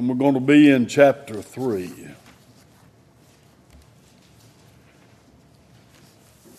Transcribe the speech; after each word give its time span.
and 0.00 0.08
we're 0.08 0.14
going 0.14 0.32
to 0.32 0.40
be 0.40 0.70
in 0.70 0.86
chapter 0.86 1.42
3. 1.42 1.92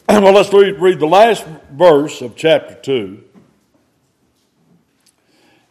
well, 0.10 0.32
let's 0.32 0.54
read, 0.54 0.80
read 0.80 1.00
the 1.00 1.08
last 1.08 1.44
verse 1.72 2.22
of 2.22 2.36
chapter 2.36 2.76
2, 2.76 3.24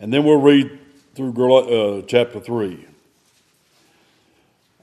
and 0.01 0.13
then 0.13 0.25
we'll 0.25 0.41
read 0.41 0.81
through 1.15 1.55
uh, 1.55 2.03
chapter 2.09 2.41
3. 2.41 2.89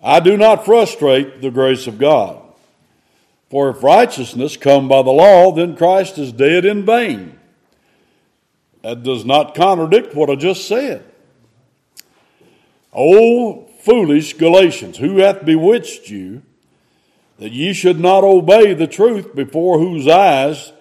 I 0.01 0.21
do 0.21 0.37
not 0.37 0.63
frustrate 0.63 1.41
the 1.41 1.51
grace 1.51 1.87
of 1.87 1.97
God. 1.97 2.41
For 3.49 3.69
if 3.69 3.83
righteousness 3.83 4.55
come 4.55 4.87
by 4.87 5.01
the 5.01 5.11
law, 5.11 5.51
then 5.51 5.75
Christ 5.75 6.17
is 6.17 6.31
dead 6.31 6.63
in 6.63 6.85
vain. 6.85 7.37
That 8.81 9.03
does 9.03 9.25
not 9.25 9.55
contradict 9.55 10.15
what 10.15 10.29
I 10.29 10.35
just 10.35 10.69
said. 10.69 11.03
O 12.93 13.65
foolish 13.81 14.33
Galatians, 14.33 14.97
who 14.97 15.17
hath 15.17 15.45
bewitched 15.45 16.09
you, 16.09 16.41
that 17.39 17.51
ye 17.51 17.73
should 17.73 17.99
not 17.99 18.23
obey 18.23 18.73
the 18.73 18.87
truth 18.87 19.35
before 19.35 19.79
whose 19.79 20.07
eyes 20.07 20.73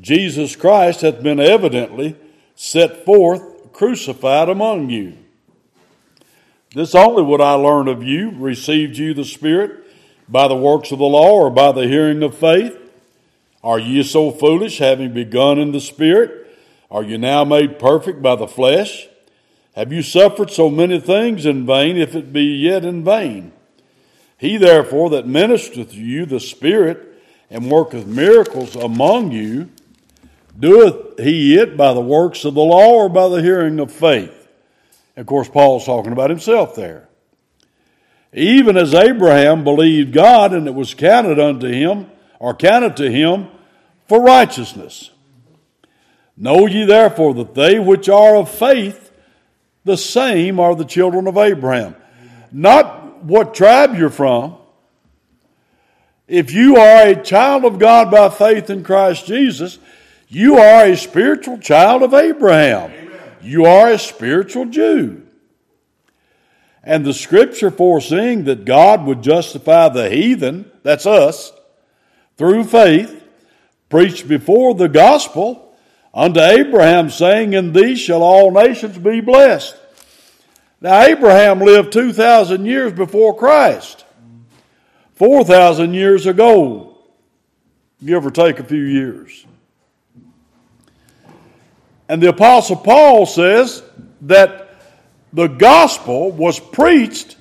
Jesus 0.00 0.54
Christ 0.54 1.00
hath 1.00 1.22
been 1.22 1.40
evidently 1.40 2.16
set 2.54 3.04
forth 3.04 3.72
crucified 3.72 4.48
among 4.48 4.90
you? 4.90 5.14
This 6.74 6.94
only 6.94 7.22
would 7.22 7.40
I 7.40 7.52
learn 7.52 7.88
of 7.88 8.02
you, 8.02 8.30
received 8.30 8.98
you 8.98 9.14
the 9.14 9.24
Spirit 9.24 9.84
by 10.28 10.48
the 10.48 10.56
works 10.56 10.92
of 10.92 10.98
the 10.98 11.04
law 11.04 11.32
or 11.32 11.50
by 11.50 11.72
the 11.72 11.86
hearing 11.86 12.22
of 12.22 12.36
faith? 12.36 12.76
Are 13.64 13.78
ye 13.78 14.02
so 14.02 14.30
foolish, 14.30 14.78
having 14.78 15.12
begun 15.12 15.58
in 15.58 15.72
the 15.72 15.80
Spirit? 15.80 16.46
Are 16.90 17.02
you 17.02 17.18
now 17.18 17.44
made 17.44 17.78
perfect 17.78 18.22
by 18.22 18.36
the 18.36 18.46
flesh? 18.46 19.08
Have 19.76 19.92
you 19.92 20.00
suffered 20.00 20.50
so 20.50 20.70
many 20.70 20.98
things 20.98 21.44
in 21.44 21.66
vain, 21.66 21.98
if 21.98 22.16
it 22.16 22.32
be 22.32 22.44
yet 22.44 22.82
in 22.82 23.04
vain? 23.04 23.52
He 24.38 24.56
therefore 24.56 25.10
that 25.10 25.26
ministereth 25.26 25.90
to 25.90 25.96
you 25.96 26.24
the 26.24 26.40
Spirit 26.40 27.22
and 27.50 27.70
worketh 27.70 28.06
miracles 28.06 28.74
among 28.74 29.32
you, 29.32 29.68
doeth 30.58 31.20
he 31.20 31.58
it 31.58 31.76
by 31.76 31.92
the 31.92 32.00
works 32.00 32.46
of 32.46 32.54
the 32.54 32.62
law 32.62 32.92
or 32.92 33.10
by 33.10 33.28
the 33.28 33.42
hearing 33.42 33.78
of 33.78 33.92
faith? 33.92 34.48
Of 35.14 35.26
course, 35.26 35.48
Paul's 35.48 35.84
talking 35.84 36.12
about 36.12 36.30
himself 36.30 36.74
there. 36.74 37.08
Even 38.32 38.78
as 38.78 38.94
Abraham 38.94 39.62
believed 39.62 40.12
God, 40.12 40.54
and 40.54 40.66
it 40.66 40.74
was 40.74 40.94
counted 40.94 41.38
unto 41.38 41.68
him, 41.68 42.10
or 42.38 42.54
counted 42.54 42.96
to 42.96 43.10
him 43.10 43.48
for 44.08 44.22
righteousness. 44.22 45.10
Know 46.34 46.66
ye 46.66 46.86
therefore 46.86 47.34
that 47.34 47.54
they 47.54 47.78
which 47.78 48.08
are 48.08 48.36
of 48.36 48.50
faith, 48.50 49.05
the 49.86 49.96
same 49.96 50.58
are 50.58 50.74
the 50.74 50.84
children 50.84 51.28
of 51.28 51.38
Abraham. 51.38 51.94
Not 52.50 53.22
what 53.22 53.54
tribe 53.54 53.94
you're 53.94 54.10
from. 54.10 54.56
If 56.26 56.52
you 56.52 56.76
are 56.76 57.06
a 57.06 57.22
child 57.22 57.64
of 57.64 57.78
God 57.78 58.10
by 58.10 58.28
faith 58.30 58.68
in 58.68 58.82
Christ 58.82 59.26
Jesus, 59.26 59.78
you 60.28 60.58
are 60.58 60.86
a 60.86 60.96
spiritual 60.96 61.58
child 61.58 62.02
of 62.02 62.14
Abraham. 62.14 62.90
Amen. 62.90 63.20
You 63.42 63.64
are 63.64 63.92
a 63.92 63.98
spiritual 63.98 64.66
Jew. 64.66 65.22
And 66.82 67.04
the 67.04 67.14
scripture 67.14 67.70
foreseeing 67.70 68.42
that 68.44 68.64
God 68.64 69.06
would 69.06 69.22
justify 69.22 69.88
the 69.88 70.10
heathen, 70.10 70.68
that's 70.82 71.06
us, 71.06 71.52
through 72.36 72.64
faith, 72.64 73.22
preached 73.88 74.26
before 74.26 74.74
the 74.74 74.88
gospel 74.88 75.65
unto 76.16 76.40
Abraham, 76.40 77.10
saying, 77.10 77.52
In 77.52 77.74
thee 77.74 77.94
shall 77.94 78.22
all 78.22 78.50
nations 78.50 78.96
be 78.96 79.20
blessed. 79.20 79.76
Now, 80.80 81.02
Abraham 81.02 81.60
lived 81.60 81.92
2,000 81.92 82.64
years 82.64 82.92
before 82.92 83.36
Christ, 83.36 84.04
4,000 85.14 85.94
years 85.94 86.26
ago, 86.26 86.96
give 88.04 88.26
or 88.26 88.30
take 88.30 88.58
a 88.58 88.64
few 88.64 88.82
years. 88.82 89.44
And 92.08 92.22
the 92.22 92.28
Apostle 92.28 92.76
Paul 92.76 93.26
says 93.26 93.82
that 94.22 94.70
the 95.32 95.48
gospel 95.48 96.30
was 96.30 96.58
preached 96.58 97.36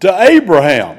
to 0.00 0.22
Abraham. 0.22 0.98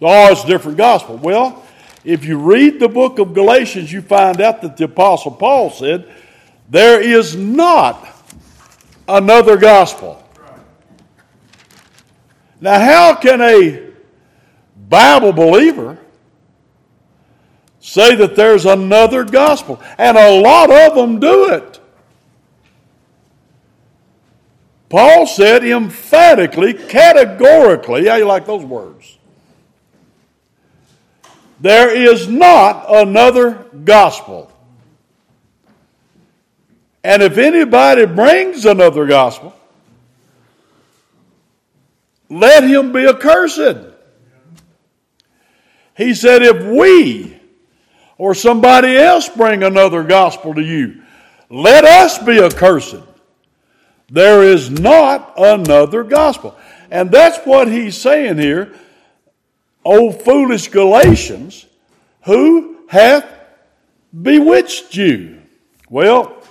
Oh, 0.00 0.32
it's 0.32 0.44
a 0.44 0.46
different 0.46 0.78
gospel. 0.78 1.16
Well, 1.16 1.61
if 2.04 2.24
you 2.24 2.38
read 2.38 2.80
the 2.80 2.88
book 2.88 3.18
of 3.18 3.34
Galatians, 3.34 3.92
you 3.92 4.02
find 4.02 4.40
out 4.40 4.62
that 4.62 4.76
the 4.76 4.84
Apostle 4.84 5.30
Paul 5.30 5.70
said, 5.70 6.12
There 6.68 7.00
is 7.00 7.36
not 7.36 8.08
another 9.08 9.56
gospel. 9.56 10.18
Now, 12.60 12.78
how 12.78 13.14
can 13.16 13.40
a 13.40 13.90
Bible 14.88 15.32
believer 15.32 15.98
say 17.80 18.14
that 18.16 18.36
there's 18.36 18.66
another 18.66 19.24
gospel? 19.24 19.80
And 19.98 20.16
a 20.16 20.40
lot 20.40 20.70
of 20.70 20.94
them 20.94 21.20
do 21.20 21.50
it. 21.50 21.80
Paul 24.88 25.26
said 25.26 25.64
emphatically, 25.64 26.74
categorically, 26.74 28.08
how 28.08 28.16
you 28.16 28.26
like 28.26 28.44
those 28.44 28.64
words? 28.64 29.18
There 31.62 31.94
is 31.94 32.26
not 32.26 32.86
another 32.88 33.52
gospel. 33.84 34.50
And 37.04 37.22
if 37.22 37.38
anybody 37.38 38.04
brings 38.04 38.66
another 38.66 39.06
gospel, 39.06 39.54
let 42.28 42.64
him 42.64 42.92
be 42.92 43.06
accursed. 43.06 43.76
He 45.96 46.14
said, 46.14 46.42
if 46.42 46.64
we 46.64 47.38
or 48.18 48.34
somebody 48.34 48.96
else 48.96 49.28
bring 49.28 49.62
another 49.62 50.02
gospel 50.02 50.54
to 50.54 50.62
you, 50.62 51.02
let 51.48 51.84
us 51.84 52.18
be 52.18 52.42
accursed. 52.42 52.96
There 54.10 54.42
is 54.42 54.68
not 54.68 55.34
another 55.36 56.02
gospel. 56.02 56.56
And 56.90 57.12
that's 57.12 57.38
what 57.46 57.68
he's 57.68 57.96
saying 57.96 58.38
here 58.38 58.74
O 59.84 60.12
foolish 60.12 60.68
Galatians, 60.68 61.66
who 62.24 62.78
hath 62.88 63.26
bewitched 64.20 64.94
you? 64.96 65.42
Well, 65.88 66.42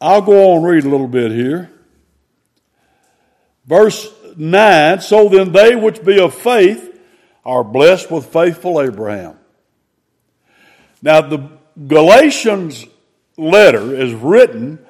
I'll 0.00 0.22
go 0.22 0.52
on 0.52 0.58
and 0.58 0.66
read 0.66 0.84
a 0.84 0.88
little 0.88 1.08
bit 1.08 1.32
here. 1.32 1.70
Verse 3.66 4.08
9 4.36 5.00
So 5.00 5.28
then 5.28 5.52
they 5.52 5.74
which 5.76 6.04
be 6.04 6.20
of 6.20 6.34
faith 6.34 6.98
are 7.44 7.64
blessed 7.64 8.10
with 8.10 8.26
faithful 8.26 8.80
Abraham. 8.80 9.36
Now, 11.02 11.22
the 11.22 11.50
Galatians 11.86 12.86
letter 13.36 13.94
is 13.94 14.12
written 14.12 14.84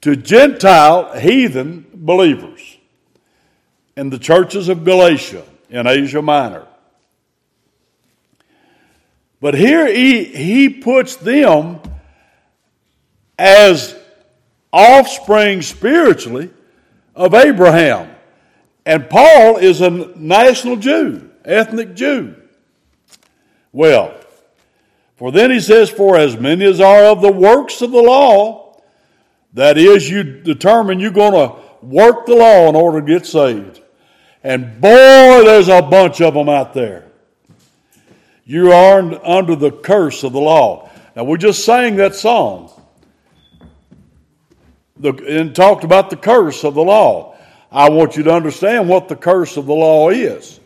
to 0.00 0.16
Gentile 0.16 1.18
heathen 1.18 1.86
believers 1.92 2.78
in 3.96 4.10
the 4.10 4.18
churches 4.18 4.68
of 4.68 4.84
Galatia 4.84 5.44
in 5.68 5.86
Asia 5.86 6.22
Minor. 6.22 6.66
But 9.40 9.54
here 9.54 9.86
he, 9.86 10.24
he 10.24 10.68
puts 10.68 11.16
them 11.16 11.80
as 13.38 13.96
offspring 14.72 15.62
spiritually 15.62 16.50
of 17.14 17.34
Abraham. 17.34 18.14
And 18.84 19.08
Paul 19.08 19.56
is 19.56 19.80
a 19.80 19.90
national 19.90 20.76
Jew, 20.76 21.30
ethnic 21.44 21.94
Jew. 21.94 22.34
Well, 23.72 24.14
for 25.16 25.32
then 25.32 25.50
he 25.50 25.60
says, 25.60 25.90
For 25.90 26.16
as 26.16 26.36
many 26.36 26.64
as 26.64 26.80
are 26.80 27.04
of 27.04 27.22
the 27.22 27.32
works 27.32 27.82
of 27.82 27.92
the 27.92 28.02
law, 28.02 28.80
that 29.54 29.78
is, 29.78 30.08
you 30.08 30.22
determine 30.22 31.00
you're 31.00 31.10
going 31.10 31.32
to 31.32 31.56
work 31.82 32.26
the 32.26 32.34
law 32.34 32.68
in 32.68 32.76
order 32.76 33.00
to 33.00 33.06
get 33.06 33.26
saved. 33.26 33.80
And 34.42 34.80
boy, 34.80 35.44
there's 35.44 35.68
a 35.68 35.82
bunch 35.82 36.20
of 36.20 36.34
them 36.34 36.48
out 36.48 36.72
there. 36.72 37.09
You 38.50 38.72
are 38.72 39.00
under 39.24 39.54
the 39.54 39.70
curse 39.70 40.24
of 40.24 40.32
the 40.32 40.40
law. 40.40 40.90
Now, 41.14 41.22
we 41.22 41.38
just 41.38 41.64
sang 41.64 41.94
that 41.98 42.16
song 42.16 42.72
the, 44.96 45.12
and 45.24 45.54
talked 45.54 45.84
about 45.84 46.10
the 46.10 46.16
curse 46.16 46.64
of 46.64 46.74
the 46.74 46.82
law. 46.82 47.36
I 47.70 47.90
want 47.90 48.16
you 48.16 48.24
to 48.24 48.32
understand 48.32 48.88
what 48.88 49.06
the 49.06 49.14
curse 49.14 49.56
of 49.56 49.66
the 49.66 49.72
law 49.72 50.10
is. 50.10 50.58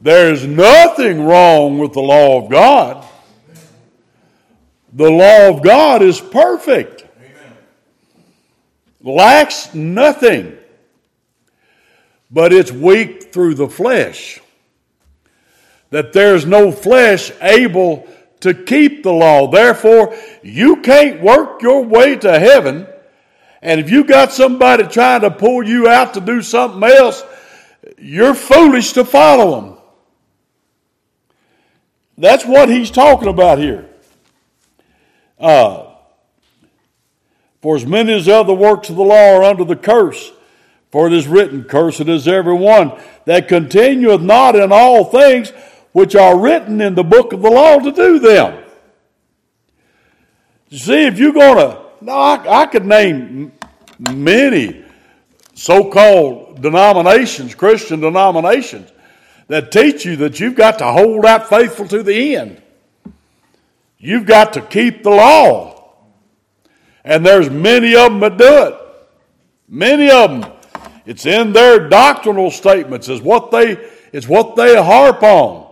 There 0.00 0.32
is 0.32 0.46
nothing 0.46 1.22
wrong 1.22 1.78
with 1.78 1.92
the 1.92 2.00
law 2.00 2.42
of 2.42 2.50
God. 2.50 3.06
The 4.94 5.10
law 5.10 5.50
of 5.50 5.62
God 5.62 6.00
is 6.00 6.18
perfect, 6.18 7.04
Amen. 7.18 7.56
lacks 9.02 9.74
nothing, 9.74 10.56
but 12.30 12.54
it's 12.54 12.72
weak 12.72 13.34
through 13.34 13.56
the 13.56 13.68
flesh 13.68 14.40
that 15.90 16.12
there's 16.12 16.46
no 16.46 16.72
flesh 16.72 17.30
able 17.40 18.08
to 18.40 18.54
keep 18.54 19.02
the 19.02 19.12
law. 19.12 19.50
Therefore, 19.50 20.16
you 20.42 20.76
can't 20.76 21.20
work 21.20 21.62
your 21.62 21.84
way 21.84 22.16
to 22.16 22.38
heaven 22.38 22.86
And 23.62 23.80
if 23.80 23.90
you 23.90 24.04
got 24.04 24.32
somebody 24.32 24.84
trying 24.84 25.20
to 25.20 25.30
pull 25.30 25.62
you 25.66 25.88
out 25.88 26.14
to 26.14 26.20
do 26.20 26.40
something 26.40 26.82
else, 26.82 27.22
you're 27.98 28.34
foolish 28.34 28.92
to 28.92 29.04
follow 29.04 29.60
them. 29.60 29.78
That's 32.16 32.44
what 32.44 32.68
he's 32.68 32.90
talking 32.90 33.28
about 33.28 33.58
here. 33.58 33.88
Uh, 35.38 35.86
for 37.62 37.76
as 37.76 37.84
many 37.84 38.12
as 38.14 38.28
other 38.28 38.54
works 38.54 38.88
of 38.88 38.96
the 38.96 39.02
law 39.02 39.36
are 39.36 39.42
under 39.42 39.64
the 39.64 39.76
curse, 39.76 40.32
for 40.90 41.06
it 41.06 41.12
is 41.12 41.28
written, 41.28 41.64
Cursed 41.64 42.08
is 42.08 42.26
every 42.26 42.54
one 42.54 42.98
that 43.26 43.48
continueth 43.48 44.22
not 44.22 44.56
in 44.56 44.72
all 44.72 45.04
things 45.04 45.52
which 45.92 46.14
are 46.14 46.38
written 46.38 46.80
in 46.80 46.94
the 46.94 47.04
book 47.04 47.32
of 47.32 47.42
the 47.42 47.50
law 47.50 47.78
to 47.78 47.90
do 47.90 48.18
them. 48.18 48.64
See, 50.70 51.06
if 51.06 51.18
you're 51.18 51.32
going 51.32 51.56
to, 51.56 51.82
no, 52.00 52.12
I, 52.12 52.62
I 52.62 52.66
could 52.66 52.86
name 52.86 53.52
many 53.98 54.84
so 55.54 55.90
called 55.90 56.62
denominations, 56.62 57.54
Christian 57.54 58.00
denominations, 58.00 58.90
that 59.48 59.72
teach 59.72 60.04
you 60.04 60.16
that 60.16 60.38
you've 60.38 60.54
got 60.54 60.78
to 60.78 60.86
hold 60.86 61.26
out 61.26 61.48
faithful 61.48 61.88
to 61.88 62.02
the 62.02 62.36
end. 62.36 62.62
You've 63.98 64.26
got 64.26 64.52
to 64.54 64.62
keep 64.62 65.02
the 65.02 65.10
law. 65.10 65.94
And 67.04 67.26
there's 67.26 67.50
many 67.50 67.96
of 67.96 68.12
them 68.12 68.20
that 68.20 68.38
do 68.38 68.66
it. 68.68 68.74
Many 69.68 70.10
of 70.10 70.30
them. 70.30 70.52
It's 71.04 71.26
in 71.26 71.52
their 71.52 71.88
doctrinal 71.88 72.50
statements. 72.50 73.08
It's 73.08 73.22
what 73.22 73.50
they, 73.50 73.72
it's 74.12 74.28
what 74.28 74.54
they 74.54 74.80
harp 74.80 75.22
on. 75.22 75.69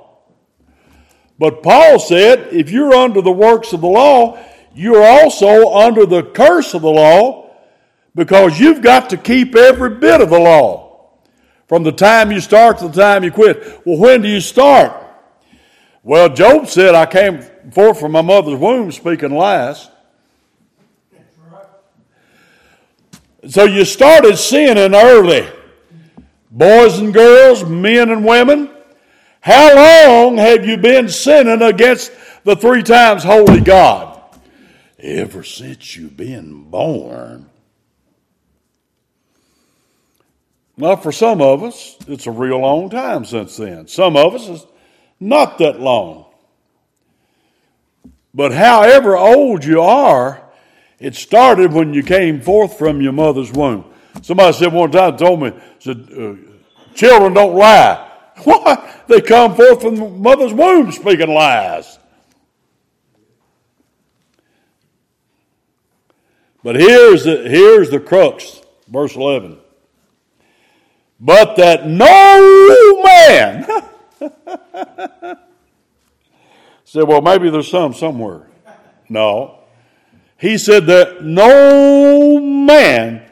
But 1.38 1.62
Paul 1.62 1.98
said, 1.98 2.48
if 2.52 2.70
you're 2.70 2.92
under 2.92 3.22
the 3.22 3.32
works 3.32 3.72
of 3.72 3.80
the 3.80 3.88
law, 3.88 4.38
you're 4.74 5.04
also 5.04 5.72
under 5.72 6.04
the 6.04 6.22
curse 6.22 6.74
of 6.74 6.82
the 6.82 6.90
law 6.90 7.54
because 8.14 8.58
you've 8.58 8.82
got 8.82 9.10
to 9.10 9.16
keep 9.16 9.54
every 9.54 9.90
bit 9.90 10.20
of 10.20 10.30
the 10.30 10.38
law 10.38 11.10
from 11.68 11.84
the 11.84 11.92
time 11.92 12.32
you 12.32 12.40
start 12.40 12.78
to 12.78 12.88
the 12.88 13.00
time 13.00 13.22
you 13.22 13.30
quit. 13.30 13.80
Well, 13.84 13.98
when 13.98 14.22
do 14.22 14.28
you 14.28 14.40
start? 14.40 15.04
Well, 16.02 16.28
Job 16.28 16.66
said, 16.68 16.94
I 16.94 17.06
came 17.06 17.42
forth 17.70 18.00
from 18.00 18.12
my 18.12 18.22
mother's 18.22 18.58
womb 18.58 18.90
speaking 18.90 19.30
lies. 19.30 19.88
So 23.48 23.64
you 23.64 23.84
started 23.84 24.36
sinning 24.36 24.94
early. 24.94 25.48
Boys 26.50 26.98
and 26.98 27.12
girls, 27.12 27.64
men 27.64 28.10
and 28.10 28.24
women, 28.24 28.70
how 29.48 29.74
long 29.74 30.36
have 30.36 30.66
you 30.66 30.76
been 30.76 31.08
sinning 31.08 31.62
against 31.62 32.12
the 32.44 32.54
three 32.54 32.82
times 32.82 33.24
holy 33.24 33.62
God? 33.62 34.20
Ever 34.98 35.42
since 35.42 35.96
you've 35.96 36.18
been 36.18 36.68
born. 36.68 37.48
Well, 40.76 40.98
for 40.98 41.12
some 41.12 41.40
of 41.40 41.62
us, 41.62 41.96
it's 42.06 42.26
a 42.26 42.30
real 42.30 42.58
long 42.58 42.90
time 42.90 43.24
since 43.24 43.56
then. 43.56 43.88
Some 43.88 44.18
of 44.18 44.34
us, 44.34 44.48
it's 44.48 44.66
not 45.18 45.56
that 45.58 45.80
long. 45.80 46.26
But 48.34 48.52
however 48.52 49.16
old 49.16 49.64
you 49.64 49.80
are, 49.80 50.42
it 50.98 51.14
started 51.14 51.72
when 51.72 51.94
you 51.94 52.02
came 52.02 52.42
forth 52.42 52.76
from 52.76 53.00
your 53.00 53.12
mother's 53.12 53.50
womb. 53.50 53.86
Somebody 54.20 54.52
said 54.52 54.74
one 54.74 54.90
time, 54.90 55.16
told 55.16 55.40
me, 55.40 55.52
said, 55.78 56.06
uh, 56.12 56.34
children 56.94 57.32
don't 57.32 57.54
lie. 57.54 58.07
What? 58.44 59.04
They 59.08 59.20
come 59.20 59.54
forth 59.54 59.82
from 59.82 59.96
the 59.96 60.08
mother's 60.08 60.52
womb 60.52 60.92
speaking 60.92 61.32
lies. 61.32 61.98
But 66.62 66.76
here's 66.76 67.24
the, 67.24 67.48
here's 67.48 67.90
the 67.90 68.00
crux, 68.00 68.60
verse 68.88 69.16
11. 69.16 69.58
But 71.20 71.56
that 71.56 71.86
no 71.86 73.02
man 73.02 73.66
said, 76.84 77.04
well, 77.04 77.22
maybe 77.22 77.50
there's 77.50 77.70
some 77.70 77.94
somewhere. 77.94 78.46
No. 79.08 79.60
He 80.36 80.58
said 80.58 80.86
that 80.86 81.24
no 81.24 82.38
man 82.38 83.28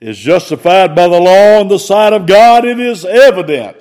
is 0.00 0.18
justified 0.18 0.94
by 0.94 1.08
the 1.08 1.20
law 1.20 1.60
in 1.60 1.68
the 1.68 1.78
sight 1.78 2.12
of 2.12 2.26
God. 2.26 2.64
It 2.64 2.80
is 2.80 3.04
evident 3.04 3.76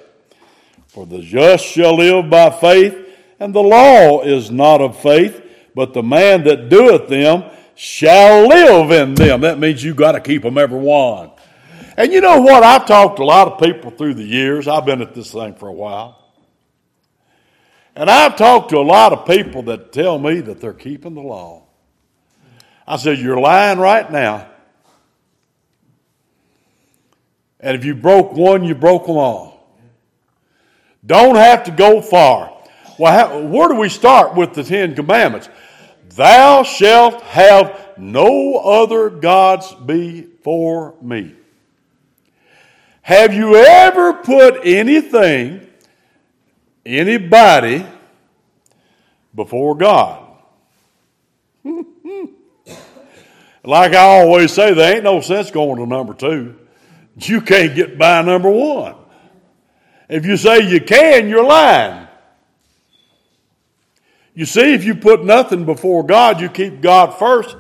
for 0.90 1.06
the 1.06 1.20
just 1.22 1.66
shall 1.66 1.96
live 1.96 2.30
by 2.30 2.50
faith, 2.50 2.98
and 3.40 3.54
the 3.54 3.62
law 3.62 4.22
is 4.22 4.52
not 4.52 4.82
of 4.82 5.00
faith, 5.00 5.42
but 5.76 5.94
the 5.94 6.04
man 6.04 6.44
that 6.44 6.68
doeth 6.68 7.08
them 7.08 7.44
shall 7.76 8.48
live 8.48 8.92
in 8.92 9.14
them. 9.14 9.42
That 9.42 9.60
means 9.60 9.84
you've 9.84 9.96
got 9.96 10.14
to 10.14 10.20
keep 10.20 10.42
them 10.42 10.58
every 10.58 10.80
one. 10.80 11.32
And 11.96 12.12
you 12.12 12.22
know 12.22 12.42
what? 12.42 12.64
I've 12.64 12.86
talked 12.88 13.18
to 13.18 13.24
a 13.24 13.26
lot 13.26 13.48
of 13.48 13.60
people 13.60 13.92
through 13.92 14.16
the 14.16 14.24
years. 14.24 14.68
I've 14.68 14.86
been 14.86 15.02
at 15.02 15.14
this 15.14 15.32
thing 15.32 15.54
for 15.54 15.68
a 15.68 15.74
while. 15.74 16.18
And 17.96 18.10
I've 18.10 18.36
talked 18.36 18.70
to 18.70 18.78
a 18.78 18.82
lot 18.82 19.14
of 19.14 19.28
people 19.28 19.64
that 19.64 19.92
tell 19.92 20.18
me 20.18 20.42
that 20.42 20.60
they're 20.60 20.74
keeping 20.74 21.14
the 21.14 21.22
law. 21.22 21.68
I 22.88 22.98
said, 22.98 23.20
You're 23.20 23.40
lying 23.40 23.78
right 23.78 24.10
now. 24.12 24.50
And 27.60 27.78
if 27.78 27.86
you 27.86 27.94
broke 27.94 28.34
one, 28.34 28.64
you 28.64 28.74
broke 28.74 29.06
them 29.06 29.18
all. 29.18 29.59
Don't 31.06 31.36
have 31.36 31.64
to 31.66 31.72
go 31.72 32.02
far. 32.02 32.56
Well, 32.98 33.14
how, 33.14 33.40
where 33.40 33.70
do 33.70 33.76
we 33.76 33.90
start 33.90 34.36
with 34.36 34.54
the 34.54 34.64
Ten 34.64 34.96
Commandments? 34.96 35.50
Thou 36.16 36.64
shalt 36.64 37.22
have 37.22 37.98
no 37.98 38.58
other 38.58 39.10
gods 39.10 39.74
before 39.74 40.96
me. 41.02 41.36
Have 43.02 43.34
you 43.34 43.56
ever 43.56 44.14
put 44.14 44.60
anything, 44.66 45.66
anybody, 46.86 47.86
before 49.34 49.76
God? 49.76 50.28
like 53.64 53.94
I 53.94 54.04
always 54.20 54.52
say, 54.52 54.74
there 54.74 54.96
ain't 54.96 55.04
no 55.04 55.22
sense 55.22 55.52
going 55.52 55.78
to 55.78 55.86
number 55.86 56.14
two. 56.14 56.56
You 57.18 57.42
can't 57.42 57.74
get 57.76 57.98
by 57.98 58.22
number 58.22 58.50
one. 58.50 58.96
If 60.10 60.26
you 60.26 60.38
say 60.38 60.68
you 60.68 60.82
can, 60.82 61.30
you're 61.30 61.46
lying. 61.46 62.08
You 64.34 64.46
see, 64.46 64.74
if 64.74 64.84
you 64.84 64.96
put 64.96 65.24
nothing 65.24 65.66
before 65.66 66.04
God, 66.04 66.42
you 66.42 66.50
keep 66.50 66.82
God 66.82 67.18
first, 67.18 67.56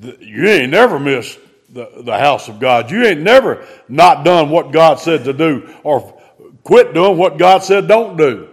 you 0.00 0.46
ain't 0.46 0.70
never 0.70 0.98
missed 0.98 1.38
the, 1.68 1.90
the 1.98 2.18
house 2.18 2.48
of 2.48 2.58
God. 2.58 2.90
You 2.90 3.04
ain't 3.04 3.20
never 3.20 3.66
not 3.88 4.24
done 4.24 4.50
what 4.50 4.72
God 4.72 4.98
said 4.98 5.24
to 5.24 5.32
do 5.32 5.72
or 5.82 6.18
quit 6.64 6.94
doing 6.94 7.18
what 7.18 7.38
God 7.38 7.62
said 7.62 7.86
don't 7.86 8.16
do. 8.16 8.48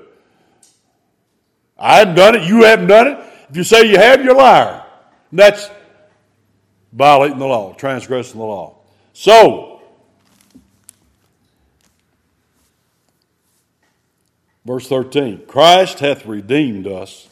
I 1.78 1.98
haven't 2.00 2.16
done 2.16 2.36
it. 2.36 2.44
You 2.44 2.64
haven't 2.64 2.88
done 2.88 3.08
it. 3.08 3.20
If 3.50 3.58
you 3.58 3.64
say 3.64 3.90
you 3.90 3.98
have, 3.98 4.24
you're 4.24 4.36
a 4.36 4.38
liar. 4.38 4.86
And 5.32 5.40
that's 5.40 5.70
violating 6.92 7.40
the 7.40 7.48
law, 7.48 7.74
transgressing 7.74 8.40
the 8.40 8.46
law. 8.46 8.78
So, 9.14 9.73
Verse 14.66 14.88
13 14.88 15.46
Christ 15.48 16.00
hath 16.00 16.26
redeemed 16.26 16.88
us 16.88 17.28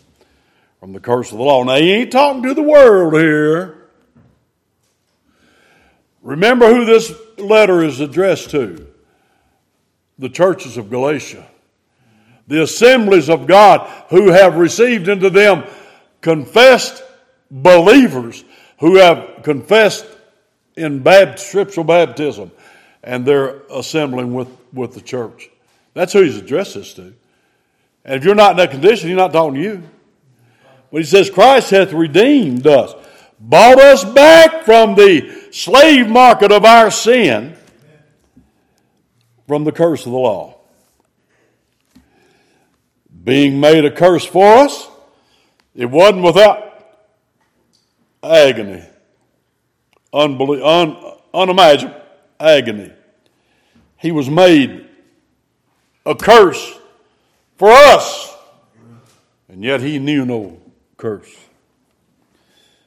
from 0.80 0.94
the 0.94 1.00
curse 1.00 1.32
of 1.32 1.38
the 1.38 1.44
law. 1.44 1.64
Now, 1.64 1.76
he 1.76 1.92
ain't 1.92 2.12
talking 2.12 2.44
to 2.44 2.54
the 2.54 2.64
world 2.64 3.14
here. 3.14 3.78
Remember 6.22 6.74
who 6.74 6.86
this 6.86 7.14
letter 7.38 7.84
is 7.84 8.00
addressed 8.00 8.52
to 8.52 8.88
the 10.20 10.30
churches 10.30 10.78
of 10.78 10.90
Galatia, 10.90 11.48
the 12.48 12.62
assemblies 12.62 13.30
of 13.30 13.48
God 13.48 13.90
who 14.10 14.30
have 14.30 14.58
received 14.58 15.08
into 15.08 15.30
them 15.30 15.64
confessed 16.22 17.04
believers 17.50 18.44
who 18.80 18.98
have 18.98 19.44
confessed 19.44 20.06
in 20.76 21.04
scriptural 21.38 21.84
baptism 21.84 22.52
and 23.04 23.26
they're 23.26 23.62
assembling 23.72 24.34
with, 24.34 24.48
with 24.74 24.94
the 24.94 25.02
church. 25.02 25.50
That's 25.94 26.14
who 26.14 26.22
he's 26.22 26.38
addressed 26.38 26.76
this 26.76 26.94
to. 26.96 27.14
And 28.04 28.16
if 28.16 28.24
you're 28.24 28.36
not 28.36 28.52
in 28.52 28.58
that 28.58 28.72
condition, 28.72 29.10
he's 29.10 29.18
not 29.18 29.32
talking 29.32 29.56
to 29.56 29.62
you. 29.62 29.84
But 30.92 31.00
he 31.00 31.04
says, 31.06 31.30
Christ 31.30 31.70
hath 31.70 31.94
redeemed 31.94 32.68
us, 32.68 32.94
bought 33.40 33.80
us 33.80 34.04
back 34.04 34.64
from 34.64 34.96
the 34.96 35.48
slave 35.52 36.10
market 36.10 36.52
of 36.52 36.66
our 36.66 36.92
sin, 36.92 37.56
from 39.48 39.64
the 39.64 39.72
curse 39.72 40.06
of 40.06 40.12
the 40.12 40.18
law. 40.18 40.58
Being 43.24 43.60
made 43.60 43.86
a 43.86 43.92
curse 43.92 44.26
for 44.26 44.58
us, 44.58 44.88
it 45.76 45.86
wasn't 45.86 46.24
without 46.24 46.68
agony, 48.24 48.84
unbelie- 50.14 50.66
un- 50.66 51.18
unimaginable 51.34 52.02
agony. 52.40 52.92
He 53.98 54.12
was 54.12 54.30
made 54.30 54.88
a 56.06 56.16
curse 56.16 56.80
for 57.62 57.70
us. 57.70 58.36
And 59.48 59.64
yet 59.64 59.82
he 59.82 60.00
knew 60.00 60.26
no 60.26 60.58
curse. 60.98 61.32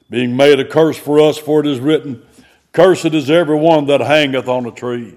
Being 0.09 0.35
made 0.35 0.59
a 0.59 0.65
curse 0.65 0.97
for 0.97 1.21
us, 1.21 1.37
for 1.37 1.61
it 1.61 1.65
is 1.65 1.79
written, 1.79 2.21
Cursed 2.73 3.13
is 3.13 3.31
every 3.31 3.57
one 3.57 3.85
that 3.85 4.01
hangeth 4.01 4.49
on 4.49 4.65
a 4.65 4.71
tree. 4.71 5.15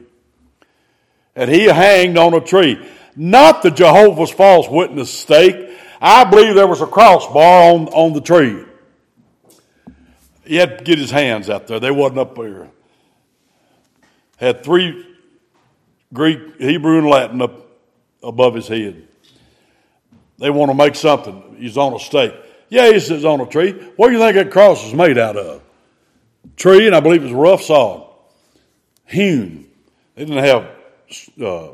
And 1.34 1.50
he 1.50 1.64
hanged 1.64 2.16
on 2.16 2.34
a 2.34 2.40
tree. 2.40 2.80
Not 3.16 3.64
the 3.64 3.72
Jehovah's 3.72 4.30
false 4.30 4.68
witness 4.68 5.12
stake. 5.12 5.76
I 6.00 6.22
believe 6.22 6.54
there 6.54 6.68
was 6.68 6.80
a 6.80 6.86
crossbar 6.86 7.72
on, 7.72 7.88
on 7.88 8.12
the 8.12 8.20
tree. 8.20 8.64
He 10.44 10.54
had 10.54 10.78
to 10.78 10.84
get 10.84 11.00
his 11.00 11.10
hands 11.10 11.50
out 11.50 11.66
there. 11.66 11.80
They 11.80 11.90
wasn't 11.90 12.20
up 12.20 12.36
there. 12.36 12.68
Had 14.36 14.62
three 14.62 15.04
Greek, 16.12 16.60
Hebrew, 16.60 16.98
and 16.98 17.08
Latin 17.08 17.42
up 17.42 17.66
above 18.22 18.54
his 18.54 18.68
head. 18.68 19.07
They 20.38 20.50
want 20.50 20.70
to 20.70 20.74
make 20.74 20.94
something. 20.94 21.56
He's 21.58 21.76
on 21.76 21.94
a 21.94 21.98
stake. 21.98 22.34
Yeah, 22.68 22.92
he 22.92 23.00
says 23.00 23.24
on 23.24 23.40
a 23.40 23.46
tree. 23.46 23.72
What 23.96 24.08
do 24.08 24.14
you 24.14 24.18
think 24.18 24.36
that 24.36 24.50
cross 24.50 24.86
is 24.86 24.94
made 24.94 25.18
out 25.18 25.36
of? 25.36 25.62
Tree, 26.56 26.86
and 26.86 26.94
I 26.94 27.00
believe 27.00 27.24
it's 27.24 27.32
rough 27.32 27.62
sod. 27.62 28.06
Hewn. 29.06 29.68
They 30.14 30.24
didn't 30.24 30.44
have 30.44 30.70
uh, 31.42 31.70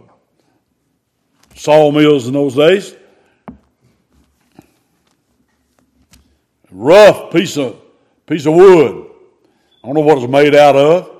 sawmills 1.54 2.26
in 2.26 2.32
those 2.32 2.54
days. 2.54 2.94
Rough 6.70 7.32
piece 7.32 7.56
of 7.56 7.80
piece 8.26 8.46
of 8.46 8.54
wood. 8.54 9.10
I 9.82 9.86
don't 9.86 9.94
know 9.94 10.00
what 10.00 10.18
it's 10.18 10.30
made 10.30 10.54
out 10.54 10.76
of. 10.76 11.10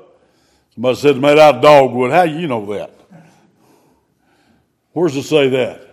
Somebody 0.74 0.96
said 0.96 1.10
it's 1.12 1.20
made 1.20 1.38
out 1.38 1.56
of 1.56 1.62
dogwood. 1.62 2.10
How 2.10 2.26
do 2.26 2.32
you 2.32 2.48
know 2.48 2.66
that? 2.74 2.90
Where's 4.92 5.16
it 5.16 5.22
say 5.24 5.48
that? 5.50 5.83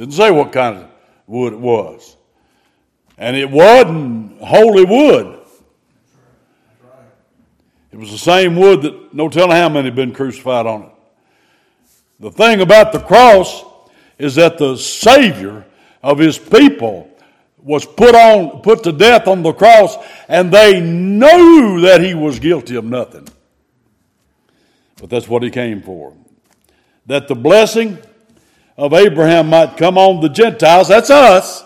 Didn't 0.00 0.14
say 0.14 0.30
what 0.30 0.50
kind 0.50 0.78
of 0.78 0.88
wood 1.26 1.52
it 1.52 1.58
was. 1.58 2.16
And 3.18 3.36
it 3.36 3.50
wasn't 3.50 4.40
holy 4.40 4.86
wood. 4.86 5.42
It 7.92 7.98
was 7.98 8.10
the 8.10 8.16
same 8.16 8.56
wood 8.56 8.80
that 8.80 9.12
no 9.12 9.28
telling 9.28 9.50
how 9.50 9.68
many 9.68 9.88
had 9.88 9.94
been 9.94 10.14
crucified 10.14 10.64
on 10.64 10.84
it. 10.84 10.92
The 12.18 12.30
thing 12.30 12.62
about 12.62 12.94
the 12.94 13.00
cross 13.00 13.62
is 14.16 14.36
that 14.36 14.56
the 14.56 14.78
Savior 14.78 15.66
of 16.02 16.18
his 16.18 16.38
people 16.38 17.10
was 17.58 17.84
put 17.84 18.14
on 18.14 18.62
put 18.62 18.82
to 18.84 18.92
death 18.92 19.28
on 19.28 19.42
the 19.42 19.52
cross 19.52 19.98
and 20.28 20.50
they 20.50 20.80
knew 20.80 21.82
that 21.82 22.00
he 22.00 22.14
was 22.14 22.38
guilty 22.38 22.74
of 22.76 22.86
nothing. 22.86 23.28
But 24.98 25.10
that's 25.10 25.28
what 25.28 25.42
he 25.42 25.50
came 25.50 25.82
for. 25.82 26.14
That 27.04 27.28
the 27.28 27.34
blessing 27.34 27.98
of 28.76 28.92
Abraham 28.92 29.48
might 29.48 29.76
come 29.76 29.98
on 29.98 30.20
the 30.20 30.28
Gentiles, 30.28 30.88
that's 30.88 31.10
us, 31.10 31.64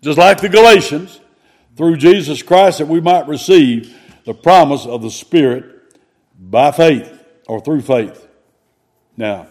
just 0.00 0.18
like 0.18 0.40
the 0.40 0.48
Galatians, 0.48 1.20
through 1.76 1.96
Jesus 1.96 2.42
Christ, 2.42 2.78
that 2.78 2.88
we 2.88 3.00
might 3.00 3.26
receive 3.28 3.96
the 4.24 4.34
promise 4.34 4.86
of 4.86 5.02
the 5.02 5.10
Spirit 5.10 5.64
by 6.38 6.70
faith 6.70 7.10
or 7.46 7.60
through 7.60 7.80
faith. 7.80 8.26
Now, 9.16 9.48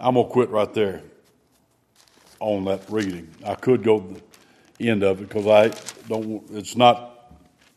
I'm 0.00 0.14
going 0.14 0.26
to 0.26 0.32
quit 0.32 0.50
right 0.50 0.72
there 0.72 1.02
on 2.40 2.64
that 2.66 2.88
reading. 2.88 3.34
I 3.44 3.54
could 3.54 3.82
go 3.82 4.00
to 4.00 4.22
the 4.78 4.88
end 4.88 5.02
of 5.02 5.20
it 5.20 5.28
because 5.28 5.46
I 5.46 5.68
don't, 6.08 6.42
it's 6.52 6.76
not 6.76 7.32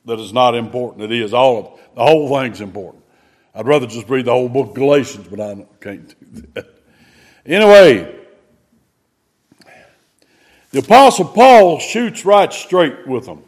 that 0.06 0.20
it's 0.20 0.34
not 0.34 0.56
important. 0.56 1.12
It 1.12 1.22
is. 1.22 1.34
All 1.34 1.58
of 1.58 1.80
the 1.96 2.04
whole 2.04 2.30
thing's 2.30 2.62
important. 2.62 3.04
I'd 3.54 3.68
rather 3.68 3.86
just 3.86 4.10
read 4.10 4.26
the 4.26 4.32
whole 4.32 4.50
book 4.50 4.70
of 4.70 4.74
Galatians, 4.76 5.28
but 5.28 5.40
I 5.40 5.66
can't 5.80 6.16
do 6.34 6.48
that. 6.54 6.81
Anyway, 7.46 8.16
the 10.72 10.80
Apostle 10.80 11.26
Paul 11.26 11.80
shoots 11.80 12.24
right 12.24 12.52
straight 12.54 13.08
with 13.08 13.26
them. 13.26 13.44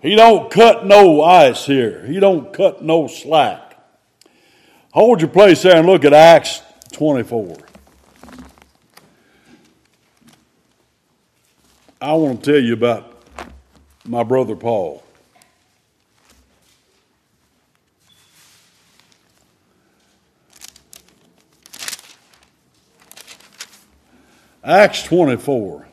He 0.00 0.16
don't 0.16 0.50
cut 0.50 0.86
no 0.86 1.22
ice 1.22 1.66
here. 1.66 2.04
He 2.06 2.18
don't 2.18 2.52
cut 2.52 2.82
no 2.82 3.06
slack. 3.06 3.76
Hold 4.92 5.20
your 5.20 5.30
place 5.30 5.62
there 5.62 5.76
and 5.76 5.86
look 5.86 6.04
at 6.04 6.12
Acts 6.12 6.62
24. 6.92 7.56
I 12.00 12.14
want 12.14 12.42
to 12.42 12.52
tell 12.52 12.60
you 12.60 12.72
about 12.72 13.22
my 14.06 14.22
brother 14.22 14.56
Paul. 14.56 15.04
Acts 24.62 25.02
24. 25.04 25.86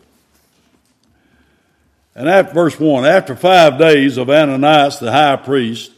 And 2.16 2.28
at 2.28 2.54
verse 2.54 2.80
1 2.80 3.06
After 3.06 3.36
five 3.36 3.78
days 3.78 4.18
of 4.18 4.30
Ananias 4.30 5.00
the 5.00 5.12
high 5.12 5.36
priest 5.36 5.92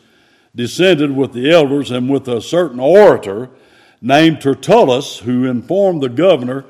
descended 0.55 1.15
with 1.15 1.33
the 1.33 1.49
elders 1.49 1.91
and 1.91 2.09
with 2.09 2.27
a 2.27 2.41
certain 2.41 2.79
orator 2.79 3.49
named 4.01 4.41
Tertullus, 4.41 5.19
who 5.19 5.45
informed 5.45 6.01
the 6.01 6.09
governor 6.09 6.65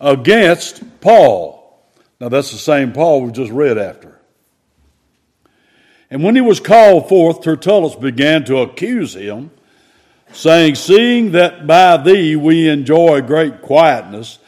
against 0.00 1.00
Paul. 1.00 1.80
Now 2.20 2.28
that's 2.28 2.52
the 2.52 2.58
same 2.58 2.92
Paul 2.92 3.22
we 3.22 3.32
just 3.32 3.52
read 3.52 3.78
after. 3.78 4.18
And 6.10 6.22
when 6.22 6.34
he 6.34 6.42
was 6.42 6.60
called 6.60 7.08
forth, 7.08 7.40
Tertullus 7.40 7.96
began 7.96 8.44
to 8.44 8.58
accuse 8.58 9.14
him, 9.14 9.50
saying, 10.32 10.74
Seeing 10.74 11.32
that 11.32 11.66
by 11.66 11.96
thee 11.96 12.36
we 12.36 12.68
enjoy 12.68 13.22
great 13.22 13.62
quietness, 13.62 14.38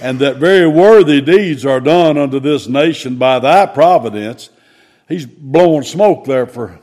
and 0.00 0.18
that 0.20 0.36
very 0.36 0.66
worthy 0.66 1.20
deeds 1.20 1.66
are 1.66 1.80
done 1.80 2.18
unto 2.18 2.40
this 2.40 2.68
nation 2.68 3.16
by 3.16 3.38
thy 3.38 3.66
providence. 3.66 4.50
He's 5.08 5.26
blowing 5.26 5.84
smoke 5.84 6.24
there 6.24 6.46
for, 6.46 6.78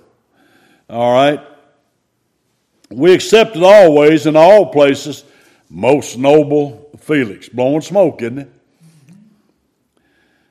all 0.90 1.14
right. 1.14 1.42
We 2.90 3.14
accept 3.14 3.56
it 3.56 3.64
always 3.64 4.26
in 4.26 4.36
all 4.36 4.72
places, 4.72 5.24
most 5.70 6.18
noble 6.18 6.90
Felix. 7.00 7.50
Blowing 7.50 7.82
smoke, 7.82 8.22
isn't 8.22 8.40
it? 8.40 8.52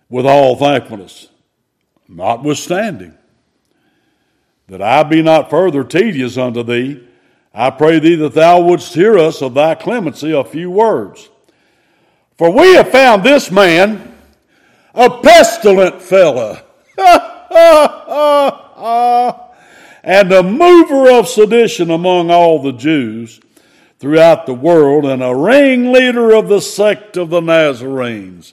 With 0.09 0.27
all 0.27 0.57
thankfulness, 0.57 1.29
notwithstanding, 2.09 3.15
that 4.69 4.83
I 4.83 5.03
be 5.03 5.23
not 5.23 5.51
further 5.51 5.85
tedious 5.85 6.37
unto 6.37 6.63
thee, 6.63 7.07
I 7.53 7.71
pray 7.71 7.99
thee 7.99 8.17
that 8.17 8.35
thou 8.35 8.61
wouldst 8.61 8.95
hear 8.95 9.19
us 9.19 9.43
of 9.43 9.55
thy 9.55 9.75
clemency 9.75 10.33
a 10.33 10.45
few 10.45 10.71
words 10.71 11.29
for 12.37 12.51
we 12.51 12.75
have 12.75 12.91
found 12.91 13.23
this 13.23 13.51
man 13.51 14.15
a 14.95 15.21
pestilent 15.21 16.01
fellow, 16.01 16.61
and 20.05 20.33
a 20.33 20.43
mover 20.43 21.11
of 21.11 21.29
sedition 21.29 21.91
among 21.91 22.31
all 22.31 22.63
the 22.63 22.73
Jews 22.73 23.41
throughout 23.99 24.47
the 24.47 24.55
world, 24.55 25.05
and 25.05 25.23
a 25.23 25.35
ringleader 25.35 26.35
of 26.35 26.49
the 26.49 26.61
sect 26.61 27.17
of 27.17 27.31
the 27.31 27.41
Nazarenes. 27.41 28.53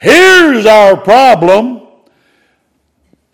Here's 0.00 0.66
our 0.66 0.96
problem. 0.96 1.82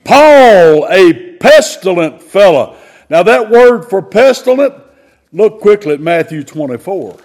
Paul, 0.05 0.87
a 0.91 1.37
pestilent 1.39 2.23
fellow. 2.23 2.77
Now, 3.09 3.23
that 3.23 3.51
word 3.51 3.89
for 3.89 4.03
pestilent, 4.03 4.75
look 5.33 5.61
quickly 5.61 5.95
at 5.95 6.01
Matthew 6.01 6.45
24. 6.45 7.17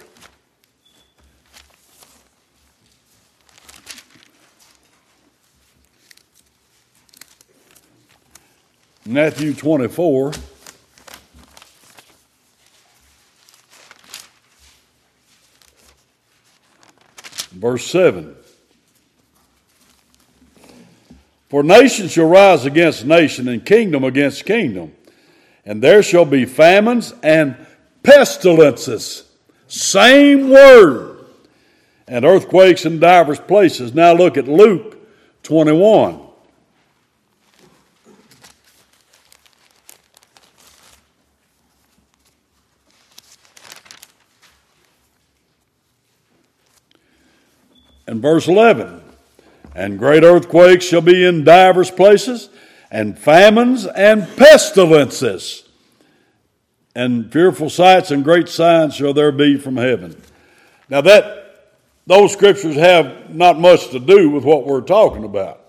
Matthew 9.10 9.54
24. 9.54 10.32
Verse 17.50 17.84
7. 17.90 18.36
For 21.48 21.64
nation 21.64 22.06
shall 22.06 22.28
rise 22.28 22.64
against 22.64 23.04
nation, 23.04 23.48
and 23.48 23.66
kingdom 23.66 24.04
against 24.04 24.46
kingdom, 24.46 24.94
and 25.64 25.82
there 25.82 26.04
shall 26.04 26.24
be 26.24 26.44
famines 26.44 27.12
and 27.24 27.56
pestilences. 28.04 29.24
Same 29.66 30.50
word. 30.50 31.24
And 32.06 32.24
earthquakes 32.24 32.86
in 32.86 33.00
divers 33.00 33.40
places. 33.40 33.92
Now 33.92 34.12
look 34.12 34.36
at 34.36 34.46
Luke 34.46 34.96
21. 35.42 36.29
And 48.10 48.20
verse 48.20 48.48
11 48.48 49.00
And 49.72 49.96
great 49.96 50.24
earthquakes 50.24 50.84
shall 50.84 51.00
be 51.00 51.24
in 51.24 51.44
divers 51.44 51.92
places, 51.92 52.50
and 52.90 53.16
famines 53.16 53.86
and 53.86 54.26
pestilences, 54.36 55.62
and 56.92 57.32
fearful 57.32 57.70
sights 57.70 58.10
and 58.10 58.24
great 58.24 58.48
signs 58.48 58.96
shall 58.96 59.14
there 59.14 59.30
be 59.30 59.56
from 59.56 59.76
heaven. 59.76 60.20
Now, 60.88 61.02
that 61.02 61.68
those 62.04 62.32
scriptures 62.32 62.74
have 62.74 63.32
not 63.32 63.60
much 63.60 63.90
to 63.90 64.00
do 64.00 64.28
with 64.28 64.42
what 64.42 64.66
we're 64.66 64.80
talking 64.80 65.22
about. 65.22 65.60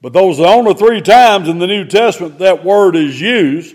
But 0.00 0.12
those 0.12 0.38
are 0.38 0.44
the 0.44 0.48
only 0.50 0.74
three 0.74 1.00
times 1.00 1.48
in 1.48 1.58
the 1.58 1.66
New 1.66 1.84
Testament 1.84 2.38
that 2.38 2.64
word 2.64 2.94
is 2.94 3.20
used. 3.20 3.74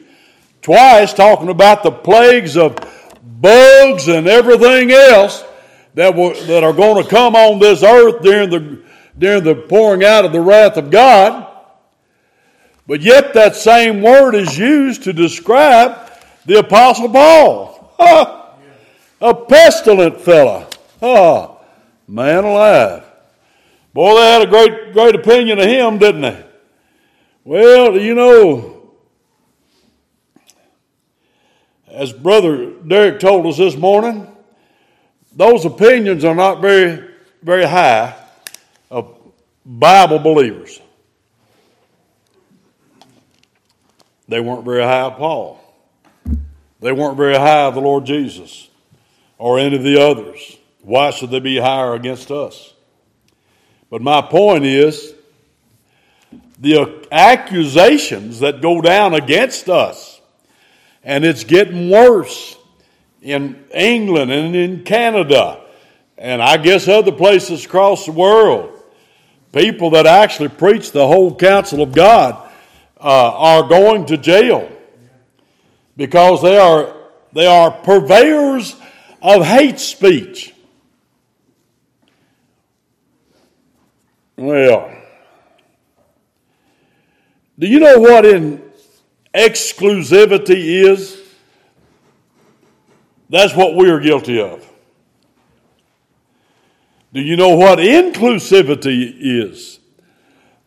Twice 0.61 1.13
talking 1.13 1.49
about 1.49 1.83
the 1.83 1.91
plagues 1.91 2.55
of 2.55 2.77
bugs 3.21 4.07
and 4.07 4.27
everything 4.27 4.91
else 4.91 5.43
that, 5.95 6.15
that 6.47 6.63
are 6.63 6.73
going 6.73 7.03
to 7.03 7.09
come 7.09 7.35
on 7.35 7.59
this 7.59 7.81
earth 7.81 8.21
during 8.21 8.49
the, 8.49 8.81
during 9.17 9.43
the 9.43 9.55
pouring 9.55 10.03
out 10.03 10.25
of 10.25 10.31
the 10.31 10.41
wrath 10.41 10.77
of 10.77 10.91
God. 10.91 11.47
But 12.85 13.01
yet 13.01 13.33
that 13.33 13.55
same 13.55 14.01
word 14.01 14.35
is 14.35 14.57
used 14.57 15.03
to 15.03 15.13
describe 15.13 16.11
the 16.45 16.59
Apostle 16.59 17.09
Paul. 17.09 17.95
a 19.21 19.33
pestilent 19.33 20.21
fella. 20.21 20.67
Oh, 21.01 21.59
man 22.07 22.43
alive. 22.43 23.03
Boy, 23.93 24.15
they 24.15 24.31
had 24.31 24.41
a 24.41 24.47
great, 24.47 24.93
great 24.93 25.15
opinion 25.15 25.59
of 25.59 25.65
him, 25.65 25.97
didn't 25.97 26.21
they? 26.21 26.45
Well, 27.45 27.97
you 27.97 28.13
know, 28.13 28.91
as 31.87 32.11
Brother 32.11 32.71
Derek 32.71 33.19
told 33.19 33.45
us 33.45 33.57
this 33.57 33.77
morning, 33.77 34.34
those 35.35 35.65
opinions 35.65 36.23
are 36.23 36.35
not 36.35 36.61
very, 36.61 37.03
very 37.43 37.65
high 37.65 38.15
of 38.89 39.15
Bible 39.65 40.19
believers. 40.19 40.79
They 44.27 44.39
weren't 44.39 44.65
very 44.65 44.81
high 44.81 45.01
of 45.01 45.17
Paul. 45.17 45.61
They 46.79 46.91
weren't 46.91 47.17
very 47.17 47.35
high 47.35 47.65
of 47.65 47.75
the 47.75 47.81
Lord 47.81 48.05
Jesus 48.05 48.69
or 49.37 49.59
any 49.59 49.75
of 49.75 49.83
the 49.83 50.01
others. 50.01 50.57
Why 50.81 51.11
should 51.11 51.31
they 51.31 51.39
be 51.39 51.57
higher 51.57 51.93
against 51.93 52.31
us? 52.31 52.73
But 53.89 54.01
my 54.01 54.21
point 54.21 54.65
is 54.65 55.13
the 56.59 57.07
accusations 57.11 58.39
that 58.39 58.61
go 58.61 58.81
down 58.81 59.13
against 59.13 59.69
us, 59.69 60.21
and 61.03 61.25
it's 61.25 61.43
getting 61.43 61.89
worse 61.89 62.57
in 63.25 63.65
England 63.73 64.31
and 64.31 64.55
in 64.55 64.83
Canada, 64.83 65.59
and 66.15 66.43
I 66.43 66.57
guess 66.57 66.87
other 66.87 67.11
places 67.11 67.65
across 67.65 68.05
the 68.05 68.11
world. 68.11 68.71
People 69.51 69.89
that 69.91 70.05
actually 70.05 70.49
preach 70.49 70.91
the 70.91 71.07
whole 71.07 71.33
counsel 71.35 71.81
of 71.81 71.91
God 71.91 72.35
uh, 73.01 73.31
are 73.33 73.63
going 73.67 74.05
to 74.07 74.17
jail 74.17 74.71
because 75.97 76.43
they 76.43 76.55
are 76.57 76.95
they 77.33 77.47
are 77.47 77.71
purveyors 77.71 78.75
of 79.23 79.43
hate 79.43 79.79
speech. 79.79 80.53
Well, 84.37 84.95
do 87.57 87.65
you 87.65 87.79
know 87.79 87.97
what 87.99 88.23
in 88.25 88.61
exclusivity 89.33 90.85
is? 90.85 91.24
That's 93.35 93.53
what 93.53 93.75
we 93.75 93.89
are 93.89 93.99
guilty 93.99 94.39
of. 94.39 94.65
Do 97.13 97.19
you 97.19 97.35
know 97.35 97.57
what 97.57 97.79
inclusivity 97.79 99.13
is? 99.19 99.79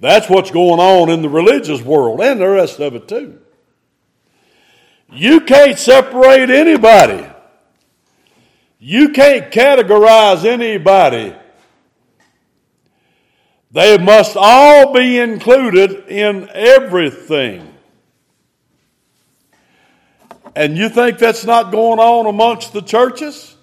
That's 0.00 0.28
what's 0.28 0.50
going 0.50 0.78
on 0.78 1.08
in 1.08 1.22
the 1.22 1.30
religious 1.30 1.80
world 1.80 2.20
and 2.20 2.38
the 2.38 2.46
rest 2.46 2.78
of 2.78 2.94
it 2.94 3.08
too. 3.08 3.38
You 5.10 5.40
can't 5.40 5.78
separate 5.78 6.50
anybody. 6.50 7.26
You 8.78 9.12
can't 9.12 9.50
categorize 9.50 10.44
anybody 10.44 11.34
they 13.70 13.96
must 13.96 14.36
all 14.36 14.92
be 14.92 15.18
included 15.18 16.08
in 16.08 16.50
everything. 16.52 17.67
And 20.58 20.76
you 20.76 20.88
think 20.88 21.18
that's 21.18 21.44
not 21.44 21.70
going 21.70 22.00
on 22.00 22.26
amongst 22.26 22.72
the 22.72 22.82
churches? 22.82 23.54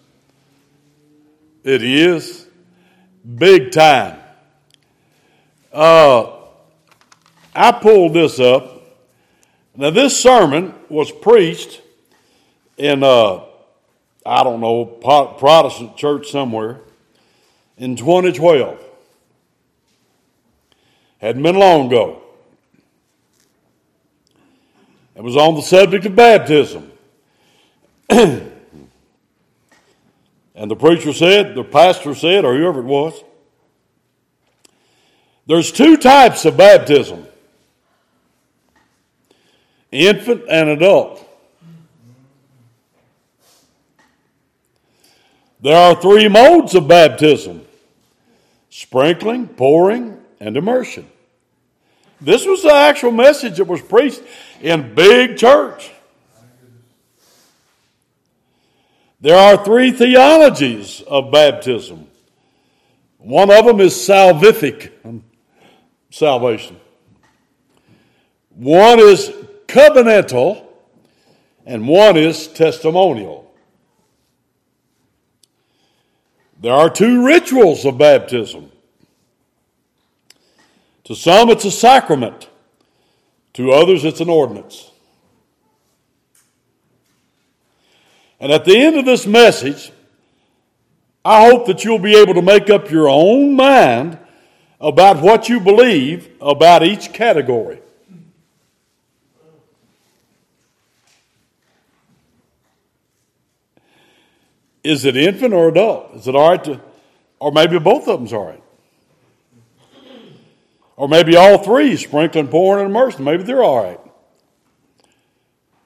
It 1.61 1.83
is. 1.83 2.47
Big 3.37 3.73
time. 3.73 4.17
Uh, 5.73 6.37
I 7.53 7.73
pulled 7.73 8.13
this 8.13 8.39
up. 8.39 8.81
Now, 9.75 9.89
this 9.89 10.17
sermon 10.17 10.73
was 10.87 11.11
preached 11.11 11.81
in, 12.77 13.03
uh, 13.03 13.41
I 14.25 14.43
don't 14.45 14.61
know, 14.61 14.85
Protestant 14.85 15.97
church 15.97 16.31
somewhere 16.31 16.79
in 17.75 17.97
2012. 17.97 18.79
Hadn't 21.17 21.43
been 21.43 21.57
long 21.57 21.87
ago. 21.87 22.24
It 25.15 25.23
was 25.23 25.37
on 25.37 25.55
the 25.55 25.61
subject 25.61 26.05
of 26.05 26.15
baptism. 26.15 26.91
and 28.09 28.51
the 30.53 30.75
preacher 30.75 31.13
said, 31.13 31.55
the 31.55 31.63
pastor 31.63 32.13
said, 32.13 32.43
or 32.43 32.55
whoever 32.55 32.81
it 32.81 32.85
was, 32.85 33.23
there's 35.47 35.71
two 35.71 35.97
types 35.97 36.45
of 36.45 36.57
baptism 36.57 37.27
infant 39.91 40.43
and 40.49 40.69
adult. 40.69 41.21
There 45.61 45.77
are 45.77 45.99
three 45.99 46.27
modes 46.27 46.75
of 46.75 46.87
baptism 46.87 47.65
sprinkling, 48.69 49.47
pouring, 49.47 50.19
and 50.39 50.57
immersion. 50.57 51.09
This 52.25 52.43
was 52.43 52.63
the 52.63 52.73
actual 52.73 53.11
message 53.11 53.57
that 53.57 53.67
was 53.67 53.83
preached 53.83 54.23
in 54.59 54.95
big 54.95 55.37
church. 55.37 55.91
There 59.21 59.37
are 59.37 59.63
three 59.63 59.91
theologies 59.91 61.01
of 61.01 61.31
baptism. 61.31 62.07
One 63.19 63.51
of 63.51 63.65
them 63.65 63.79
is 63.79 63.93
salvific 63.93 64.91
salvation. 66.09 66.79
One 68.55 68.99
is 68.99 69.29
covenantal, 69.67 70.65
and 71.63 71.87
one 71.87 72.17
is 72.17 72.47
testimonial. 72.47 73.53
There 76.59 76.73
are 76.73 76.89
two 76.89 77.23
rituals 77.23 77.85
of 77.85 77.99
baptism 77.99 78.71
to 81.05 81.15
some, 81.15 81.49
it's 81.49 81.65
a 81.65 81.71
sacrament. 81.71 82.49
To 83.53 83.71
others, 83.71 84.03
it's 84.03 84.19
an 84.19 84.29
ordinance. 84.29 84.91
And 88.39 88.51
at 88.51 88.65
the 88.65 88.77
end 88.77 88.97
of 88.97 89.05
this 89.05 89.25
message, 89.25 89.91
I 91.23 91.49
hope 91.49 91.65
that 91.67 91.83
you'll 91.83 91.99
be 91.99 92.17
able 92.17 92.33
to 92.33 92.41
make 92.41 92.69
up 92.69 92.91
your 92.91 93.07
own 93.07 93.55
mind 93.55 94.19
about 94.79 95.21
what 95.21 95.47
you 95.47 95.59
believe 95.59 96.29
about 96.41 96.83
each 96.83 97.13
category. 97.13 97.81
Is 104.83 105.05
it 105.05 105.17
infant 105.17 105.53
or 105.53 105.69
adult? 105.69 106.13
Is 106.15 106.27
it 106.27 106.35
all 106.35 106.49
right 106.49 106.63
to, 106.65 106.79
or 107.39 107.51
maybe 107.51 107.79
both 107.79 108.07
of 108.07 108.19
them's 108.19 108.33
all 108.33 108.45
right? 108.45 108.61
Or 110.97 111.09
maybe 111.09 111.35
all 111.35 111.57
three, 111.57 111.97
sprinkling, 111.97 112.47
pouring, 112.47 112.85
and 112.85 112.91
immersing. 112.91 113.25
Maybe 113.25 113.43
they're 113.43 113.63
all 113.63 113.83
right. 113.83 113.99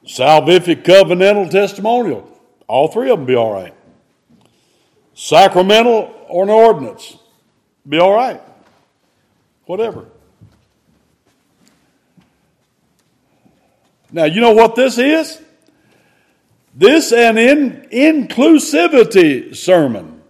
Salvific, 0.05 0.83
covenantal, 0.83 1.49
testimonial. 1.49 2.29
All 2.67 2.87
three 2.87 3.09
of 3.09 3.19
them 3.19 3.25
be 3.25 3.35
all 3.35 3.51
right. 3.51 3.73
Sacramental 5.13 6.15
or 6.27 6.43
an 6.43 6.49
ordinance. 6.49 7.17
Be 7.87 7.97
all 7.97 8.13
right. 8.13 8.41
Whatever. 9.65 10.05
Now, 14.11 14.25
you 14.25 14.41
know 14.41 14.53
what 14.53 14.75
this 14.75 14.97
is? 14.97 15.41
This 16.73 17.11
an 17.11 17.37
in, 17.37 17.87
inclusivity 17.91 19.55
sermon. 19.55 20.21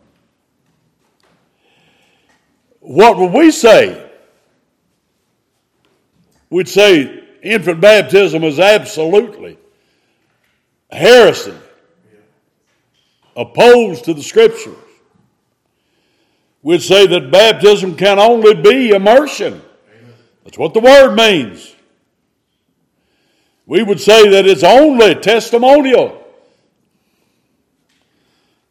What 2.79 3.17
would 3.17 3.31
we 3.31 3.51
say? 3.51 4.08
We'd 6.49 6.67
say 6.67 7.23
infant 7.43 7.79
baptism 7.79 8.43
is 8.43 8.59
absolutely 8.59 9.57
heresy, 10.91 11.53
opposed 13.35 14.05
to 14.05 14.13
the 14.13 14.23
scriptures. 14.23 14.75
We'd 16.61 16.81
say 16.81 17.07
that 17.07 17.31
baptism 17.31 17.95
can 17.95 18.19
only 18.19 18.53
be 18.55 18.89
immersion. 18.89 19.61
That's 20.43 20.57
what 20.57 20.73
the 20.73 20.79
word 20.79 21.15
means. 21.15 21.75
We 23.65 23.83
would 23.83 23.99
say 23.99 24.29
that 24.29 24.47
it's 24.47 24.63
only 24.63 25.15
testimonial. 25.15 26.25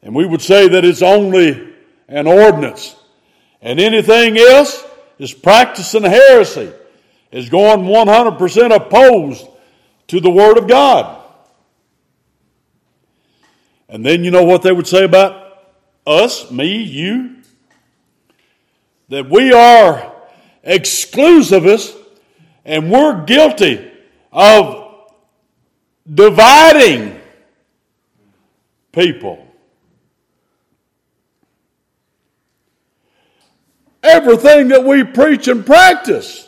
And 0.03 0.15
we 0.15 0.27
would 0.27 0.43
say 0.43 0.69
that 0.69 0.85
it's 0.85 1.03
only 1.03 1.73
an 2.09 2.27
ordinance. 2.27 2.97
And 3.63 3.79
anything 3.81 4.37
else 4.39 4.85
is 5.19 5.33
practicing 5.33 6.03
heresy 6.03 6.73
is 7.31 7.49
going 7.49 7.81
100% 7.81 8.75
opposed 8.75 9.47
to 10.09 10.21
the 10.21 10.31
Word 10.31 10.59
of 10.59 10.67
God. 10.67 11.23
And 13.89 14.05
then 14.05 14.25
you 14.25 14.31
know 14.31 14.45
what 14.45 14.63
they 14.63 14.73
would 14.73 14.87
say 14.87 15.05
about 15.05 15.67
us, 16.07 16.51
me, 16.51 16.83
you? 16.83 17.37
That 19.09 19.29
we 19.31 19.53
are 19.53 20.15
exclusivists 20.67 21.97
and 22.65 22.91
we're 22.91 23.25
guilty 23.25 23.91
of 24.31 25.07
dividing 26.13 27.19
people. 28.93 29.47
Everything 34.03 34.69
that 34.69 34.85
we 34.85 35.05
preach 35.05 35.49
and 35.49 35.65
practice, 35.65 36.48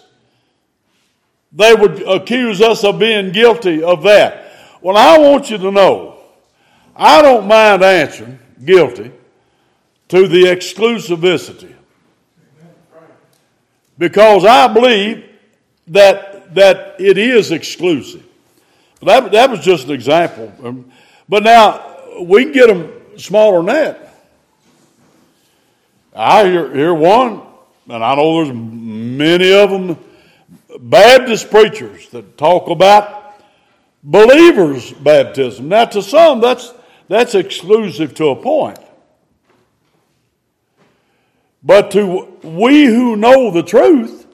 they 1.53 1.75
would 1.75 2.03
accuse 2.03 2.61
us 2.61 2.85
of 2.85 2.99
being 2.99 3.33
guilty 3.33 3.83
of 3.83 4.03
that. 4.05 4.53
Well, 4.81 4.97
I 4.97 5.19
want 5.19 5.51
you 5.51 5.59
to 5.59 5.71
know, 5.71 6.19
I 6.95 7.23
don't 7.23 7.47
mind 7.47 7.83
answering 7.83 8.39
guilty 8.65 9.13
to 10.09 10.29
the 10.29 10.45
exclusivity. 10.45 11.75
Because 13.99 14.45
I 14.45 14.73
believe 14.73 15.25
that, 15.89 16.55
that 16.55 17.01
it 17.01 17.19
is 17.19 17.51
exclusive. 17.51 18.25
That, 19.03 19.31
that 19.33 19.51
was 19.51 19.61
just 19.61 19.87
an 19.87 19.93
example. 19.93 20.53
Um, 20.63 20.93
but 21.29 21.43
now, 21.43 21.97
we 22.23 22.45
can 22.45 22.53
get 22.53 22.69
them 22.69 22.93
smaller 23.19 23.59
than 23.59 23.67
that. 23.67 24.15
I 26.15 26.49
hear, 26.49 26.75
hear 26.75 26.95
one, 26.95 27.43
and 27.89 28.05
I 28.05 28.15
know 28.15 28.45
there's 28.45 28.57
many 28.57 29.53
of 29.53 29.71
them, 29.71 29.99
Baptist 30.83 31.51
preachers 31.51 32.09
that 32.09 32.39
talk 32.39 32.71
about 32.71 33.35
believers' 34.03 34.91
baptism. 34.93 35.69
Now, 35.69 35.85
to 35.85 36.03
some, 36.03 36.41
that's, 36.41 36.73
that's 37.07 37.35
exclusive 37.35 38.15
to 38.15 38.29
a 38.29 38.37
point. 38.37 38.79
But 41.63 41.91
to 41.91 42.39
we 42.43 42.87
who 42.87 43.17
know 43.17 43.51
the 43.51 43.63
truth, 43.63 44.27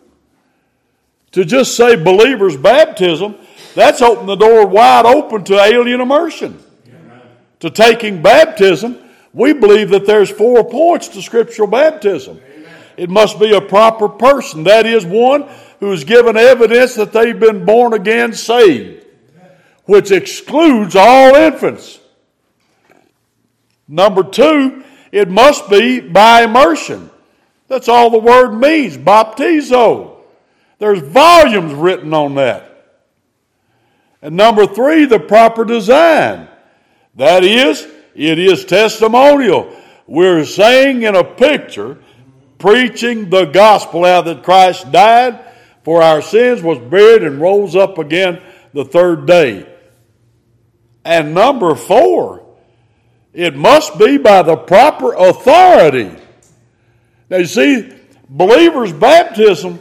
to 1.33 1.45
just 1.45 1.77
say 1.77 1.97
believers' 1.97 2.57
baptism, 2.57 3.35
that's 3.75 4.01
opened 4.01 4.29
the 4.29 4.37
door 4.37 4.67
wide 4.69 5.05
open 5.05 5.43
to 5.45 5.59
alien 5.59 6.01
immersion. 6.01 6.63
Amen. 6.87 7.23
To 7.61 7.71
taking 7.71 8.23
baptism, 8.23 8.99
we 9.33 9.53
believe 9.53 9.91
that 9.91 10.07
there's 10.07 10.31
four 10.31 10.63
points 10.63 11.09
to 11.09 11.23
scriptural 11.23 11.69
baptism. 11.69 12.41
Amen. 12.55 12.75
It 12.97 13.11
must 13.11 13.41
be 13.41 13.53
a 13.53 13.61
proper 13.61 14.09
person. 14.09 14.63
That 14.63 14.87
is 14.87 15.05
one 15.05 15.49
who 15.81 15.93
is 15.93 16.05
given 16.05 16.37
evidence 16.37 16.95
that 16.95 17.13
they've 17.13 17.39
been 17.39 17.65
born 17.65 17.93
again 17.93 18.33
saved, 18.33 19.05
which 19.85 20.11
excludes 20.11 20.97
all 20.97 21.35
infants. 21.35 22.01
Number 23.89 24.23
two, 24.23 24.85
it 25.13 25.29
must 25.29 25.69
be 25.71 26.01
by 26.01 26.43
immersion. 26.43 27.11
That's 27.69 27.89
all 27.89 28.11
the 28.11 28.19
word 28.19 28.53
means, 28.53 28.97
baptizo. 28.97 30.19
There's 30.79 31.01
volumes 31.01 31.73
written 31.75 32.13
on 32.13 32.35
that. 32.37 32.73
And 34.23 34.37
number 34.37 34.67
three, 34.67 35.05
the 35.05 35.21
proper 35.21 35.65
design. 35.65 36.49
That 37.15 37.45
is, 37.45 37.87
it 38.15 38.39
is 38.39 38.65
testimonial. 38.65 39.75
We're 40.07 40.45
saying 40.45 41.03
in 41.03 41.15
a 41.17 41.25
picture, 41.25 41.99
preaching 42.59 43.31
the 43.31 43.45
gospel 43.45 44.05
out 44.05 44.25
that 44.27 44.43
Christ 44.43 44.91
died 44.91 45.39
for 45.87 46.03
our 46.03 46.21
sins, 46.21 46.65
was 46.65 46.81
buried, 46.81 47.23
and 47.23 47.41
rose 47.41 47.77
up 47.77 47.99
again 47.99 48.43
the 48.73 48.85
third 48.85 49.25
day. 49.25 49.73
And 51.05 51.33
number 51.33 51.77
four, 51.77 52.45
it 53.33 53.55
must 53.55 53.97
be 53.97 54.19
by 54.19 54.43
the 54.43 54.57
proper 54.57 55.15
authority. 55.15 56.11
Now, 57.31 57.37
you 57.37 57.47
see, 57.47 57.89
believers' 58.29 58.93
baptism 58.93 59.79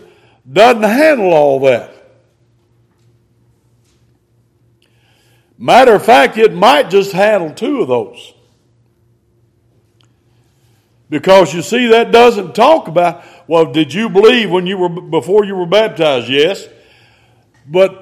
doesn't 0.53 0.83
handle 0.83 1.33
all 1.33 1.61
that. 1.61 1.91
Matter 5.57 5.95
of 5.95 6.05
fact, 6.05 6.37
it 6.37 6.53
might 6.53 6.91
just 6.91 7.13
handle 7.13 7.49
two 7.49 7.81
of 7.81 7.87
those. 7.87 8.31
Because 11.09 11.51
you 11.51 11.63
see, 11.63 11.87
that 11.87 12.11
doesn't 12.11 12.53
talk 12.53 12.87
about, 12.87 13.23
well, 13.47 13.71
did 13.71 13.93
you 13.93 14.09
believe 14.09 14.49
when 14.49 14.65
you 14.65 14.77
were 14.77 14.89
before 14.89 15.45
you 15.45 15.55
were 15.55 15.65
baptized? 15.65 16.29
Yes. 16.29 16.67
But 17.67 18.01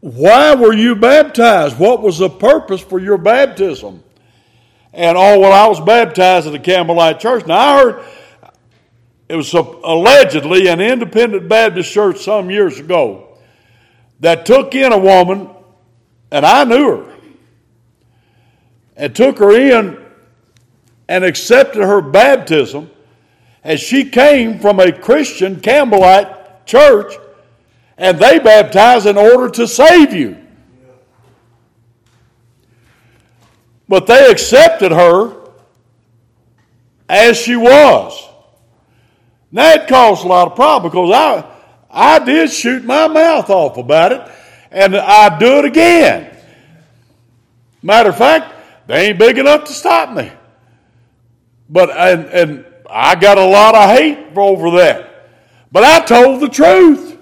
why 0.00 0.54
were 0.54 0.72
you 0.72 0.94
baptized? 0.94 1.78
What 1.78 2.00
was 2.02 2.18
the 2.18 2.30
purpose 2.30 2.80
for 2.80 2.98
your 2.98 3.18
baptism? 3.18 4.02
And 4.92 5.16
oh, 5.16 5.38
well, 5.38 5.52
I 5.52 5.68
was 5.68 5.80
baptized 5.80 6.46
at 6.46 6.52
the 6.52 6.58
Campbellite 6.58 7.20
Church. 7.20 7.46
Now 7.46 7.58
I 7.58 7.82
heard 7.82 8.04
it 9.28 9.36
was 9.36 9.52
allegedly 9.52 10.66
an 10.66 10.80
independent 10.80 11.48
Baptist 11.48 11.92
church 11.92 12.18
some 12.18 12.50
years 12.50 12.80
ago 12.80 13.38
that 14.18 14.44
took 14.44 14.74
in 14.74 14.92
a 14.92 14.98
woman, 14.98 15.48
and 16.32 16.44
I 16.44 16.64
knew 16.64 16.96
her, 16.96 17.16
and 18.96 19.14
took 19.14 19.38
her 19.38 19.52
in 19.52 20.04
and 21.08 21.24
accepted 21.24 21.82
her 21.82 22.00
baptism 22.00 22.90
as 23.62 23.80
she 23.80 24.04
came 24.08 24.58
from 24.58 24.80
a 24.80 24.92
Christian 24.92 25.56
Campbellite 25.56 26.66
church, 26.66 27.14
and 27.98 28.18
they 28.18 28.38
baptized 28.38 29.06
in 29.06 29.18
order 29.18 29.50
to 29.50 29.68
save 29.68 30.14
you. 30.14 30.38
But 33.88 34.06
they 34.06 34.30
accepted 34.30 34.92
her 34.92 35.36
as 37.08 37.36
she 37.36 37.56
was. 37.56 38.28
It 39.52 39.88
caused 39.88 40.24
a 40.24 40.28
lot 40.28 40.48
of 40.48 40.54
problems 40.54 40.92
because 40.92 41.10
I, 41.12 41.44
I 41.90 42.24
did 42.24 42.50
shoot 42.50 42.84
my 42.84 43.08
mouth 43.08 43.50
off 43.50 43.76
about 43.76 44.12
it, 44.12 44.30
and 44.70 44.96
I 44.96 45.38
do 45.38 45.58
it 45.58 45.64
again. 45.64 46.36
Matter 47.82 48.10
of 48.10 48.16
fact, 48.16 48.54
they 48.86 49.08
ain't 49.08 49.18
big 49.18 49.38
enough 49.38 49.64
to 49.64 49.72
stop 49.72 50.14
me. 50.14 50.30
But 51.68 51.90
and, 51.90 52.24
and 52.26 52.64
I 52.90 53.14
got 53.14 53.38
a 53.38 53.44
lot 53.44 53.74
of 53.74 53.96
hate 53.96 54.36
over 54.36 54.72
that. 54.78 55.28
But 55.70 55.84
I 55.84 56.00
told 56.04 56.40
the 56.40 56.48
truth. 56.48 57.16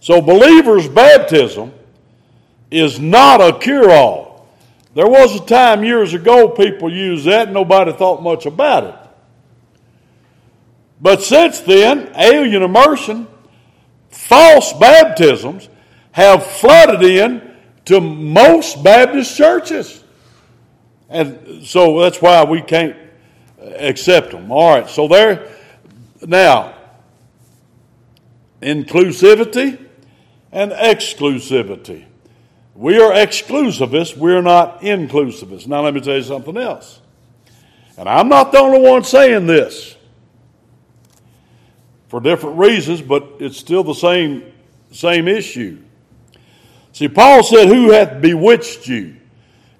So 0.00 0.20
believers' 0.20 0.86
baptism 0.86 1.72
is 2.70 3.00
not 3.00 3.40
a 3.40 3.58
cure-all. 3.58 4.46
There 4.94 5.08
was 5.08 5.34
a 5.34 5.44
time 5.44 5.82
years 5.82 6.14
ago 6.14 6.48
people 6.48 6.92
used 6.92 7.26
that 7.26 7.50
nobody 7.50 7.92
thought 7.92 8.22
much 8.22 8.46
about 8.46 8.84
it. 8.84 8.94
But 11.00 11.22
since 11.22 11.60
then, 11.60 12.12
alien 12.16 12.62
immersion, 12.62 13.26
false 14.10 14.72
baptisms 14.74 15.68
have 16.12 16.46
flooded 16.46 17.02
in 17.02 17.56
to 17.86 18.00
most 18.00 18.82
Baptist 18.82 19.36
churches. 19.36 20.02
And 21.08 21.64
so 21.64 22.00
that's 22.00 22.20
why 22.20 22.44
we 22.44 22.60
can't 22.62 22.96
accept 23.60 24.32
them. 24.32 24.50
All 24.50 24.76
right, 24.76 24.88
so 24.88 25.08
there, 25.08 25.48
now, 26.22 26.74
inclusivity 28.60 29.84
and 30.52 30.72
exclusivity. 30.72 32.04
We 32.74 32.98
are 32.98 33.12
exclusivists, 33.12 34.16
we're 34.16 34.42
not 34.42 34.82
inclusivists. 34.82 35.66
Now, 35.66 35.82
let 35.82 35.94
me 35.94 36.00
tell 36.00 36.16
you 36.16 36.22
something 36.22 36.56
else. 36.56 37.00
And 37.96 38.08
I'm 38.08 38.28
not 38.28 38.52
the 38.52 38.58
only 38.58 38.80
one 38.80 39.04
saying 39.04 39.46
this 39.46 39.96
for 42.08 42.20
different 42.20 42.58
reasons, 42.58 43.00
but 43.00 43.36
it's 43.40 43.56
still 43.56 43.82
the 43.82 43.94
same, 43.94 44.52
same 44.92 45.26
issue. 45.28 45.78
See, 46.92 47.08
Paul 47.08 47.42
said, 47.42 47.68
Who 47.68 47.90
hath 47.92 48.20
bewitched 48.20 48.86
you? 48.86 49.16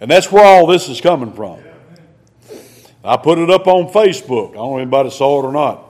And 0.01 0.11
that's 0.11 0.31
where 0.31 0.45
all 0.45 0.67
this 0.67 0.89
is 0.89 1.01
coming 1.01 1.33
from. 1.33 1.61
I 3.05 3.17
put 3.17 3.39
it 3.39 3.51
up 3.51 3.67
on 3.67 3.93
Facebook. 3.93 4.51
I 4.51 4.55
don't 4.55 4.71
know 4.71 4.77
if 4.79 4.83
anybody 4.83 5.11
saw 5.11 5.43
it 5.43 5.47
or 5.47 5.53
not. 5.53 5.83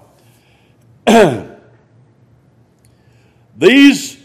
These 3.56 4.18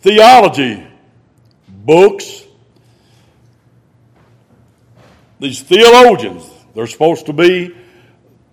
theology 0.00 0.84
books, 1.68 2.44
these 5.38 5.62
theologians, 5.62 6.48
they're 6.74 6.88
supposed 6.88 7.26
to 7.26 7.32
be 7.32 7.74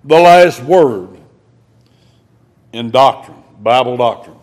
the 0.03 0.19
last 0.19 0.61
word 0.63 1.17
in 2.73 2.91
doctrine, 2.91 3.41
Bible 3.59 3.97
doctrine. 3.97 4.37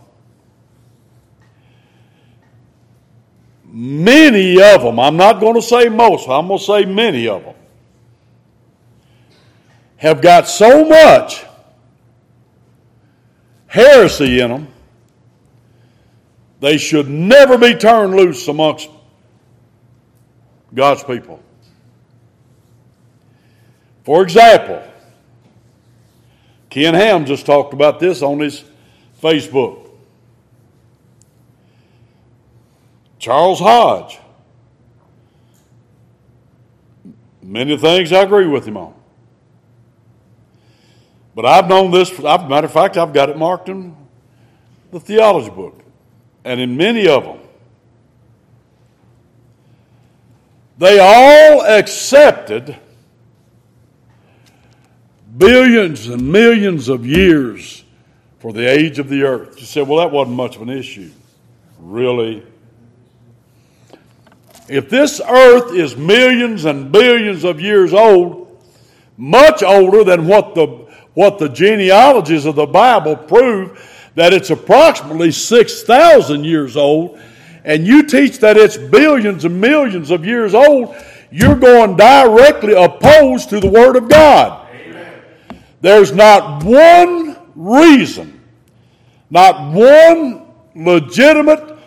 Many 3.78 4.58
of 4.62 4.80
them, 4.80 4.98
I'm 4.98 5.18
not 5.18 5.38
going 5.38 5.54
to 5.54 5.60
say 5.60 5.90
most, 5.90 6.30
I'm 6.30 6.48
going 6.48 6.58
to 6.58 6.64
say 6.64 6.86
many 6.86 7.28
of 7.28 7.44
them, 7.44 7.54
have 9.98 10.22
got 10.22 10.48
so 10.48 10.86
much 10.86 11.44
heresy 13.66 14.40
in 14.40 14.48
them, 14.48 14.68
they 16.58 16.78
should 16.78 17.10
never 17.10 17.58
be 17.58 17.74
turned 17.74 18.14
loose 18.14 18.48
amongst 18.48 18.88
God's 20.72 21.04
people. 21.04 21.42
For 24.04 24.22
example, 24.22 24.82
Ken 26.70 26.94
Ham 26.94 27.26
just 27.26 27.44
talked 27.44 27.74
about 27.74 28.00
this 28.00 28.22
on 28.22 28.40
his 28.40 28.64
Facebook. 29.22 29.85
Charles 33.26 33.58
Hodge. 33.58 34.20
Many 37.42 37.76
things 37.76 38.12
I 38.12 38.22
agree 38.22 38.46
with 38.46 38.64
him 38.64 38.76
on. 38.76 38.94
But 41.34 41.44
I've 41.44 41.68
known 41.68 41.90
this, 41.90 42.16
matter 42.20 42.66
of 42.66 42.72
fact, 42.72 42.96
I've 42.96 43.12
got 43.12 43.28
it 43.28 43.36
marked 43.36 43.68
in 43.68 43.96
the 44.92 45.00
theology 45.00 45.50
book. 45.50 45.82
And 46.44 46.60
in 46.60 46.76
many 46.76 47.08
of 47.08 47.24
them, 47.24 47.40
they 50.78 51.00
all 51.00 51.66
accepted 51.66 52.76
billions 55.36 56.06
and 56.06 56.30
millions 56.30 56.88
of 56.88 57.04
years 57.04 57.82
for 58.38 58.52
the 58.52 58.70
age 58.70 59.00
of 59.00 59.08
the 59.08 59.24
earth. 59.24 59.58
You 59.58 59.66
said, 59.66 59.88
well, 59.88 59.98
that 59.98 60.12
wasn't 60.12 60.36
much 60.36 60.54
of 60.54 60.62
an 60.62 60.70
issue. 60.70 61.10
Really? 61.80 62.46
If 64.68 64.90
this 64.90 65.20
earth 65.20 65.72
is 65.74 65.96
millions 65.96 66.64
and 66.64 66.90
billions 66.90 67.44
of 67.44 67.60
years 67.60 67.94
old, 67.94 68.60
much 69.16 69.62
older 69.62 70.04
than 70.04 70.26
what 70.26 70.54
the 70.54 70.86
what 71.14 71.38
the 71.38 71.48
genealogies 71.48 72.44
of 72.44 72.56
the 72.56 72.66
Bible 72.66 73.16
prove 73.16 73.80
that 74.16 74.34
it's 74.34 74.50
approximately 74.50 75.30
6,000 75.30 76.44
years 76.44 76.76
old, 76.76 77.18
and 77.64 77.86
you 77.86 78.02
teach 78.02 78.38
that 78.40 78.58
it's 78.58 78.76
billions 78.76 79.46
and 79.46 79.58
millions 79.58 80.10
of 80.10 80.26
years 80.26 80.52
old, 80.52 80.94
you're 81.30 81.56
going 81.56 81.96
directly 81.96 82.74
opposed 82.74 83.48
to 83.48 83.60
the 83.60 83.68
Word 83.68 83.96
of 83.96 84.10
God. 84.10 84.68
Amen. 84.74 85.22
There's 85.80 86.12
not 86.12 86.62
one 86.64 87.36
reason, 87.54 88.38
not 89.30 89.72
one 89.72 90.46
legitimate 90.74 91.78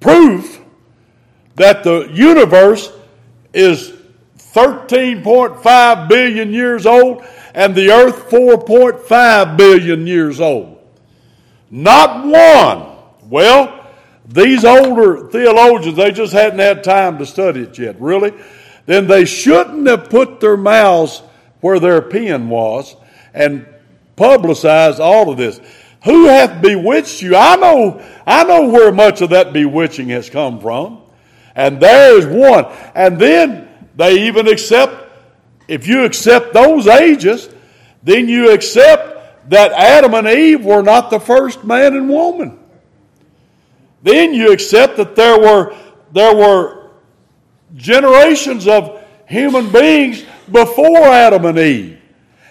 proof 0.00 0.60
that 1.58 1.84
the 1.84 2.10
universe 2.12 2.92
is 3.52 3.92
13.5 4.38 6.08
billion 6.08 6.52
years 6.52 6.86
old 6.86 7.24
and 7.54 7.74
the 7.74 7.90
earth 7.90 8.30
4.5 8.30 9.56
billion 9.56 10.06
years 10.06 10.40
old. 10.40 10.78
Not 11.70 12.26
one. 12.26 12.96
Well, 13.28 13.86
these 14.26 14.64
older 14.64 15.28
theologians, 15.28 15.96
they 15.96 16.12
just 16.12 16.32
hadn't 16.32 16.58
had 16.58 16.84
time 16.84 17.18
to 17.18 17.26
study 17.26 17.62
it 17.62 17.78
yet, 17.78 18.00
really. 18.00 18.32
Then 18.86 19.06
they 19.06 19.24
shouldn't 19.24 19.86
have 19.86 20.08
put 20.08 20.40
their 20.40 20.56
mouths 20.56 21.22
where 21.60 21.80
their 21.80 22.00
pen 22.00 22.48
was 22.48 22.96
and 23.34 23.66
publicized 24.16 25.00
all 25.00 25.30
of 25.30 25.36
this. 25.36 25.60
Who 26.04 26.26
hath 26.26 26.62
bewitched 26.62 27.22
you? 27.22 27.36
I 27.36 27.56
know, 27.56 28.02
I 28.26 28.44
know 28.44 28.68
where 28.68 28.92
much 28.92 29.20
of 29.20 29.30
that 29.30 29.52
bewitching 29.52 30.08
has 30.10 30.30
come 30.30 30.60
from. 30.60 31.02
And 31.58 31.80
there 31.80 32.16
is 32.16 32.24
one. 32.24 32.66
And 32.94 33.18
then 33.18 33.68
they 33.96 34.28
even 34.28 34.46
accept 34.46 35.06
if 35.66 35.86
you 35.86 36.04
accept 36.04 36.54
those 36.54 36.86
ages, 36.86 37.50
then 38.02 38.28
you 38.28 38.52
accept 38.52 39.50
that 39.50 39.72
Adam 39.72 40.14
and 40.14 40.26
Eve 40.26 40.64
were 40.64 40.82
not 40.82 41.10
the 41.10 41.18
first 41.20 41.64
man 41.64 41.94
and 41.94 42.08
woman. 42.08 42.58
Then 44.02 44.32
you 44.32 44.52
accept 44.52 44.96
that 44.98 45.16
there 45.16 45.38
were, 45.38 45.76
there 46.12 46.34
were 46.34 46.90
generations 47.74 48.68
of 48.68 49.04
human 49.26 49.70
beings 49.70 50.24
before 50.50 50.98
Adam 50.98 51.44
and 51.44 51.58
Eve. 51.58 52.00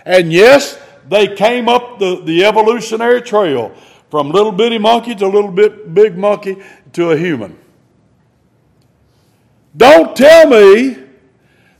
And 0.05 0.33
yes, 0.33 0.79
they 1.07 1.33
came 1.33 1.69
up 1.69 1.97
the, 1.97 2.21
the 2.23 2.43
evolutionary 2.43 3.21
trail 3.21 3.73
from 4.11 4.31
little 4.31 4.51
bitty 4.51 4.77
monkey 4.77 5.15
to 5.15 5.27
little 5.27 5.51
bit 5.51 5.93
big 5.93 6.17
monkey 6.17 6.61
to 6.93 7.11
a 7.11 7.17
human. 7.17 7.57
Don't 9.77 10.15
tell 10.15 10.47
me 10.47 10.97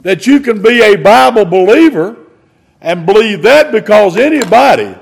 that 0.02 0.28
you 0.28 0.40
can 0.40 0.62
be 0.62 0.82
a 0.82 0.96
Bible 0.96 1.46
believer 1.46 2.16
and 2.80 3.06
believe 3.06 3.42
that 3.42 3.72
because 3.72 4.16
anybody, 4.16 4.96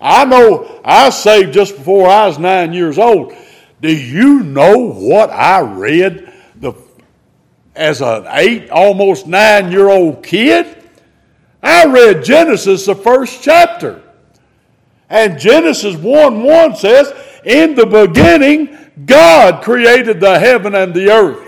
I 0.00 0.24
know 0.26 0.80
I 0.84 1.08
saved 1.10 1.54
just 1.54 1.76
before 1.76 2.08
I 2.08 2.26
was 2.26 2.38
nine 2.38 2.74
years 2.74 2.98
old. 2.98 3.34
Do 3.80 3.94
you 3.94 4.42
know 4.42 4.92
what 4.92 5.30
I 5.30 5.60
read 5.60 6.32
the, 6.56 6.74
as 7.74 8.02
an 8.02 8.26
eight, 8.30 8.70
almost 8.70 9.26
nine 9.26 9.72
year 9.72 9.88
old 9.88 10.22
kid? 10.22 10.84
I 11.62 11.86
read 11.86 12.24
Genesis, 12.24 12.86
the 12.86 12.94
first 12.94 13.42
chapter. 13.42 14.02
And 15.08 15.38
Genesis 15.38 15.96
1 15.96 16.42
1 16.42 16.76
says, 16.76 17.12
In 17.44 17.74
the 17.74 17.86
beginning, 17.86 18.76
God 19.06 19.62
created 19.62 20.20
the 20.20 20.38
heaven 20.38 20.74
and 20.74 20.92
the 20.92 21.10
earth. 21.10 21.45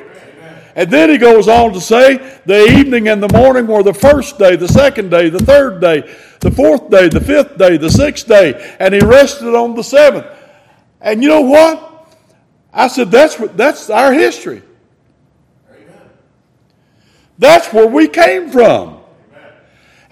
And 0.79 0.93
then 0.93 1.11
he 1.11 1.19
goes 1.19 1.49
on 1.49 1.73
to 1.73 1.81
say, 1.81 2.19
the 2.47 2.67
evening 2.79 3.09
and 3.09 3.21
the 3.21 3.37
morning 3.37 3.67
were 3.67 3.83
the 3.83 3.93
first 3.93 4.39
day, 4.39 4.55
the 4.55 4.69
second 4.69 5.11
day, 5.11 5.29
the 5.29 5.41
third 5.41 5.81
day, 5.81 6.03
the 6.39 6.53
fourth 6.53 6.89
day, 6.89 7.09
the 7.09 7.21
fifth 7.21 7.59
day, 7.59 7.79
the 7.79 7.91
sixth 7.91 8.29
day, 8.29 8.77
and 8.79 8.95
he 8.95 9.01
rested 9.01 9.57
on 9.57 9.75
the 9.75 9.83
seventh. 9.83 10.27
And 11.01 11.21
you 11.21 11.31
know 11.31 11.41
what? 11.41 12.15
I 12.73 12.87
said, 12.87 13.11
that's, 13.11 13.41
what, 13.41 13.57
that's 13.57 13.91
our 13.91 14.13
history. 14.13 14.63
That's 17.39 17.73
where 17.73 17.89
we 17.89 18.07
came 18.07 18.49
from. 18.49 19.01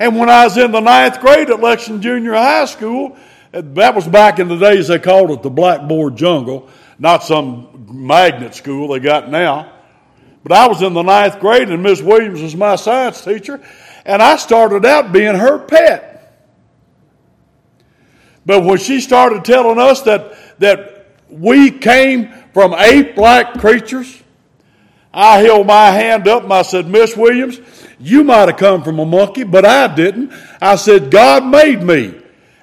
And 0.01 0.19
when 0.19 0.29
I 0.29 0.47
was 0.47 0.57
in 0.57 0.73
the 0.73 0.81
ninth 0.81 1.21
grade 1.21 1.49
at 1.49 1.61
Lexington 1.61 2.03
Junior 2.03 2.33
High 2.33 2.65
School, 2.65 3.17
that 3.53 3.95
was 3.95 4.09
back 4.09 4.41
in 4.41 4.49
the 4.49 4.59
days 4.59 4.89
they 4.89 4.99
called 4.99 5.31
it 5.31 5.45
the 5.45 5.51
Blackboard 5.51 6.17
Jungle, 6.17 6.69
not 6.99 7.23
some 7.23 7.87
magnet 7.89 8.57
school 8.57 8.89
they 8.89 8.99
got 8.99 9.31
now. 9.31 9.75
But 10.47 10.57
I 10.57 10.69
was 10.69 10.81
in 10.81 10.93
the 10.93 11.03
ninth 11.03 11.41
grade, 11.41 11.71
and 11.71 11.83
Miss 11.83 12.01
Williams 12.01 12.41
was 12.41 12.55
my 12.55 12.77
science 12.77 13.21
teacher, 13.25 13.61
and 14.05 14.23
I 14.23 14.37
started 14.37 14.87
out 14.87 15.11
being 15.11 15.35
her 15.35 15.59
pet. 15.59 16.39
But 18.45 18.63
when 18.63 18.79
she 18.79 19.01
started 19.01 19.45
telling 19.45 19.81
us 19.81 20.03
that, 20.03 20.61
that 20.61 21.09
we 21.29 21.73
came 21.73 22.33
from 22.55 22.75
ape 22.75 23.17
like 23.17 23.59
creatures, 23.59 24.23
I 25.13 25.39
held 25.39 25.67
my 25.67 25.91
hand 25.91 26.29
up 26.29 26.45
and 26.45 26.53
I 26.53 26.63
said, 26.63 26.87
Miss 26.87 27.17
Williams, 27.17 27.61
you 27.99 28.23
might 28.23 28.49
have 28.49 28.57
come 28.57 28.85
from 28.85 29.01
a 29.01 29.05
monkey, 29.05 29.43
but 29.43 29.65
I 29.65 29.93
didn't. 29.93 30.33
I 30.61 30.77
said, 30.77 31.11
God 31.11 31.45
made 31.45 31.83
me. 31.83 32.15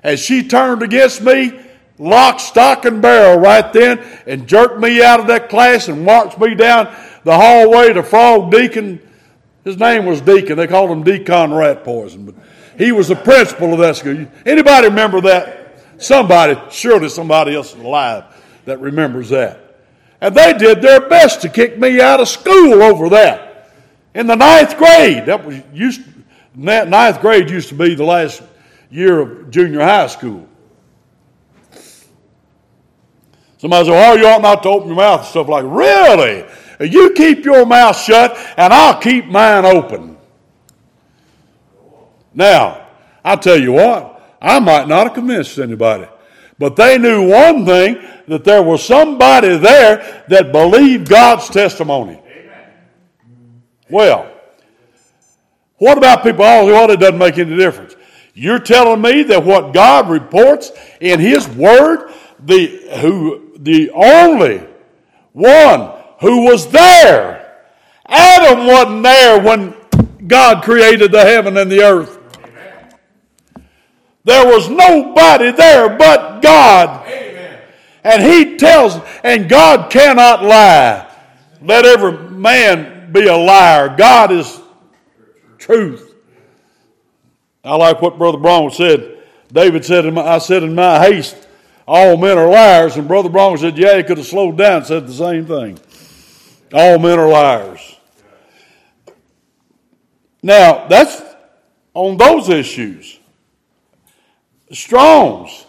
And 0.04 0.18
she 0.18 0.48
turned 0.48 0.84
against 0.84 1.22
me, 1.22 1.60
lock, 1.98 2.40
stock, 2.40 2.86
and 2.86 3.02
barrel 3.02 3.40
right 3.40 3.72
then, 3.74 4.00
and 4.26 4.48
jerked 4.48 4.80
me 4.80 5.04
out 5.04 5.20
of 5.20 5.28
that 5.28 5.50
class 5.50 5.88
and 5.88 6.04
marched 6.06 6.40
me 6.40 6.56
down 6.56 6.94
the 7.24 7.34
hallway 7.34 7.94
to 7.94 8.04
Frog 8.04 8.52
Deacon. 8.52 9.00
His 9.64 9.78
name 9.78 10.06
was 10.06 10.22
Deacon. 10.22 10.58
They 10.58 10.68
called 10.68 10.90
him 10.90 11.04
Deacon 11.04 11.54
Rat 11.54 11.84
Poison, 11.84 12.26
but 12.26 12.36
he 12.78 12.92
was 12.92 13.08
the 13.08 13.16
principal 13.16 13.74
of 13.74 13.80
that 13.80 13.96
school. 13.96 14.28
Anybody 14.46 14.88
remember 14.88 15.22
that? 15.22 16.02
Somebody, 16.02 16.60
surely 16.70 17.08
somebody 17.08 17.56
else 17.56 17.74
alive 17.76 18.26
that 18.66 18.80
remembers 18.80 19.30
that. 19.30 19.60
And 20.20 20.36
they 20.36 20.54
did 20.54 20.82
their 20.82 21.08
best 21.08 21.42
to 21.42 21.50
kick 21.50 21.78
me 21.78 22.02
out 22.02 22.20
of 22.20 22.28
school 22.28 22.82
over 22.82 23.10
that. 23.10 23.72
In 24.16 24.28
the 24.28 24.36
ninth 24.36 24.78
grade, 24.78 25.26
that 25.26 25.46
was 25.46 25.62
used. 25.74 26.02
Ninth 26.56 27.20
grade 27.20 27.50
used 27.50 27.70
to 27.70 27.76
be 27.76 27.96
the 27.96 28.04
last 28.04 28.44
year 28.90 29.20
of 29.20 29.50
junior 29.50 29.82
high 29.82 30.08
school. 30.08 30.48
Somebody 33.64 33.88
said, 33.88 34.10
"Oh, 34.10 34.16
you 34.16 34.28
ought 34.28 34.42
not 34.42 34.62
to 34.64 34.70
open 34.70 34.90
your 34.90 34.98
mouth 34.98 35.22
and 35.22 35.30
stuff 35.30 35.48
like." 35.48 35.64
Really? 35.66 36.44
You 36.82 37.14
keep 37.14 37.46
your 37.46 37.66
mouth 37.66 37.98
shut, 37.98 38.38
and 38.58 38.74
I'll 38.74 39.00
keep 39.00 39.28
mine 39.28 39.64
open. 39.64 40.18
Now, 42.34 42.86
I'll 43.24 43.38
tell 43.38 43.58
you 43.58 43.72
what, 43.72 44.38
I 44.42 44.60
might 44.60 44.90
not 44.90 45.08
have 45.08 45.14
convinced 45.14 45.58
anybody, 45.60 46.08
but 46.60 46.76
they 46.76 46.98
knew 46.98 47.30
one 47.30 47.66
thing 47.66 48.06
that 48.28 48.44
there 48.44 48.62
was 48.62 48.84
somebody 48.84 49.56
there 49.56 50.26
that 50.28 50.52
believed 50.52 51.08
God's 51.08 51.48
testimony. 51.48 52.20
Well, 53.90 54.30
what 55.78 55.98
about 55.98 56.22
people? 56.22 56.44
Oh, 56.44 56.66
well, 56.66 56.92
it 56.92 57.00
doesn't 57.00 57.18
make 57.18 57.38
any 57.38 57.56
difference. 57.56 57.96
You're 58.34 58.60
telling 58.60 59.00
me 59.00 59.24
that 59.24 59.46
what 59.46 59.74
God 59.74 60.10
reports 60.10 60.74
in 61.00 61.22
His 61.22 61.48
Word, 61.48 62.12
the 62.42 62.98
who 63.00 63.43
the 63.64 63.92
only 63.92 64.62
one 65.32 65.92
who 66.20 66.46
was 66.46 66.68
there. 66.68 67.40
Adam 68.06 68.68
wasn't 68.68 69.04
there 69.04 69.42
when 69.42 69.74
God 70.28 70.64
created 70.64 71.12
the 71.12 71.22
heaven 71.22 71.58
and 71.58 71.72
the 71.72 71.82
earth. 71.82 72.20
There 74.26 74.46
was 74.46 74.70
nobody 74.70 75.52
there 75.52 75.98
but 75.98 76.42
God. 76.42 77.08
And 78.04 78.22
he 78.22 78.58
tells, 78.58 79.00
and 79.24 79.50
God 79.50 79.90
cannot 79.90 80.44
lie. 80.44 81.10
Let 81.62 81.86
every 81.86 82.30
man 82.30 83.12
be 83.14 83.28
a 83.28 83.36
liar. 83.36 83.96
God 83.98 84.32
is 84.32 84.62
truth. 85.58 86.14
I 87.64 87.76
like 87.76 88.02
what 88.02 88.18
Brother 88.18 88.38
Brown 88.38 88.72
said. 88.72 89.24
David 89.52 89.86
said, 89.86 90.06
I 90.18 90.38
said 90.40 90.64
in 90.64 90.76
my 90.76 91.00
haste, 91.00 91.38
all 91.88 92.18
men 92.18 92.38
are 92.38 92.50
liars. 92.50 92.96
And 92.96 93.08
Brother 93.08 93.30
Brown 93.30 93.58
said, 93.58 93.78
yeah, 93.78 93.98
he 93.98 94.04
could 94.04 94.18
have 94.18 94.28
slowed 94.28 94.58
down 94.58 94.78
and 94.78 94.86
said 94.86 95.08
the 95.08 95.14
same 95.14 95.46
thing. 95.46 95.80
All 96.74 96.98
men 96.98 97.20
are 97.20 97.30
liars. 97.30 97.96
Now, 100.42 100.88
that's 100.88 101.22
on 101.94 102.18
those 102.18 102.50
issues. 102.50 103.20
Strong's. 104.72 105.66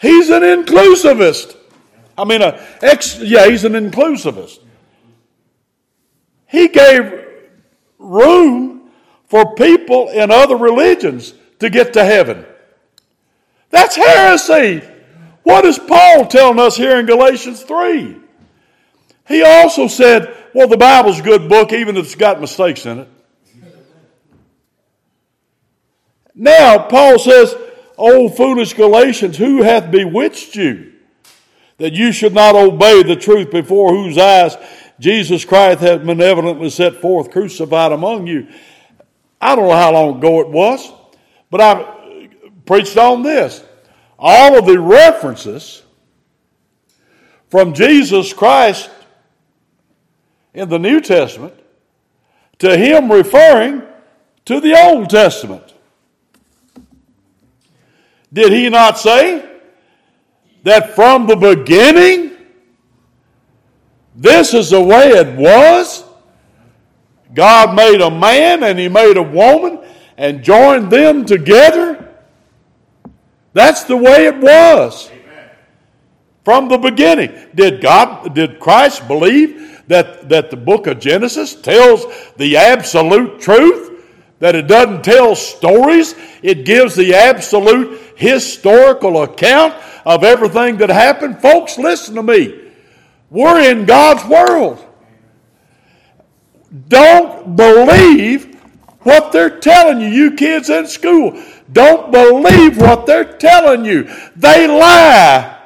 He's 0.00 0.30
an 0.30 0.42
inclusivist. 0.42 1.56
I 2.16 2.24
mean, 2.24 2.40
a 2.40 2.64
ex, 2.82 3.18
yeah, 3.18 3.48
he's 3.48 3.64
an 3.64 3.72
inclusivist. 3.72 4.60
He 6.46 6.68
gave 6.68 7.24
room 7.98 8.90
for 9.26 9.54
people 9.54 10.10
in 10.10 10.30
other 10.30 10.56
religions 10.56 11.34
to 11.58 11.68
get 11.68 11.92
to 11.94 12.04
heaven. 12.04 12.46
That's 13.70 13.96
heresy. 13.96 14.82
What 15.46 15.64
is 15.64 15.78
Paul 15.78 16.26
telling 16.26 16.58
us 16.58 16.76
here 16.76 16.98
in 16.98 17.06
Galatians 17.06 17.62
3? 17.62 18.16
He 19.28 19.44
also 19.44 19.86
said, 19.86 20.36
well, 20.52 20.66
the 20.66 20.76
Bible's 20.76 21.20
a 21.20 21.22
good 21.22 21.48
book, 21.48 21.72
even 21.72 21.96
if 21.96 22.06
it's 22.06 22.16
got 22.16 22.40
mistakes 22.40 22.84
in 22.84 22.98
it. 22.98 23.08
Now, 26.34 26.88
Paul 26.88 27.20
says, 27.20 27.54
O 27.96 28.28
foolish 28.28 28.74
Galatians, 28.74 29.36
who 29.36 29.62
hath 29.62 29.92
bewitched 29.92 30.56
you 30.56 30.94
that 31.78 31.92
you 31.92 32.10
should 32.10 32.34
not 32.34 32.56
obey 32.56 33.04
the 33.04 33.14
truth 33.14 33.52
before 33.52 33.94
whose 33.94 34.18
eyes 34.18 34.56
Jesus 34.98 35.44
Christ 35.44 35.78
hath 35.78 36.04
benevolently 36.04 36.70
set 36.70 36.96
forth 36.96 37.30
crucified 37.30 37.92
among 37.92 38.26
you? 38.26 38.48
I 39.40 39.54
don't 39.54 39.68
know 39.68 39.76
how 39.76 39.92
long 39.92 40.18
ago 40.18 40.40
it 40.40 40.48
was, 40.48 40.92
but 41.52 41.60
I 41.60 42.34
preached 42.64 42.96
on 42.96 43.22
this. 43.22 43.62
All 44.18 44.58
of 44.58 44.66
the 44.66 44.78
references 44.78 45.82
from 47.48 47.74
Jesus 47.74 48.32
Christ 48.32 48.90
in 50.54 50.68
the 50.68 50.78
New 50.78 51.00
Testament 51.00 51.54
to 52.58 52.76
him 52.76 53.12
referring 53.12 53.82
to 54.46 54.60
the 54.60 54.74
Old 54.80 55.10
Testament. 55.10 55.74
Did 58.32 58.52
he 58.52 58.68
not 58.68 58.98
say 58.98 59.48
that 60.62 60.94
from 60.94 61.26
the 61.26 61.36
beginning, 61.36 62.32
this 64.14 64.54
is 64.54 64.70
the 64.70 64.80
way 64.80 65.08
it 65.10 65.36
was? 65.36 66.04
God 67.34 67.74
made 67.74 68.00
a 68.00 68.10
man 68.10 68.62
and 68.62 68.78
he 68.78 68.88
made 68.88 69.16
a 69.16 69.22
woman 69.22 69.78
and 70.16 70.42
joined 70.42 70.90
them 70.90 71.24
together. 71.24 72.05
That's 73.56 73.84
the 73.84 73.96
way 73.96 74.26
it 74.26 74.36
was. 74.36 75.10
From 76.44 76.68
the 76.68 76.76
beginning. 76.76 77.34
Did 77.54 77.80
God, 77.80 78.34
did 78.34 78.60
Christ 78.60 79.08
believe 79.08 79.82
that, 79.88 80.28
that 80.28 80.50
the 80.50 80.58
book 80.58 80.86
of 80.86 81.00
Genesis 81.00 81.54
tells 81.54 82.04
the 82.36 82.58
absolute 82.58 83.40
truth? 83.40 84.04
That 84.40 84.54
it 84.54 84.66
doesn't 84.66 85.04
tell 85.04 85.34
stories, 85.34 86.14
it 86.42 86.66
gives 86.66 86.94
the 86.94 87.14
absolute 87.14 87.98
historical 88.16 89.22
account 89.22 89.72
of 90.04 90.22
everything 90.22 90.76
that 90.76 90.90
happened. 90.90 91.40
Folks, 91.40 91.78
listen 91.78 92.14
to 92.16 92.22
me. 92.22 92.72
We're 93.30 93.70
in 93.70 93.86
God's 93.86 94.22
world. 94.26 94.84
Don't 96.88 97.56
believe 97.56 98.60
what 99.00 99.32
they're 99.32 99.60
telling 99.60 100.00
you, 100.00 100.08
you 100.08 100.32
kids 100.32 100.68
in 100.68 100.86
school. 100.86 101.42
Don't 101.70 102.12
believe 102.12 102.78
what 102.78 103.06
they're 103.06 103.24
telling 103.24 103.84
you. 103.84 104.08
They 104.36 104.66
lie. 104.66 105.56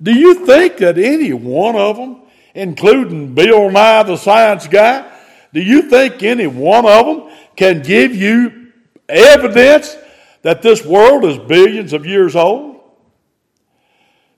Do 0.00 0.12
you 0.12 0.46
think 0.46 0.76
that 0.78 0.98
any 0.98 1.32
one 1.32 1.76
of 1.76 1.96
them, 1.96 2.22
including 2.54 3.34
Bill 3.34 3.70
Nye, 3.70 4.04
the 4.04 4.16
science 4.16 4.68
guy, 4.68 5.10
do 5.52 5.60
you 5.60 5.82
think 5.82 6.22
any 6.22 6.46
one 6.46 6.86
of 6.86 7.06
them 7.06 7.30
can 7.56 7.82
give 7.82 8.14
you 8.14 8.72
evidence 9.08 9.96
that 10.42 10.62
this 10.62 10.84
world 10.84 11.24
is 11.24 11.38
billions 11.38 11.92
of 11.92 12.06
years 12.06 12.36
old? 12.36 12.80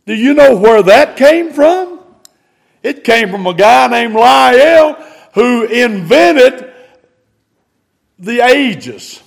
Do 0.07 0.15
you 0.15 0.35
know 0.35 0.57
where 0.57 0.83
that 0.83 1.17
came 1.17 1.53
from? 1.53 2.01
It 2.83 3.05
came 3.05 3.31
from 3.31 3.47
a 3.47 3.55
guy 3.55 3.89
named 3.89 4.15
Lyell 4.15 4.95
who 5.35 5.65
invented 5.65 6.70
the 8.21 8.41
ages. 8.41 9.23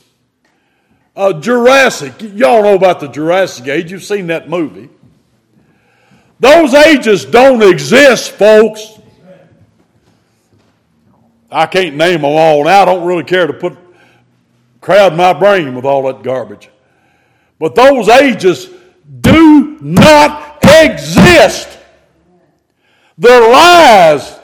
Uh, 1.16 1.34
Jurassic, 1.34 2.14
y'all 2.22 2.64
know 2.64 2.76
about 2.76 3.00
the 3.00 3.08
Jurassic 3.08 3.68
age, 3.68 3.92
you've 3.92 4.04
seen 4.04 4.28
that 4.28 4.50
movie. 4.50 4.90
Those 6.40 6.74
ages 6.74 7.26
don't 7.26 7.62
exist, 7.62 8.32
folks. 8.32 9.00
I 11.52 11.68
can't 11.68 11.96
name 11.96 12.22
them 12.22 12.26
all 12.26 12.64
now. 12.64 12.82
I 12.82 12.86
don't 12.86 13.06
really 13.06 13.24
care 13.24 13.46
to 13.46 13.54
put 13.54 13.78
crowd 14.82 15.16
my 15.16 15.34
brain 15.34 15.76
with 15.76 15.86
all 15.86 16.04
that 16.04 16.24
garbage. 16.24 16.70
But 17.60 17.76
those 17.76 18.10
ages 18.10 18.70
do 19.22 19.78
not 19.80 20.58
exist. 20.64 21.80
They're 23.18 23.52
lies. 23.52 24.40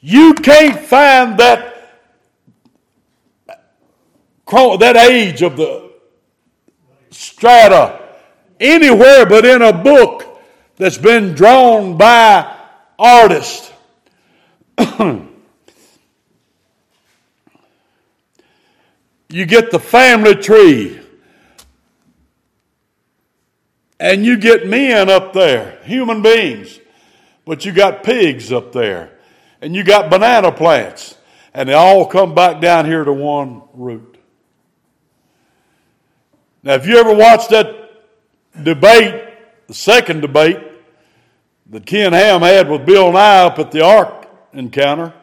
You 0.00 0.34
can't 0.34 0.80
find 0.80 1.38
that 1.38 1.65
that 4.46 4.96
age 4.96 5.42
of 5.42 5.56
the 5.56 5.90
strata 7.10 8.02
anywhere 8.60 9.26
but 9.26 9.44
in 9.44 9.62
a 9.62 9.72
book 9.72 10.40
that's 10.76 10.98
been 10.98 11.34
drawn 11.34 11.96
by 11.96 12.54
artists. 12.98 13.72
you 19.28 19.46
get 19.46 19.70
the 19.70 19.78
family 19.78 20.34
tree. 20.34 21.00
And 23.98 24.26
you 24.26 24.36
get 24.36 24.66
men 24.66 25.08
up 25.08 25.32
there, 25.32 25.78
human 25.84 26.20
beings, 26.20 26.78
but 27.46 27.64
you 27.64 27.72
got 27.72 28.02
pigs 28.02 28.52
up 28.52 28.72
there, 28.72 29.18
and 29.62 29.74
you 29.74 29.84
got 29.84 30.10
banana 30.10 30.52
plants, 30.52 31.16
and 31.54 31.70
they 31.70 31.72
all 31.72 32.04
come 32.04 32.34
back 32.34 32.60
down 32.60 32.84
here 32.84 33.04
to 33.04 33.12
one 33.12 33.62
root. 33.72 34.15
Now, 36.66 36.74
if 36.74 36.84
you 36.84 36.98
ever 36.98 37.14
watched 37.14 37.50
that 37.50 37.92
debate, 38.60 39.22
the 39.68 39.72
second 39.72 40.20
debate 40.20 40.58
that 41.70 41.86
Ken 41.86 42.12
Ham 42.12 42.42
had 42.42 42.68
with 42.68 42.84
Bill 42.84 43.12
Nye 43.12 43.44
up 43.44 43.60
at 43.60 43.70
the 43.70 43.84
Ark 43.84 44.26
encounter, 44.52 45.14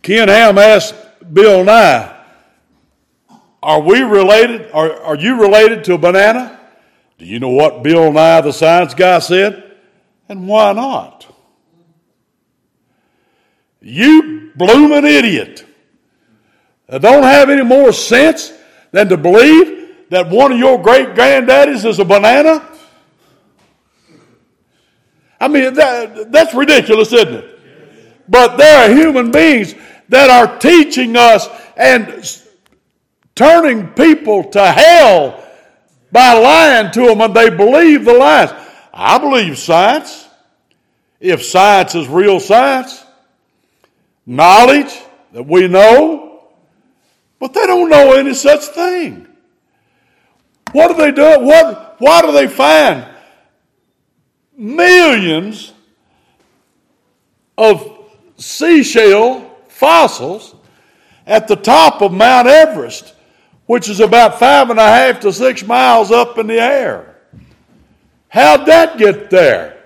Ken 0.00 0.28
Ham 0.28 0.56
asked 0.56 0.94
Bill 1.34 1.64
Nye, 1.64 2.18
Are 3.62 3.80
we 3.82 4.00
related? 4.00 4.70
Are, 4.72 5.02
are 5.02 5.16
you 5.16 5.38
related 5.38 5.84
to 5.84 5.92
a 5.92 5.98
banana? 5.98 6.58
Do 7.18 7.26
you 7.26 7.38
know 7.38 7.50
what 7.50 7.82
Bill 7.82 8.10
Nye, 8.10 8.40
the 8.40 8.54
science 8.54 8.94
guy, 8.94 9.18
said? 9.18 9.76
And 10.30 10.48
why 10.48 10.72
not? 10.72 11.26
You 13.82 14.50
blooming 14.56 15.04
idiot. 15.04 15.65
I 16.88 16.98
don't 16.98 17.24
have 17.24 17.50
any 17.50 17.64
more 17.64 17.92
sense 17.92 18.52
than 18.92 19.08
to 19.08 19.16
believe 19.16 20.08
that 20.10 20.28
one 20.28 20.52
of 20.52 20.58
your 20.58 20.80
great 20.80 21.14
granddaddies 21.14 21.84
is 21.84 21.98
a 21.98 22.04
banana? 22.04 22.66
I 25.40 25.48
mean, 25.48 25.74
that, 25.74 26.32
that's 26.32 26.54
ridiculous, 26.54 27.12
isn't 27.12 27.34
it? 27.34 27.58
But 28.28 28.56
there 28.56 28.90
are 28.90 28.94
human 28.94 29.30
beings 29.30 29.74
that 30.08 30.30
are 30.30 30.58
teaching 30.58 31.16
us 31.16 31.48
and 31.76 32.24
turning 33.34 33.88
people 33.88 34.44
to 34.44 34.64
hell 34.64 35.44
by 36.10 36.32
lying 36.32 36.90
to 36.92 37.06
them 37.06 37.20
and 37.20 37.34
they 37.34 37.50
believe 37.50 38.04
the 38.04 38.14
lies. 38.14 38.50
I 38.92 39.18
believe 39.18 39.58
science. 39.58 40.26
If 41.20 41.44
science 41.44 41.94
is 41.94 42.08
real 42.08 42.40
science, 42.40 43.04
knowledge 44.24 44.94
that 45.32 45.46
we 45.46 45.68
know, 45.68 46.25
but 47.38 47.52
they 47.52 47.66
don't 47.66 47.90
know 47.90 48.12
any 48.12 48.34
such 48.34 48.64
thing. 48.66 49.26
What 50.72 50.88
do 50.88 50.94
they 50.94 51.12
do? 51.12 51.40
What, 51.40 51.96
why 51.98 52.22
do 52.22 52.32
they 52.32 52.48
find 52.48 53.06
millions 54.56 55.72
of 57.56 58.04
seashell 58.36 59.58
fossils 59.68 60.54
at 61.26 61.48
the 61.48 61.56
top 61.56 62.02
of 62.02 62.12
Mount 62.12 62.46
Everest, 62.46 63.14
which 63.66 63.88
is 63.88 64.00
about 64.00 64.38
five 64.38 64.70
and 64.70 64.78
a 64.78 64.86
half 64.86 65.20
to 65.20 65.32
six 65.32 65.64
miles 65.64 66.10
up 66.10 66.38
in 66.38 66.46
the 66.46 66.60
air. 66.60 67.16
How'd 68.28 68.66
that 68.66 68.98
get 68.98 69.30
there? 69.30 69.82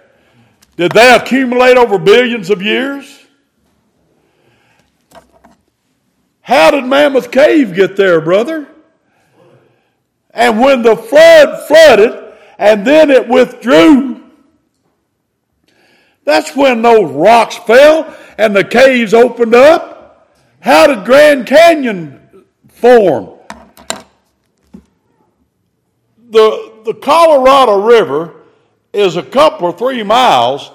Did 0.76 0.92
they 0.92 1.14
accumulate 1.14 1.76
over 1.76 1.98
billions 1.98 2.50
of 2.50 2.62
years? 2.62 3.19
How 6.50 6.72
did 6.72 6.84
Mammoth 6.84 7.30
Cave 7.30 7.76
get 7.76 7.94
there, 7.94 8.20
brother? 8.20 8.66
And 10.30 10.58
when 10.58 10.82
the 10.82 10.96
flood 10.96 11.68
flooded 11.68 12.34
and 12.58 12.84
then 12.84 13.08
it 13.08 13.28
withdrew, 13.28 14.20
that's 16.24 16.56
when 16.56 16.82
those 16.82 17.08
rocks 17.12 17.56
fell 17.58 18.16
and 18.36 18.56
the 18.56 18.64
caves 18.64 19.14
opened 19.14 19.54
up. 19.54 20.28
How 20.58 20.88
did 20.88 21.04
Grand 21.04 21.46
Canyon 21.46 22.20
form? 22.66 23.38
The, 26.30 26.80
the 26.84 26.94
Colorado 26.94 27.80
River 27.80 28.34
is 28.92 29.14
a 29.14 29.22
couple 29.22 29.68
or 29.68 29.72
three 29.72 30.02
miles 30.02 30.72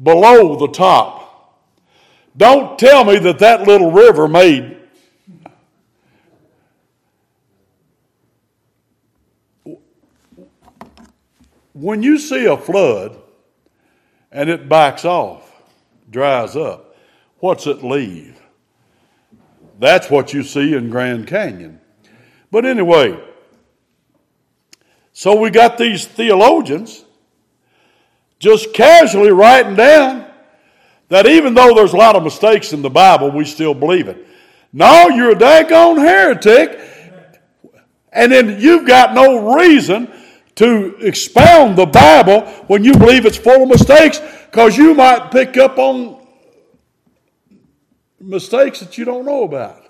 below 0.00 0.54
the 0.54 0.68
top. 0.68 1.58
Don't 2.36 2.78
tell 2.78 3.04
me 3.04 3.18
that 3.18 3.40
that 3.40 3.66
little 3.66 3.90
river 3.90 4.28
made 4.28 4.76
when 11.76 12.02
you 12.02 12.18
see 12.18 12.46
a 12.46 12.56
flood 12.56 13.20
and 14.32 14.48
it 14.48 14.66
backs 14.66 15.04
off, 15.04 15.52
dries 16.10 16.56
up, 16.56 16.96
what's 17.38 17.66
it 17.66 17.84
leave? 17.84 18.40
That's 19.78 20.08
what 20.08 20.32
you 20.32 20.42
see 20.42 20.74
in 20.74 20.88
Grand 20.88 21.26
Canyon. 21.26 21.80
But 22.50 22.64
anyway, 22.64 23.22
so 25.12 25.38
we 25.38 25.50
got 25.50 25.76
these 25.76 26.06
theologians 26.06 27.04
just 28.38 28.72
casually 28.72 29.32
writing 29.32 29.74
down 29.74 30.30
that 31.08 31.26
even 31.26 31.52
though 31.52 31.74
there's 31.74 31.92
a 31.92 31.96
lot 31.96 32.16
of 32.16 32.22
mistakes 32.22 32.72
in 32.72 32.80
the 32.80 32.90
Bible, 32.90 33.30
we 33.30 33.44
still 33.44 33.74
believe 33.74 34.08
it. 34.08 34.26
No, 34.72 35.08
you're 35.08 35.32
a 35.32 35.36
daggone 35.36 35.98
heretic. 35.98 36.80
And 38.12 38.32
then 38.32 38.58
you've 38.58 38.86
got 38.86 39.12
no 39.12 39.54
reason 39.56 40.10
to 40.56 40.96
expound 40.96 41.76
the 41.76 41.86
Bible 41.86 42.42
when 42.66 42.82
you 42.82 42.92
believe 42.92 43.26
it's 43.26 43.36
full 43.36 43.62
of 43.62 43.68
mistakes 43.68 44.20
because 44.46 44.76
you 44.76 44.94
might 44.94 45.30
pick 45.30 45.56
up 45.56 45.78
on 45.78 46.26
mistakes 48.20 48.80
that 48.80 48.98
you 48.98 49.04
don't 49.04 49.24
know 49.24 49.44
about. 49.44 49.82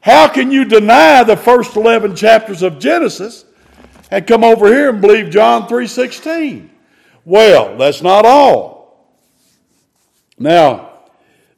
How 0.00 0.28
can 0.28 0.52
you 0.52 0.64
deny 0.64 1.24
the 1.24 1.36
first 1.36 1.74
11 1.74 2.14
chapters 2.14 2.62
of 2.62 2.78
Genesis 2.78 3.44
and 4.10 4.24
come 4.24 4.44
over 4.44 4.68
here 4.68 4.90
and 4.90 5.00
believe 5.00 5.30
John 5.30 5.66
3:16? 5.66 6.70
Well, 7.24 7.76
that's 7.76 8.02
not 8.02 8.24
all. 8.24 9.10
Now, 10.38 10.90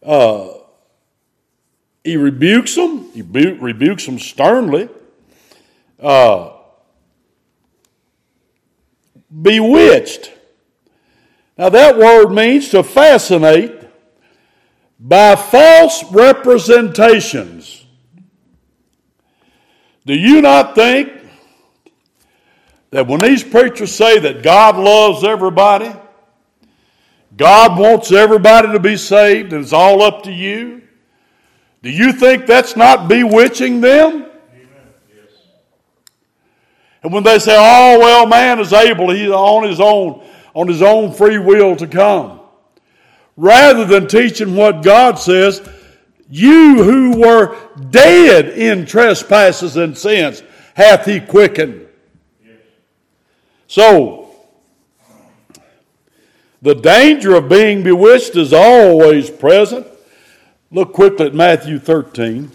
uh, 0.03 0.49
he 2.03 2.16
rebukes 2.16 2.74
them. 2.74 3.11
He 3.12 3.20
rebukes 3.20 4.07
them 4.07 4.18
sternly. 4.18 4.89
Uh, 6.01 6.57
bewitched. 9.31 10.33
Now, 11.57 11.68
that 11.70 11.99
word 11.99 12.31
means 12.31 12.68
to 12.70 12.83
fascinate 12.83 13.72
by 15.01 15.37
false 15.37 16.05
representations. 16.12 17.85
Do 20.07 20.14
you 20.14 20.41
not 20.41 20.74
think 20.74 21.12
that 22.91 23.07
when 23.07 23.20
these 23.20 23.45
preachers 23.45 23.95
say 23.95 24.18
that 24.20 24.43
God 24.43 24.76
loves 24.76 25.24
everybody, 25.24 25.93
God 27.37 27.79
wants 27.79 28.11
everybody 28.11 28.72
to 28.72 28.81
be 28.81 28.97
saved 28.97 29.53
and 29.53 29.62
it's 29.62 29.72
all 29.72 30.03
up 30.03 30.22
to 30.22 30.33
you, 30.33 30.83
do 31.83 31.91
you 31.91 32.12
think 32.12 32.47
that's 32.47 32.76
not 32.76 33.09
bewitching 33.09 33.81
them? 33.81 34.28
And 37.03 37.12
when 37.12 37.22
they 37.22 37.38
say, 37.38 37.55
oh, 37.57 37.99
well, 37.99 38.26
man 38.26 38.59
is 38.59 38.72
able, 38.72 39.11
he's 39.11 39.30
on 39.30 39.68
his 39.68 39.80
own, 39.80 40.24
on 40.55 40.66
his 40.66 40.82
own 40.82 41.12
free 41.12 41.38
will 41.38 41.76
to 41.76 41.86
come. 41.86 42.40
Rather 43.36 43.84
than 43.84 44.09
teaching 44.09 44.57
what 44.57 44.82
God 44.82 45.18
says, 45.18 45.66
you 46.28 46.82
who 46.82 47.20
were 47.20 47.57
dead 47.90 48.49
in 48.49 48.84
trespasses 48.84 49.76
and 49.76 49.96
sins 49.96 50.42
hath 50.74 51.07
he 51.07 51.20
quickened. 51.20 51.86
So, 53.68 54.30
the 56.61 56.74
danger 56.74 57.34
of 57.34 57.49
being 57.49 57.84
bewitched 57.84 58.34
is 58.34 58.53
always 58.53 59.30
present. 59.30 59.86
Look 60.70 60.92
quickly 60.92 61.26
at 61.26 61.34
Matthew 61.34 61.78
13. 61.78 62.51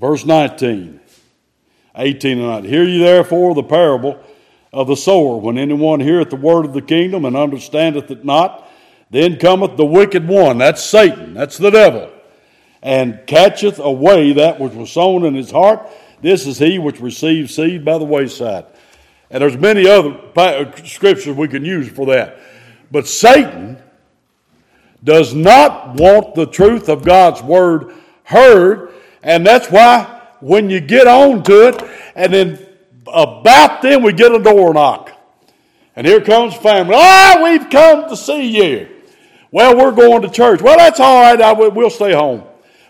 Verse 0.00 0.24
19, 0.24 0.98
18 1.94 2.38
and 2.38 2.48
19. 2.48 2.70
Hear 2.70 2.84
ye 2.84 2.98
therefore 2.98 3.54
the 3.54 3.62
parable 3.62 4.18
of 4.72 4.86
the 4.86 4.96
sower. 4.96 5.36
When 5.36 5.58
anyone 5.58 6.00
heareth 6.00 6.30
the 6.30 6.36
word 6.36 6.64
of 6.64 6.72
the 6.72 6.80
kingdom 6.80 7.26
and 7.26 7.36
understandeth 7.36 8.10
it 8.10 8.24
not, 8.24 8.66
then 9.10 9.38
cometh 9.38 9.76
the 9.76 9.84
wicked 9.84 10.26
one. 10.26 10.56
That's 10.58 10.82
Satan. 10.82 11.34
That's 11.34 11.58
the 11.58 11.70
devil. 11.70 12.10
And 12.82 13.20
catcheth 13.26 13.78
away 13.78 14.32
that 14.32 14.58
which 14.58 14.72
was 14.72 14.90
sown 14.90 15.26
in 15.26 15.34
his 15.34 15.50
heart. 15.50 15.86
This 16.22 16.46
is 16.46 16.58
he 16.58 16.78
which 16.78 17.00
receives 17.00 17.54
seed 17.54 17.84
by 17.84 17.98
the 17.98 18.04
wayside. 18.04 18.64
And 19.30 19.42
there's 19.42 19.56
many 19.58 19.86
other 19.86 20.18
uh, 20.34 20.72
scriptures 20.84 21.36
we 21.36 21.48
can 21.48 21.64
use 21.64 21.88
for 21.90 22.06
that. 22.06 22.38
But 22.90 23.06
Satan 23.06 23.78
does 25.04 25.34
not 25.34 26.00
want 26.00 26.34
the 26.34 26.46
truth 26.46 26.88
of 26.88 27.04
God's 27.04 27.42
word 27.42 27.94
heard, 28.24 28.92
and 29.22 29.46
that's 29.46 29.70
why 29.70 30.20
when 30.40 30.70
you 30.70 30.80
get 30.80 31.06
on 31.06 31.42
to 31.44 31.68
it, 31.68 31.82
and 32.14 32.32
then 32.32 32.66
about 33.06 33.82
then 33.82 34.02
we 34.02 34.12
get 34.12 34.32
a 34.32 34.42
door 34.42 34.72
knock. 34.74 35.12
And 35.96 36.06
here 36.06 36.20
comes 36.20 36.54
family. 36.56 36.94
Ah, 36.96 37.40
we've 37.42 37.68
come 37.68 38.08
to 38.08 38.16
see 38.16 38.56
you. 38.56 38.88
Well, 39.50 39.76
we're 39.76 39.92
going 39.92 40.22
to 40.22 40.30
church. 40.30 40.62
Well, 40.62 40.78
that's 40.78 41.00
all 41.00 41.20
right. 41.20 41.40
I, 41.40 41.52
we'll 41.52 41.90
stay 41.90 42.12
home. 42.12 42.44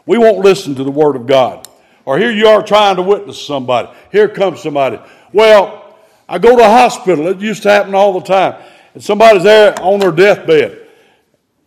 We 0.06 0.18
won't 0.18 0.38
listen 0.40 0.74
to 0.74 0.84
the 0.84 0.90
word 0.90 1.16
of 1.16 1.26
God. 1.26 1.66
Or 2.04 2.18
here 2.18 2.30
you 2.30 2.46
are 2.48 2.62
trying 2.62 2.96
to 2.96 3.02
witness 3.02 3.40
somebody. 3.40 3.88
Here 4.12 4.28
comes 4.28 4.60
somebody. 4.60 4.98
Well, 5.32 5.96
I 6.28 6.38
go 6.38 6.56
to 6.56 6.62
a 6.62 6.68
hospital. 6.68 7.28
It 7.28 7.40
used 7.40 7.62
to 7.64 7.70
happen 7.70 7.94
all 7.94 8.18
the 8.18 8.26
time. 8.26 8.62
And 8.94 9.02
somebody's 9.02 9.42
there 9.42 9.80
on 9.80 10.00
their 10.00 10.12
deathbed. 10.12 10.86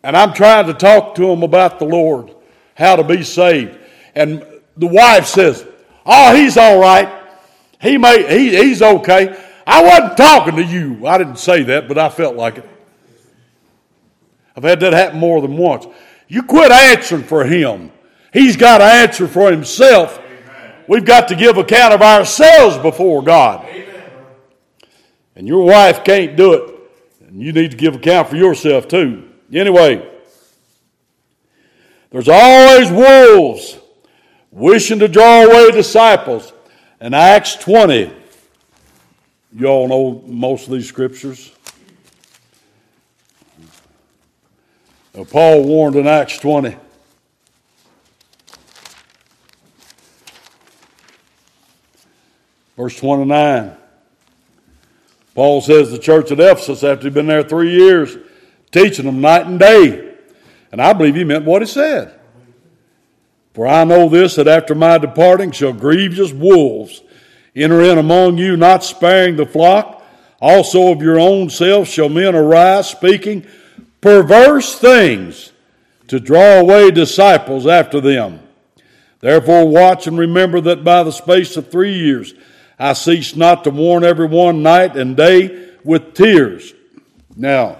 And 0.03 0.16
I'm 0.16 0.34
trying 0.34 0.68
to 0.68 0.74
talk 0.74 1.16
to 1.16 1.26
them 1.28 1.43
about 1.43 1.80
the 1.80 1.86
Lord, 1.86 2.34
how 2.76 2.95
to 2.95 3.03
be 3.03 3.24
saved. 3.24 3.78
And 4.16 4.45
the 4.78 4.88
wife 4.88 5.26
says, 5.28 5.65
Oh, 6.05 6.36
he's 6.36 6.57
all 6.57 6.80
right. 6.80 7.21
He 7.82 7.97
may, 7.97 8.28
he, 8.28 8.55
he's 8.55 8.82
okay. 8.82 9.38
I 9.65 9.84
wasn't 9.84 10.17
talking 10.17 10.55
to 10.57 10.63
you. 10.63 11.05
I 11.05 11.17
didn't 11.17 11.38
say 11.38 11.63
that, 11.63 11.88
but 11.88 11.97
I 11.97 12.09
felt 12.09 12.36
like 12.36 12.57
it. 12.57 12.69
I've 14.55 14.63
had 14.63 14.80
that 14.82 14.93
happen 14.93 15.19
more 15.19 15.41
than 15.41 15.57
once. 15.57 15.86
You 16.28 16.43
quit 16.43 16.71
answering 16.71 17.24
for 17.24 17.43
him. 17.43 17.91
He's 18.32 18.57
got 18.57 18.80
to 18.80 18.84
answer 18.84 19.28
for 19.28 19.51
himself. 19.51 20.19
Amen. 20.19 20.76
We've 20.88 21.05
got 21.05 21.28
to 21.30 21.36
give 21.36 21.57
account 21.57 21.93
of 21.93 22.01
ourselves 22.01 22.78
before 22.78 23.24
God. 23.24 23.65
Amen. 23.69 24.03
And 25.36 25.47
your 25.47 25.65
wife 25.65 26.03
can't 26.03 26.36
do 26.36 26.53
it. 26.53 26.74
And 27.28 27.41
you 27.41 27.51
need 27.51 27.71
to 27.71 27.78
give 27.78 27.95
account 27.95 28.30
for 28.30 28.36
yourself 28.36 28.88
too. 28.88 29.30
Anyway, 29.51 30.07
there's 32.11 32.30
always 32.30 32.91
wolves 32.91 33.78
wishing 34.54 34.99
to 34.99 35.08
draw 35.08 35.43
away 35.43 35.72
disciples. 35.72 36.54
In 37.01 37.14
Acts 37.14 37.56
20, 37.56 38.14
you 39.56 39.68
all 39.68 39.88
know 39.88 40.24
most 40.26 40.68
of 40.68 40.74
these 40.74 40.88
scriptures. 40.88 41.51
Now, 45.14 45.26
Paul 45.26 45.64
warned 45.64 45.95
in 45.95 46.08
Acts 46.08 46.39
20. 46.39 46.78
Verse 52.78 52.97
29. 52.97 53.76
Paul 55.36 55.62
says 55.62 55.91
the 55.91 55.99
church 55.99 56.32
at 56.32 56.39
Ephesus, 56.39 56.84
after 56.84 57.06
he'd 57.06 57.14
been 57.14 57.28
there 57.28 57.43
three 57.43 57.72
years, 57.72 58.18
teaching 58.72 59.06
them 59.06 59.22
night 59.22 59.45
and 59.45 59.60
day. 59.60 60.16
And 60.72 60.82
I 60.82 60.93
believe 60.93 61.16
he 61.16 61.24
meant 61.24 61.45
what 61.45 61.62
he 61.62 61.68
said. 61.68 62.20
For 63.54 63.68
I 63.68 63.84
know 63.84 64.10
this, 64.10 64.36
that 64.36 64.47
after 64.47 64.74
my 64.74 64.97
departing 64.97 65.51
shall 65.51 65.74
grievous 65.74 66.32
wolves 66.32 67.01
enter 67.56 67.82
in 67.82 67.97
among 67.97 68.38
you, 68.38 68.58
not 68.58 68.84
sparing 68.84 69.36
the 69.36 69.45
flock. 69.45 70.04
Also 70.41 70.91
of 70.91 71.01
your 71.01 71.20
own 71.20 71.49
self 71.49 71.88
shall 71.88 72.10
men 72.10 72.36
arise, 72.36 72.89
speaking 72.89 73.45
perverse 74.01 74.78
things 74.78 75.51
to 76.08 76.20
draw 76.20 76.60
away 76.60 76.91
disciples 76.91 77.66
after 77.66 78.01
them. 78.01 78.39
Therefore, 79.22 79.68
watch 79.70 80.08
and 80.08 80.18
remember 80.18 80.60
that 80.62 80.84
by 80.84 81.04
the 81.04 81.12
space 81.12 81.56
of 81.56 81.72
three 81.72 81.93
years 81.93 82.34
I 82.78 82.91
cease 82.91 83.36
not 83.38 83.64
to 83.64 83.70
warn 83.70 84.04
everyone 84.04 84.64
night 84.64 84.97
and 84.97 85.16
day 85.16 85.70
with 85.86 86.14
tears. 86.14 86.74
Now, 87.36 87.78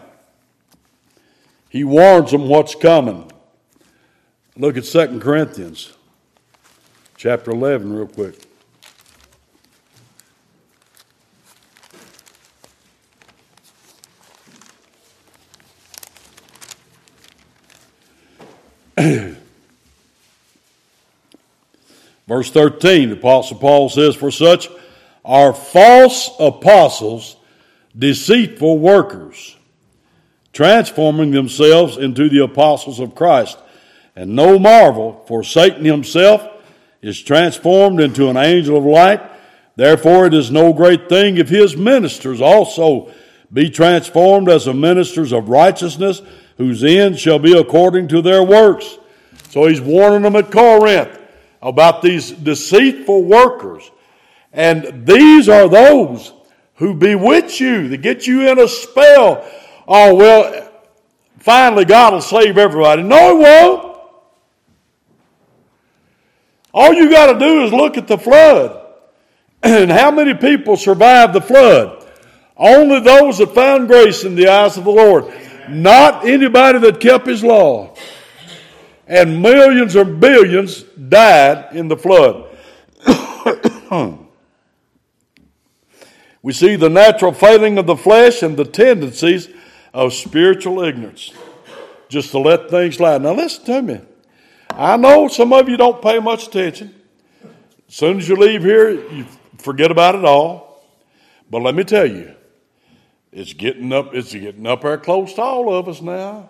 he 1.68 1.84
warns 1.84 2.32
them 2.32 2.48
what's 2.48 2.76
coming. 2.76 3.33
Look 4.56 4.78
at 4.78 4.84
2 4.84 5.20
Corinthians 5.20 5.94
chapter 7.18 7.50
11 7.50 7.92
real 7.92 8.06
quick. 8.06 8.36
Verse 22.28 22.52
13, 22.52 23.10
the 23.10 23.16
Apostle 23.16 23.58
Paul 23.58 23.90
says, 23.90 24.16
For 24.16 24.30
such 24.30 24.70
are 25.26 25.52
false 25.52 26.30
apostles, 26.40 27.38
deceitful 27.98 28.78
workers, 28.78 29.58
transforming 30.52 31.32
themselves 31.32 31.98
into 31.98 32.30
the 32.30 32.44
apostles 32.44 33.00
of 33.00 33.16
Christ. 33.16 33.58
And 34.16 34.36
no 34.36 34.60
marvel, 34.60 35.24
for 35.28 35.44
Satan 35.44 35.86
himself 35.86 36.48
is 37.02 37.22
transformed 37.22 38.00
into 38.00 38.30
an 38.30 38.38
angel 38.38 38.78
of 38.78 38.86
light. 38.86 39.22
Therefore, 39.76 40.28
it 40.28 40.34
is 40.34 40.52
no 40.52 40.72
great 40.72 41.10
thing 41.10 41.38
if 41.38 41.50
his 41.50 41.76
ministers 41.76 42.40
also 42.40 43.12
be 43.52 43.70
transformed 43.70 44.50
as 44.50 44.66
the 44.66 44.74
ministers 44.74 45.32
of 45.32 45.50
righteousness, 45.50 46.22
whose 46.58 46.84
end 46.84 47.20
shall 47.20 47.40
be 47.40 47.58
according 47.58 48.08
to 48.10 48.22
their 48.22 48.44
works. 48.44 48.98
So 49.50 49.68
he's 49.68 49.82
warning 49.82 50.24
them 50.24 50.36
at 50.36 50.52
Corinth 50.52 51.20
about 51.62 52.02
these 52.02 52.32
deceitful 52.32 53.24
workers. 53.24 53.90
And 54.52 55.06
these 55.06 55.50
are 55.50 55.68
those 55.68 56.34
who 56.76 56.94
bewitch 56.94 57.60
you, 57.60 57.90
that 57.90 58.02
get 58.02 58.28
you 58.28 58.50
in 58.50 58.60
a 58.60 58.68
spell. 58.68 59.48
Oh, 59.88 60.16
well, 60.16 60.72
finally 61.40 61.86
God 61.86 62.14
will 62.14 62.22
save 62.22 62.58
everybody. 62.58 63.04
No, 63.04 63.38
He 63.38 63.44
won't. 63.44 63.93
All 66.74 66.94
you 66.94 67.10
got 67.10 67.34
to 67.34 67.40
do 67.40 67.64
is 67.64 67.72
look 67.72 67.98
at 67.98 68.08
the 68.08 68.18
flood. 68.18 68.80
And 69.64 69.90
how 69.90 70.12
many 70.12 70.34
people 70.34 70.76
survived 70.76 71.32
the 71.32 71.40
flood? 71.40 72.06
Only 72.58 73.00
those 73.00 73.38
that 73.38 73.56
found 73.56 73.88
grace 73.88 74.26
in 74.26 74.36
the 74.36 74.50
eyes 74.50 74.76
of 74.76 74.84
the 74.84 74.92
Lord. 74.92 75.34
Not 75.70 76.28
anybody 76.28 76.80
that 76.80 77.00
kept 77.00 77.28
His 77.28 77.46
law. 77.46 77.96
And 79.08 79.42
millions 79.42 79.96
or 79.96 80.04
billions 80.04 80.84
died 80.84 81.74
in 81.74 81.88
the 81.88 81.96
flood. 81.96 82.50
we 86.42 86.52
see 86.52 86.76
the 86.76 86.90
natural 86.90 87.32
failing 87.32 87.78
of 87.78 87.86
the 87.86 87.96
flesh 87.96 88.44
and 88.44 88.58
the 88.58 88.66
tendencies 88.66 89.48
of 89.94 90.14
spiritual 90.14 90.84
ignorance. 90.84 91.32
Just 92.10 92.32
to 92.32 92.40
let 92.40 92.70
things 92.70 92.98
slide. 92.98 93.22
Now, 93.22 93.34
listen 93.34 93.64
to 93.66 93.82
me. 93.82 94.02
I 94.76 94.98
know 94.98 95.28
some 95.28 95.54
of 95.54 95.70
you 95.70 95.78
don't 95.78 96.02
pay 96.02 96.18
much 96.18 96.48
attention. 96.48 96.96
As 97.88 97.96
soon 97.96 98.18
as 98.18 98.28
you 98.28 98.36
leave 98.36 98.64
here, 98.64 98.90
you 98.90 99.26
forget 99.60 99.92
about 99.92 100.16
it 100.16 100.26
all. 100.26 100.84
But 101.48 101.62
let 101.62 101.76
me 101.76 101.84
tell 101.84 102.08
you, 102.08 102.34
it's 103.32 103.54
getting 103.54 103.94
up, 103.94 104.16
it's 104.16 104.34
getting 104.34 104.66
up 104.66 104.82
there 104.82 104.98
close 104.98 105.34
to 105.36 105.42
all 105.44 105.72
of 105.72 105.88
us 105.88 106.02
now. 106.02 106.50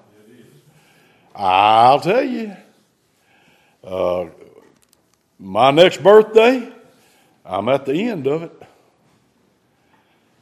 I'll 1.35 1.99
tell 1.99 2.23
you. 2.23 2.55
Uh, 3.83 4.27
my 5.37 5.71
next 5.71 6.01
birthday, 6.01 6.71
I'm 7.45 7.67
at 7.67 7.85
the 7.85 7.93
end 7.93 8.27
of 8.27 8.43
it. 8.43 8.63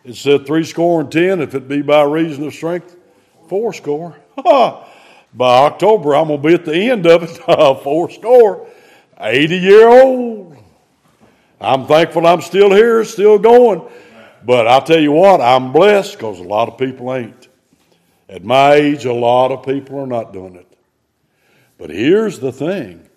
It 0.03 0.15
said 0.15 0.45
three 0.45 0.65
score 0.65 1.01
and 1.01 1.11
ten, 1.11 1.41
if 1.41 1.55
it 1.55 1.67
be 1.67 1.81
by 1.81 2.03
reason 2.03 2.45
of 2.45 2.53
strength, 2.53 2.95
four 3.47 3.73
score. 3.73 4.15
By 5.33 5.65
October, 5.65 6.15
I'm 6.15 6.27
going 6.27 6.41
to 6.41 6.47
be 6.47 6.53
at 6.53 6.65
the 6.65 6.75
end 6.75 7.05
of 7.05 7.23
it, 7.23 7.37
four 7.83 8.09
score, 8.09 8.67
80 9.19 9.57
year 9.57 9.87
old. 9.87 10.57
I'm 11.59 11.85
thankful 11.85 12.25
I'm 12.25 12.41
still 12.41 12.71
here, 12.71 13.05
still 13.05 13.37
going. 13.37 13.87
But 14.43 14.67
I'll 14.67 14.83
tell 14.83 14.99
you 14.99 15.11
what, 15.11 15.39
I'm 15.39 15.71
blessed 15.71 16.17
because 16.17 16.39
a 16.39 16.43
lot 16.43 16.67
of 16.67 16.77
people 16.77 17.13
ain't. 17.13 17.47
At 18.27 18.43
my 18.43 18.73
age, 18.73 19.05
a 19.05 19.13
lot 19.13 19.51
of 19.51 19.63
people 19.63 19.99
are 19.99 20.07
not 20.07 20.33
doing 20.33 20.55
it. 20.55 20.67
But 21.77 21.89
here's 21.89 22.39
the 22.39 22.51
thing 22.51 23.07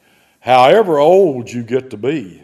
however 0.41 0.99
old 0.99 1.51
you 1.51 1.63
get 1.63 1.91
to 1.91 1.97
be, 1.97 2.43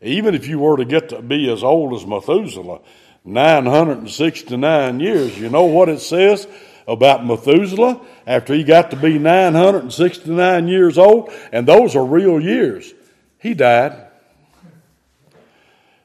even 0.00 0.34
if 0.34 0.46
you 0.46 0.58
were 0.58 0.78
to 0.78 0.84
get 0.84 1.10
to 1.10 1.20
be 1.20 1.52
as 1.52 1.62
old 1.62 1.94
as 1.94 2.06
Methuselah, 2.06 2.80
969 3.24 5.00
years, 5.00 5.38
you 5.38 5.48
know 5.50 5.64
what 5.64 5.88
it 5.88 6.00
says? 6.00 6.46
About 6.86 7.24
Methuselah 7.24 8.00
after 8.26 8.54
he 8.54 8.64
got 8.64 8.90
to 8.90 8.96
be 8.96 9.18
969 9.18 10.68
years 10.68 10.98
old, 10.98 11.32
and 11.52 11.66
those 11.66 11.96
are 11.96 12.04
real 12.04 12.40
years. 12.40 12.92
He 13.38 13.54
died. 13.54 14.06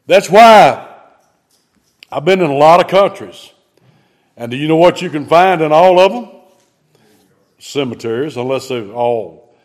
That's 0.05 0.29
why 0.29 0.87
I've 2.11 2.25
been 2.25 2.41
in 2.41 2.49
a 2.49 2.55
lot 2.55 2.79
of 2.79 2.87
countries. 2.87 3.51
And 4.37 4.51
do 4.51 4.57
you 4.57 4.67
know 4.67 4.77
what 4.77 5.01
you 5.01 5.09
can 5.09 5.25
find 5.25 5.61
in 5.61 5.71
all 5.71 5.99
of 5.99 6.11
them? 6.11 6.29
Cemeteries, 7.59 8.37
unless 8.37 8.67
they're 8.69 8.91
all 8.91 9.55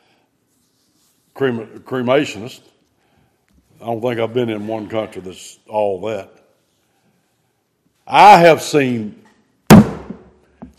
crem- 1.35 1.81
cremationists. 1.81 2.63
I 3.81 3.87
don't 3.87 4.01
think 4.01 4.19
I've 4.19 4.33
been 4.33 4.49
in 4.49 4.67
one 4.67 4.89
country 4.89 5.21
that's 5.23 5.59
all 5.69 6.01
that. 6.03 6.31
I 8.07 8.39
have 8.39 8.63
seen 8.63 9.22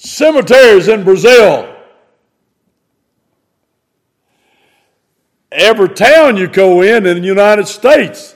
cemeteries 0.03 0.89
in 0.89 1.03
Brazil. 1.03 1.69
Every 5.51 5.89
town 5.89 6.37
you 6.37 6.47
go 6.47 6.81
in 6.81 7.05
in 7.05 7.21
the 7.21 7.27
United 7.27 7.67
States, 7.67 8.35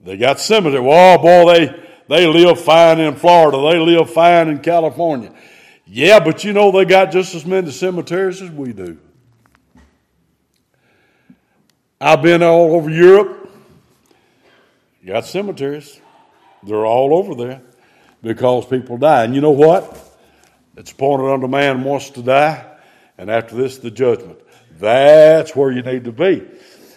they 0.00 0.16
got 0.16 0.40
cemetery. 0.40 0.84
Oh 0.84 1.18
boy, 1.18 1.52
they 1.52 1.86
they 2.08 2.26
live 2.26 2.60
fine 2.60 2.98
in 2.98 3.16
Florida. 3.16 3.58
They 3.58 3.78
live 3.78 4.10
fine 4.10 4.48
in 4.48 4.60
California. 4.60 5.34
Yeah, 5.86 6.20
but 6.20 6.44
you 6.44 6.52
know 6.52 6.70
they 6.70 6.84
got 6.84 7.10
just 7.10 7.34
as 7.34 7.44
many 7.44 7.70
cemeteries 7.72 8.40
as 8.40 8.50
we 8.50 8.72
do. 8.72 8.98
I've 12.00 12.22
been 12.22 12.42
all 12.42 12.74
over 12.76 12.88
Europe. 12.88 13.50
You 15.02 15.12
got 15.12 15.26
cemeteries. 15.26 16.00
They're 16.62 16.86
all 16.86 17.14
over 17.14 17.34
there 17.34 17.60
because 18.22 18.66
people 18.66 18.96
die. 18.98 19.24
And 19.24 19.34
you 19.34 19.40
know 19.40 19.50
what? 19.50 20.09
It's 20.76 20.92
appointed 20.92 21.32
unto 21.32 21.46
man 21.46 21.84
wants 21.84 22.10
to 22.10 22.22
die, 22.22 22.64
and 23.18 23.30
after 23.30 23.56
this, 23.56 23.78
the 23.78 23.90
judgment. 23.90 24.38
That's 24.78 25.54
where 25.54 25.70
you 25.70 25.82
need 25.82 26.04
to 26.04 26.12
be. 26.12 26.46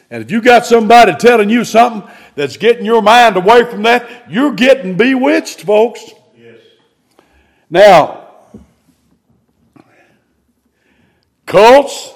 And 0.09 0.23
if 0.23 0.31
you 0.31 0.41
got 0.41 0.65
somebody 0.65 1.15
telling 1.15 1.49
you 1.49 1.65
something 1.65 2.09
that's 2.35 2.57
getting 2.57 2.85
your 2.85 3.01
mind 3.01 3.35
away 3.35 3.63
from 3.63 3.83
that, 3.83 4.29
you're 4.29 4.53
getting 4.53 4.95
bewitched, 4.95 5.61
folks. 5.61 6.11
Yes. 6.37 6.59
Now, 7.69 8.27
cults 11.45 12.13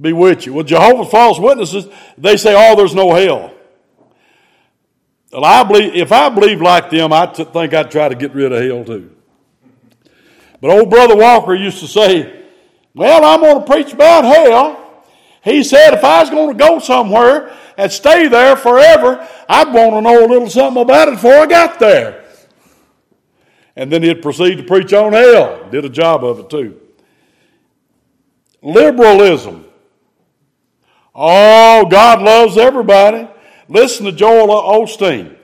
bewitch 0.00 0.46
you. 0.46 0.54
Well, 0.54 0.64
Jehovah's 0.64 1.10
false 1.10 1.38
witnesses, 1.38 1.86
they 2.16 2.36
say, 2.36 2.54
oh, 2.56 2.74
there's 2.74 2.94
no 2.94 3.12
hell. 3.14 3.52
Well, 5.30 5.44
I 5.44 5.62
believe, 5.62 5.94
if 5.94 6.10
I 6.10 6.30
believe 6.30 6.62
like 6.62 6.90
them, 6.90 7.12
I 7.12 7.26
think 7.26 7.74
I'd 7.74 7.90
try 7.90 8.08
to 8.08 8.14
get 8.14 8.34
rid 8.34 8.50
of 8.50 8.62
hell 8.62 8.84
too. 8.84 9.13
But 10.64 10.78
old 10.78 10.88
Brother 10.88 11.14
Walker 11.14 11.54
used 11.54 11.80
to 11.80 11.86
say, 11.86 12.42
Well, 12.94 13.22
I'm 13.22 13.42
going 13.42 13.58
to 13.58 13.70
preach 13.70 13.92
about 13.92 14.24
hell. 14.24 15.04
He 15.42 15.62
said, 15.62 15.92
If 15.92 16.02
I 16.02 16.22
was 16.22 16.30
going 16.30 16.56
to 16.56 16.58
go 16.58 16.78
somewhere 16.78 17.54
and 17.76 17.92
stay 17.92 18.28
there 18.28 18.56
forever, 18.56 19.28
I'd 19.46 19.74
want 19.74 19.92
to 19.92 20.00
know 20.00 20.24
a 20.24 20.26
little 20.26 20.48
something 20.48 20.80
about 20.80 21.08
it 21.08 21.16
before 21.16 21.34
I 21.34 21.44
got 21.44 21.78
there. 21.78 22.24
And 23.76 23.92
then 23.92 24.02
he'd 24.02 24.22
proceed 24.22 24.54
to 24.54 24.62
preach 24.62 24.94
on 24.94 25.12
hell. 25.12 25.68
Did 25.68 25.84
a 25.84 25.90
job 25.90 26.24
of 26.24 26.38
it 26.38 26.48
too. 26.48 26.80
Liberalism. 28.62 29.66
Oh, 31.14 31.84
God 31.84 32.22
loves 32.22 32.56
everybody. 32.56 33.28
Listen 33.68 34.06
to 34.06 34.12
Joel 34.12 34.48
Osteen. 34.48 35.36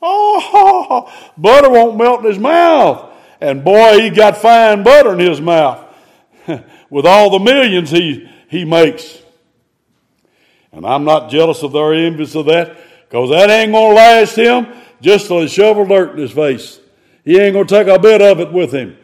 Oh, 0.00 1.12
butter 1.36 1.68
won't 1.68 1.98
melt 1.98 2.20
in 2.20 2.30
his 2.30 2.38
mouth. 2.38 3.10
And 3.42 3.64
boy, 3.64 4.00
he 4.00 4.10
got 4.10 4.36
fine 4.36 4.84
butter 4.84 5.14
in 5.14 5.18
his 5.18 5.40
mouth 5.40 5.84
with 6.90 7.04
all 7.04 7.28
the 7.28 7.40
millions 7.40 7.90
he, 7.90 8.30
he 8.48 8.64
makes. 8.64 9.20
And 10.70 10.86
I'm 10.86 11.02
not 11.02 11.28
jealous 11.28 11.64
of 11.64 11.72
their 11.72 11.92
envious 11.92 12.36
of 12.36 12.46
that 12.46 12.78
because 13.00 13.30
that 13.30 13.50
ain't 13.50 13.72
going 13.72 13.90
to 13.90 13.96
last 13.96 14.36
him 14.36 14.68
just 15.00 15.26
he 15.26 15.48
shovel 15.48 15.86
dirt 15.86 16.12
in 16.12 16.18
his 16.18 16.30
face. 16.30 16.78
He 17.24 17.36
ain't 17.36 17.54
going 17.54 17.66
to 17.66 17.84
take 17.84 17.88
a 17.88 17.98
bit 17.98 18.22
of 18.22 18.38
it 18.38 18.52
with 18.52 18.72
him. 18.72 18.96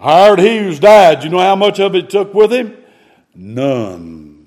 Howard 0.00 0.38
Hughes 0.38 0.78
died. 0.78 1.24
You 1.24 1.30
know 1.30 1.40
how 1.40 1.56
much 1.56 1.80
of 1.80 1.96
it 1.96 2.08
took 2.08 2.32
with 2.34 2.52
him? 2.52 2.76
None. 3.34 4.46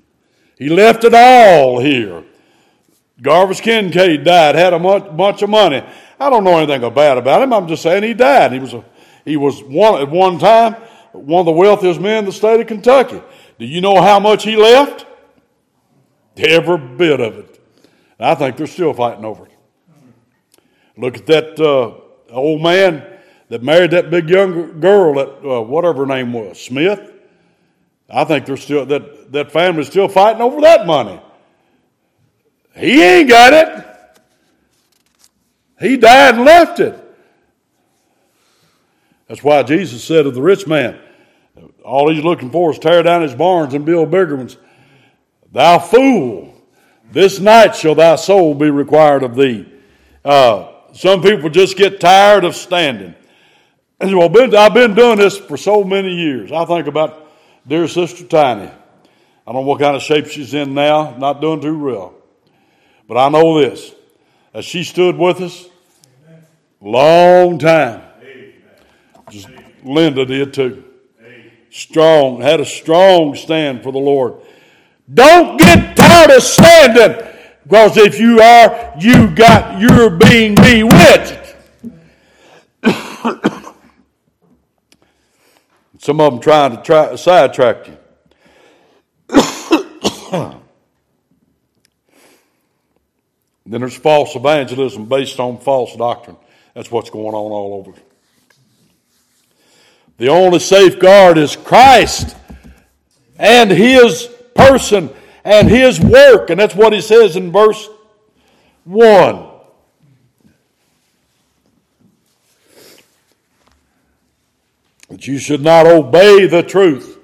He 0.56 0.70
left 0.70 1.04
it 1.04 1.12
all 1.12 1.78
here. 1.78 2.24
Garvice 3.20 3.60
Kincaid 3.60 4.24
died, 4.24 4.54
had 4.54 4.72
a 4.72 4.78
bunch 4.78 5.42
of 5.42 5.50
money. 5.50 5.84
I 6.18 6.30
don't 6.30 6.42
know 6.42 6.56
anything 6.56 6.94
bad 6.94 7.18
about 7.18 7.42
him. 7.42 7.52
I'm 7.52 7.68
just 7.68 7.82
saying 7.82 8.02
he 8.02 8.14
died. 8.14 8.52
He 8.52 8.58
was 8.58 8.72
a, 8.72 8.82
he 9.24 9.36
was 9.36 9.62
one 9.62 10.00
at 10.00 10.10
one 10.10 10.38
time 10.38 10.76
one 11.12 11.40
of 11.40 11.46
the 11.46 11.52
wealthiest 11.52 12.00
men 12.00 12.18
in 12.18 12.24
the 12.24 12.32
state 12.32 12.60
of 12.60 12.66
Kentucky. 12.66 13.20
Do 13.58 13.66
you 13.66 13.80
know 13.80 14.00
how 14.00 14.20
much 14.20 14.44
he 14.44 14.56
left? 14.56 15.06
Every 16.36 16.78
bit 16.78 17.20
of 17.20 17.36
it. 17.36 17.62
I 18.18 18.34
think 18.34 18.56
they're 18.56 18.66
still 18.66 18.94
fighting 18.94 19.24
over 19.24 19.46
it. 19.46 19.52
Look 20.96 21.16
at 21.16 21.26
that 21.26 21.60
uh, 21.60 22.34
old 22.34 22.62
man 22.62 23.04
that 23.48 23.62
married 23.62 23.90
that 23.92 24.10
big 24.10 24.28
young 24.28 24.80
girl, 24.80 25.14
that 25.14 25.28
uh, 25.46 25.62
whatever 25.62 26.00
her 26.00 26.06
name 26.06 26.32
was, 26.32 26.60
Smith. 26.60 27.12
I 28.08 28.24
think 28.24 28.46
they're 28.46 28.56
still 28.56 28.86
that 28.86 29.32
that 29.32 29.52
family's 29.52 29.88
still 29.88 30.08
fighting 30.08 30.42
over 30.42 30.60
that 30.62 30.86
money. 30.86 31.20
He 32.76 33.02
ain't 33.02 33.28
got 33.28 33.52
it. 33.52 33.86
He 35.80 35.96
died 35.96 36.34
and 36.34 36.44
left 36.44 36.80
it. 36.80 37.09
That's 39.30 39.44
why 39.44 39.62
Jesus 39.62 40.02
said 40.02 40.26
of 40.26 40.34
the 40.34 40.42
rich 40.42 40.66
man, 40.66 40.98
all 41.84 42.12
he's 42.12 42.24
looking 42.24 42.50
for 42.50 42.72
is 42.72 42.80
tear 42.80 43.04
down 43.04 43.22
his 43.22 43.32
barns 43.32 43.74
and 43.74 43.86
build 43.86 44.10
bigger 44.10 44.34
ones. 44.34 44.56
Thou 45.52 45.78
fool, 45.78 46.52
this 47.12 47.38
night 47.38 47.76
shall 47.76 47.94
thy 47.94 48.16
soul 48.16 48.54
be 48.54 48.70
required 48.70 49.22
of 49.22 49.36
thee. 49.36 49.72
Uh, 50.24 50.72
some 50.92 51.22
people 51.22 51.48
just 51.48 51.76
get 51.76 52.00
tired 52.00 52.42
of 52.42 52.56
standing. 52.56 53.14
And 54.00 54.18
well, 54.18 54.56
I've 54.56 54.74
been 54.74 54.94
doing 54.94 55.18
this 55.18 55.38
for 55.38 55.56
so 55.56 55.84
many 55.84 56.12
years. 56.12 56.50
I 56.50 56.64
think 56.64 56.88
about 56.88 57.30
dear 57.64 57.86
sister 57.86 58.24
Tiny. 58.24 58.62
I 58.66 58.72
don't 59.52 59.54
know 59.54 59.60
what 59.60 59.78
kind 59.78 59.94
of 59.94 60.02
shape 60.02 60.26
she's 60.26 60.54
in 60.54 60.74
now, 60.74 61.16
not 61.16 61.40
doing 61.40 61.60
too 61.60 61.78
well. 61.78 62.14
But 63.06 63.16
I 63.16 63.28
know 63.28 63.60
this, 63.60 63.94
as 64.52 64.64
she 64.64 64.82
stood 64.82 65.16
with 65.16 65.40
us, 65.40 65.68
long 66.80 67.60
time. 67.60 68.09
Linda 69.84 70.24
did 70.26 70.54
too. 70.54 70.84
Strong, 71.70 72.40
had 72.40 72.60
a 72.60 72.64
strong 72.64 73.34
stand 73.36 73.82
for 73.82 73.92
the 73.92 73.98
Lord. 73.98 74.40
Don't 75.12 75.58
get 75.58 75.96
tired 75.96 76.30
of 76.30 76.42
standing, 76.42 77.26
because 77.62 77.96
if 77.96 78.18
you 78.18 78.40
are, 78.40 78.92
you 78.98 79.28
got 79.28 79.80
you're 79.80 80.10
being 80.10 80.54
bewitched. 80.56 81.38
Some 85.98 86.20
of 86.20 86.32
them 86.32 86.40
trying 86.40 86.76
to 86.76 86.82
try, 86.82 87.14
sidetrack 87.16 87.88
you. 87.88 87.96
Then 93.66 93.82
there's 93.82 93.96
false 93.96 94.34
evangelism 94.34 95.04
based 95.06 95.38
on 95.38 95.58
false 95.60 95.94
doctrine. 95.94 96.36
That's 96.74 96.90
what's 96.90 97.08
going 97.08 97.34
on 97.36 97.52
all 97.52 97.74
over. 97.74 97.92
The 100.20 100.28
only 100.28 100.58
safeguard 100.58 101.38
is 101.38 101.56
Christ 101.56 102.36
and 103.38 103.70
His 103.70 104.28
person 104.54 105.08
and 105.44 105.66
His 105.66 105.98
work. 105.98 106.50
And 106.50 106.60
that's 106.60 106.74
what 106.74 106.92
He 106.92 107.00
says 107.00 107.36
in 107.36 107.50
verse 107.50 107.88
1. 108.84 109.46
That 115.08 115.26
you 115.26 115.38
should 115.38 115.62
not 115.62 115.86
obey 115.86 116.46
the 116.46 116.64
truth, 116.64 117.18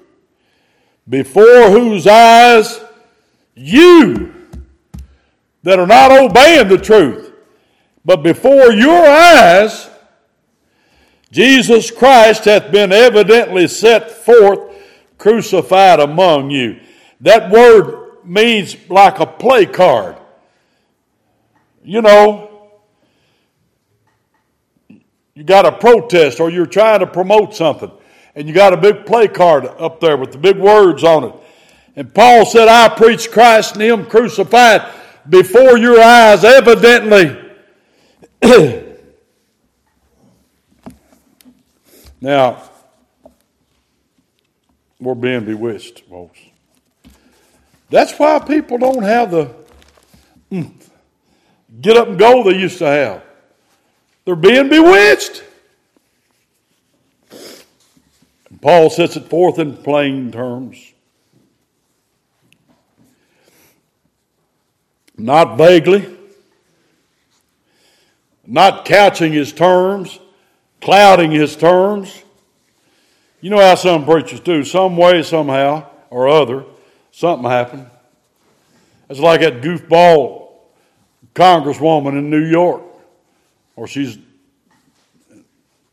before 1.07 1.69
whose 1.69 2.07
eyes 2.07 2.81
you 3.53 4.33
that 5.61 5.77
are 5.77 5.85
not 5.85 6.11
obeying 6.11 6.67
the 6.67 6.79
truth. 6.79 7.31
But 8.03 8.23
before 8.23 8.71
your 8.71 9.05
eyes, 9.05 9.86
Jesus 11.31 11.91
Christ 11.91 12.45
hath 12.45 12.71
been 12.71 12.91
evidently 12.91 13.67
set 13.67 14.09
forth 14.11 14.73
crucified 15.17 15.99
among 15.99 16.51
you. 16.51 16.79
That 17.21 17.51
word 17.51 18.23
means 18.23 18.77
like 18.89 19.19
a 19.19 19.25
play 19.25 19.65
card. 19.65 20.17
You 21.83 22.01
know, 22.01 22.69
you 25.33 25.43
got 25.43 25.65
a 25.65 25.71
protest 25.71 26.39
or 26.39 26.49
you're 26.49 26.65
trying 26.65 26.99
to 26.99 27.07
promote 27.07 27.55
something, 27.55 27.91
and 28.35 28.47
you 28.47 28.53
got 28.53 28.73
a 28.73 28.77
big 28.77 29.05
play 29.05 29.27
card 29.27 29.65
up 29.65 29.99
there 29.99 30.17
with 30.17 30.31
the 30.31 30.37
big 30.37 30.57
words 30.57 31.03
on 31.03 31.25
it. 31.25 31.33
And 31.95 32.13
Paul 32.13 32.45
said, 32.45 32.67
I 32.67 32.89
preach 32.89 33.31
Christ 33.31 33.73
and 33.73 33.81
Him 33.81 34.05
crucified 34.05 34.93
before 35.27 35.77
your 35.77 35.99
eyes, 35.99 36.43
evidently. 36.43 37.43
now, 42.21 42.61
we're 44.99 45.15
being 45.15 45.45
bewitched, 45.45 46.01
folks. 46.09 46.39
That's 47.89 48.13
why 48.17 48.39
people 48.39 48.77
don't 48.77 49.03
have 49.03 49.31
the 49.31 49.55
mm, 50.51 50.71
get 51.81 51.97
up 51.97 52.09
and 52.09 52.19
go 52.19 52.43
they 52.43 52.57
used 52.57 52.79
to 52.79 52.87
have. 52.87 53.23
They're 54.25 54.35
being 54.35 54.69
bewitched. 54.69 55.43
Paul 58.59 58.89
sets 58.89 59.15
it 59.15 59.29
forth 59.29 59.59
in 59.59 59.77
plain 59.77 60.31
terms. 60.31 60.93
not 65.17 65.57
vaguely, 65.57 66.07
not 68.45 68.85
couching 68.85 69.33
his 69.33 69.51
terms, 69.51 70.19
clouding 70.81 71.31
his 71.31 71.55
terms. 71.55 72.23
You 73.41 73.49
know 73.49 73.59
how 73.59 73.75
some 73.75 74.05
preachers 74.05 74.39
do, 74.39 74.63
some 74.63 74.97
way, 74.97 75.23
somehow, 75.23 75.89
or 76.09 76.27
other, 76.27 76.65
something 77.11 77.49
happened. 77.49 77.87
It's 79.09 79.19
like 79.19 79.41
that 79.41 79.61
goofball 79.61 80.49
congresswoman 81.33 82.17
in 82.17 82.29
New 82.29 82.45
York, 82.45 82.83
or 83.75 83.87
she's 83.87 84.17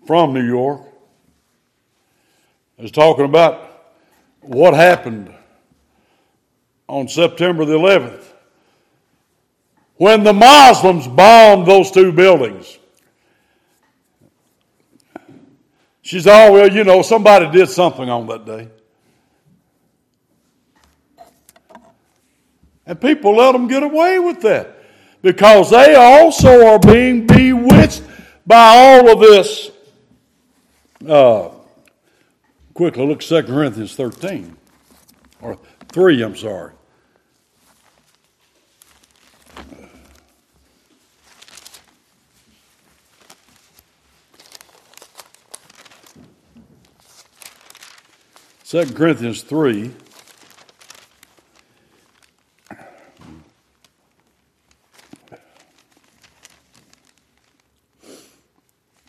from 0.07 0.33
New 0.33 0.47
York, 0.47 0.83
is 2.79 2.91
talking 2.91 3.25
about 3.25 3.93
what 4.41 4.75
happened 4.75 5.33
on 6.89 7.09
September 7.09 7.65
the 7.65 7.75
11th 7.75 8.25
when 9.97 10.25
the 10.25 10.33
Muslims 10.33 11.07
bombed 11.07 11.67
those 11.67 11.91
two 11.91 12.13
buildings. 12.13 12.79
She 16.05 16.21
said, 16.21 16.49
Oh, 16.49 16.53
well, 16.53 16.71
you 16.71 16.85
know, 16.85 17.01
somebody 17.01 17.51
did 17.51 17.71
something 17.71 18.11
on 18.11 18.27
that 18.27 18.45
day. 18.45 18.69
And 22.87 23.01
people 23.01 23.35
let 23.37 23.53
them 23.53 23.67
get 23.67 23.83
away 23.83 24.19
with 24.19 24.43
that 24.43 24.77
because 25.23 25.71
they 25.71 25.95
also 25.95 26.67
are 26.67 26.79
being 26.79 27.27
bewitched 27.27 28.03
by 28.47 28.77
all 28.77 29.11
of 29.11 29.21
this. 29.21 29.71
Uh, 31.09 31.49
quickly 32.75 33.07
look 33.07 33.21
2 33.21 33.43
Corinthians 33.45 33.97
13, 33.97 34.55
or 35.41 35.59
3, 35.89 36.23
I'm 36.23 36.37
sorry. 36.37 36.73
Second 48.67 48.97
Corinthians 48.97 49.43
3. 49.43 49.91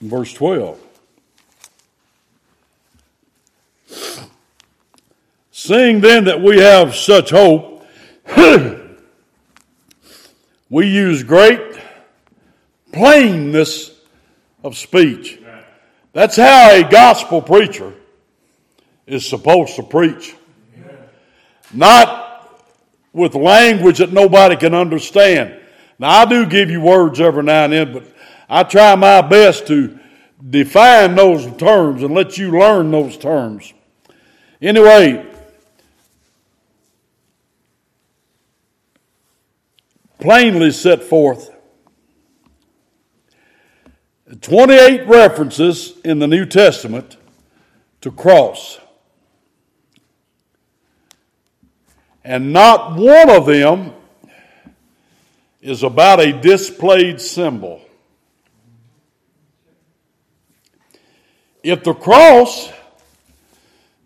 Verse 0.01 0.33
12. 0.33 0.77
Seeing 5.51 6.01
then 6.01 6.25
that 6.25 6.41
we 6.41 6.59
have 6.59 6.93
such 6.93 7.29
hope, 7.29 7.87
we 10.69 10.87
use 10.87 11.23
great 11.23 11.61
plainness 12.91 13.91
of 14.65 14.75
speech. 14.75 15.39
That's 16.11 16.35
how 16.35 16.71
a 16.71 16.83
gospel 16.83 17.41
preacher 17.41 17.93
is 19.07 19.27
supposed 19.27 19.75
to 19.75 19.83
preach. 19.83 20.35
Not 21.73 22.25
with 23.13 23.35
language 23.35 23.99
that 23.99 24.11
nobody 24.11 24.55
can 24.55 24.73
understand. 24.73 25.59
Now, 25.97 26.09
I 26.21 26.25
do 26.25 26.45
give 26.45 26.69
you 26.69 26.81
words 26.81 27.19
every 27.19 27.43
now 27.43 27.65
and 27.65 27.73
then, 27.73 27.93
but 27.93 28.03
I 28.49 28.63
try 28.63 28.95
my 28.95 29.21
best 29.21 29.67
to 29.67 29.97
define 30.49 31.15
those 31.15 31.45
terms 31.57 32.03
and 32.03 32.13
let 32.13 32.37
you 32.37 32.51
learn 32.51 32.91
those 32.91 33.17
terms. 33.17 33.73
Anyway, 34.61 35.25
plainly 40.19 40.71
set 40.71 41.03
forth 41.03 41.51
28 44.41 45.07
references 45.07 45.93
in 46.03 46.19
the 46.19 46.27
New 46.27 46.45
Testament 46.45 47.17
to 48.01 48.11
cross. 48.11 48.79
And 52.25 52.51
not 52.51 52.95
one 52.95 53.29
of 53.29 53.45
them 53.45 53.93
is 55.61 55.83
about 55.83 56.19
a 56.19 56.33
displayed 56.33 57.21
symbol. 57.21 57.81
If 61.61 61.83
the 61.83 61.93
cross 61.93 62.71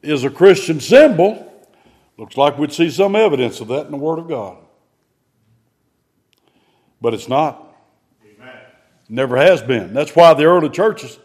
is 0.01 0.26
a 0.26 0.30
Christian 0.30 0.82
symbol, 0.82 1.49
looks 2.17 2.36
like 2.36 2.57
we'd 2.57 2.74
see 2.74 2.89
some 2.89 3.15
evidence 3.15 3.61
of 3.61 3.70
that 3.70 3.86
in 3.86 3.91
the 3.91 3.97
Word 3.97 4.20
of 4.20 4.28
God. 4.28 4.57
But 6.99 7.13
it's 7.13 7.30
not. 7.30 7.74
Amen. 8.22 8.57
Never 9.07 9.38
has 9.38 9.61
been. 9.61 9.93
That's 9.93 10.13
why 10.13 10.34
the 10.34 10.43
early 10.43 10.70
churches, 10.70 11.17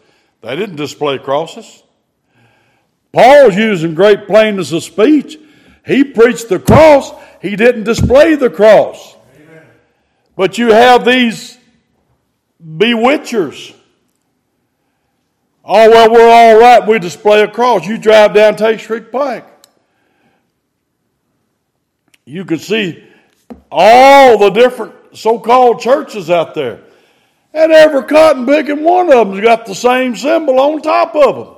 they 0.43 0.55
didn't 0.55 0.77
display 0.77 1.19
crosses. 1.19 1.83
Paul's 3.13 3.57
using 3.57 3.95
great 3.95 4.29
plainness 4.29 4.71
of 4.71 4.85
speech. 4.85 5.39
He 5.85 6.05
preached 6.05 6.49
the 6.49 6.59
cross, 6.59 7.13
he 7.43 7.57
didn't 7.57 7.85
display 7.85 8.37
the 8.37 8.51
cross. 8.51 9.17
Amen. 9.37 9.67
But 10.37 10.59
you 10.59 10.73
have 10.73 11.05
these 11.05 11.59
bewitchers 12.59 13.75
Oh, 15.65 15.89
well, 15.89 16.13
we're 16.13 16.31
all 16.31 16.61
right. 16.61 16.87
We 16.87 16.99
display 16.99 17.43
a 17.43 17.49
cross. 17.49 17.87
You 17.87 17.97
drive 17.97 18.35
down 18.35 18.57
Tate 18.57 18.81
Street 18.81 19.11
Pike. 19.11 19.47
You 22.27 22.45
can 22.45 22.59
see 22.59 23.03
all 23.71 24.37
the 24.37 24.51
different 24.51 25.17
so 25.17 25.39
called 25.39 25.81
churches 25.81 26.29
out 26.29 26.55
there. 26.55 26.81
And 27.55 27.73
every 27.73 28.03
cotton 28.03 28.45
picking 28.45 28.85
one 28.85 29.13
of 29.13 29.29
them's 29.29 29.41
got 29.41 29.65
the 29.65 29.75
same 29.75 30.17
symbol 30.17 30.59
on 30.61 30.83
top 30.83 31.15
of 31.17 31.37
them. 31.37 31.55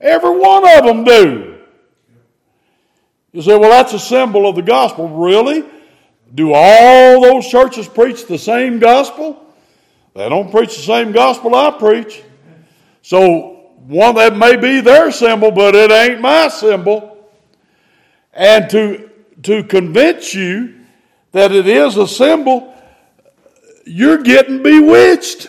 Every 0.00 0.38
one 0.38 0.66
of 0.66 0.84
them 0.84 1.04
do. 1.04 1.55
You 3.36 3.42
say, 3.42 3.54
well, 3.54 3.68
that's 3.68 3.92
a 3.92 3.98
symbol 3.98 4.48
of 4.48 4.56
the 4.56 4.62
gospel. 4.62 5.10
Really? 5.10 5.62
Do 6.34 6.54
all 6.54 7.20
those 7.20 7.46
churches 7.46 7.86
preach 7.86 8.24
the 8.24 8.38
same 8.38 8.78
gospel? 8.78 9.38
They 10.14 10.26
don't 10.30 10.50
preach 10.50 10.74
the 10.74 10.82
same 10.82 11.12
gospel 11.12 11.54
I 11.54 11.72
preach. 11.72 12.22
So 13.02 13.74
one 13.88 14.14
that 14.14 14.34
may 14.38 14.56
be 14.56 14.80
their 14.80 15.12
symbol, 15.12 15.50
but 15.50 15.74
it 15.74 15.90
ain't 15.90 16.22
my 16.22 16.48
symbol. 16.48 17.28
And 18.32 18.70
to 18.70 19.10
to 19.42 19.64
convince 19.64 20.32
you 20.32 20.74
that 21.32 21.52
it 21.52 21.66
is 21.66 21.98
a 21.98 22.08
symbol, 22.08 22.74
you're 23.84 24.22
getting 24.22 24.62
bewitched. 24.62 25.48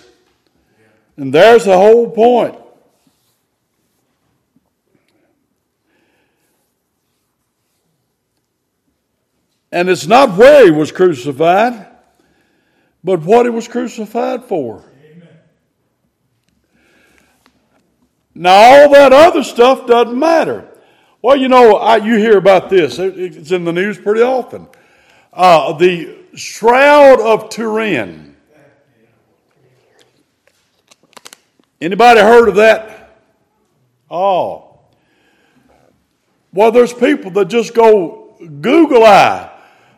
And 1.15 1.33
there's 1.33 1.63
the 1.63 1.77
whole 1.77 2.11
point. 2.11 2.57
And 9.71 9.89
it's 9.89 10.07
not 10.07 10.37
where 10.37 10.65
he 10.65 10.71
was 10.71 10.91
crucified 10.91 11.87
but 13.07 13.23
what 13.23 13.45
he 13.45 13.49
was 13.49 13.69
crucified 13.69 14.43
for. 14.43 14.83
Amen. 15.01 15.29
Now, 18.35 18.51
all 18.51 18.89
that 18.91 19.13
other 19.13 19.43
stuff 19.43 19.87
doesn't 19.87 20.19
matter. 20.19 20.67
Well, 21.21 21.37
you 21.37 21.47
know, 21.47 21.77
I, 21.77 21.97
you 21.97 22.17
hear 22.17 22.37
about 22.37 22.69
this. 22.69 22.99
It's 22.99 23.51
in 23.51 23.63
the 23.63 23.71
news 23.71 23.97
pretty 23.97 24.21
often. 24.21 24.67
Uh, 25.31 25.71
the 25.77 26.17
Shroud 26.35 27.21
of 27.21 27.49
Turin. 27.49 28.35
Anybody 31.79 32.19
heard 32.19 32.49
of 32.49 32.55
that? 32.55 33.21
Oh. 34.11 34.79
Well, 36.51 36.71
there's 36.71 36.91
people 36.91 37.31
that 37.31 37.45
just 37.45 37.73
go 37.73 38.35
Google 38.61 39.05
eye 39.05 39.56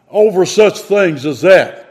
over 0.10 0.45
such 0.45 0.80
things 0.80 1.26
as 1.26 1.41
that. 1.41 1.86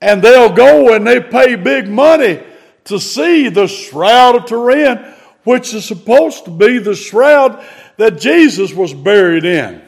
And 0.00 0.22
they'll 0.22 0.52
go 0.52 0.94
and 0.94 1.06
they 1.06 1.20
pay 1.20 1.56
big 1.56 1.88
money 1.88 2.42
to 2.84 2.98
see 2.98 3.48
the 3.48 3.66
Shroud 3.66 4.36
of 4.36 4.46
Turin, 4.46 5.14
which 5.44 5.74
is 5.74 5.84
supposed 5.84 6.46
to 6.46 6.50
be 6.50 6.78
the 6.78 6.94
shroud 6.94 7.64
that 7.96 8.18
Jesus 8.18 8.72
was 8.72 8.94
buried 8.94 9.44
in. 9.44 9.82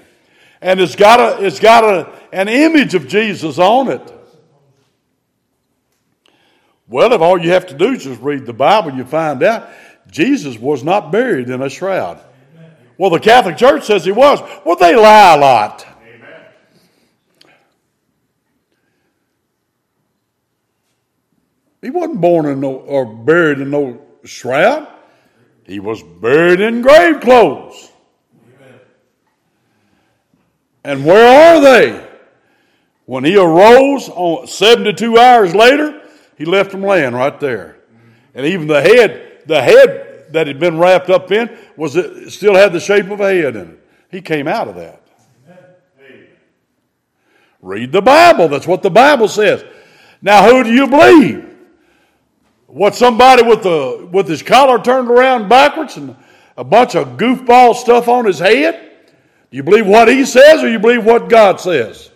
And 0.61 0.81
it's 0.81 0.97
got, 0.97 1.19
a, 1.19 1.45
it's 1.45 1.59
got 1.59 1.83
a, 1.83 2.13
an 2.33 2.49
image 2.49 2.95
of 2.95 3.09
Jesus 3.09 3.59
on 3.59 3.89
it. 3.89 4.13
Well, 6.87 7.13
if 7.13 7.21
all 7.21 7.41
you 7.41 7.51
have 7.51 7.67
to 7.69 7.75
do 7.75 7.93
is 7.93 8.05
just 8.05 8.21
read 8.21 8.45
the 8.45 8.53
Bible, 8.53 8.93
you 8.93 9.05
find 9.05 9.43
out 9.43 9.69
Jesus 10.11 10.59
was 10.59 10.85
not 10.85 11.11
buried 11.11 11.49
in 11.49 11.63
a 11.63 11.71
shroud. 11.71 12.21
Well, 12.99 13.11
the 13.11 13.19
Catholic 13.19 13.57
Church 13.57 13.85
says 13.85 14.05
he 14.05 14.13
was. 14.13 14.41
Well, 14.65 14.77
they 14.77 14.95
lie 14.95 15.35
a 15.35 15.39
lot. 15.39 15.87
He 21.83 21.91
wasn't 21.91 22.21
born 22.21 22.47
in 22.47 22.61
no, 22.61 22.75
or 22.75 23.05
buried 23.05 23.59
in 23.59 23.71
no 23.71 24.01
shroud. 24.25 24.87
He 25.65 25.81
was 25.81 26.03
buried 26.03 26.61
in 26.61 26.81
grave 26.81 27.21
clothes. 27.21 27.91
Amen. 28.57 28.81
And 30.85 31.05
where 31.05 31.57
are 31.57 31.61
they? 31.61 32.09
When 33.05 33.25
he 33.25 33.37
arose 33.37 34.09
on 34.09 34.47
72 34.47 35.19
hours 35.19 35.55
later, 35.55 36.01
he 36.39 36.45
left 36.45 36.71
them 36.71 36.83
laying 36.83 37.15
right 37.15 37.39
there. 37.41 37.79
And 38.35 38.47
even 38.47 38.69
the 38.69 38.81
head, 38.81 39.43
the 39.47 39.61
head 39.61 40.27
that 40.31 40.47
had 40.47 40.61
been 40.61 40.79
wrapped 40.79 41.11
up 41.11 41.31
in 41.33 41.51
was 41.77 41.93
still 42.33 42.55
had 42.55 42.73
the 42.73 42.81
shape 42.81 43.11
of 43.11 43.21
a 43.21 43.35
head 43.35 43.57
in 43.57 43.71
it. 43.71 43.89
He 44.11 44.21
came 44.21 44.47
out 44.47 44.69
of 44.69 44.77
that. 44.77 45.01
Read 47.61 47.93
the 47.93 48.03
Bible. 48.03 48.49
That's 48.49 48.67
what 48.67 48.83
the 48.83 48.91
Bible 48.91 49.29
says. 49.29 49.65
Now, 50.21 50.49
who 50.49 50.65
do 50.65 50.73
you 50.73 50.87
believe? 50.87 51.52
What 52.73 52.95
somebody 52.95 53.43
with 53.43 53.63
the 53.65 54.09
with 54.11 54.27
his 54.27 54.43
collar 54.43 54.83
turned 54.83 55.11
around 55.11 55.51
backwards 55.51 55.99
and 55.99 56.17
a 56.57 56.65
bunch 56.65 56.95
of 56.95 57.19
goofball 57.19 57.75
stuff 57.75 58.09
on 58.09 58.25
his 58.25 58.39
head? 58.39 58.91
Do 59.51 59.59
you 59.59 59.63
believe 59.63 59.87
what 59.87 60.09
he 60.09 60.25
says 60.25 60.63
or 60.63 60.71
you 60.71 60.79
believe 60.79 61.05
what 61.05 61.29
God 61.29 61.61
says? 61.61 62.11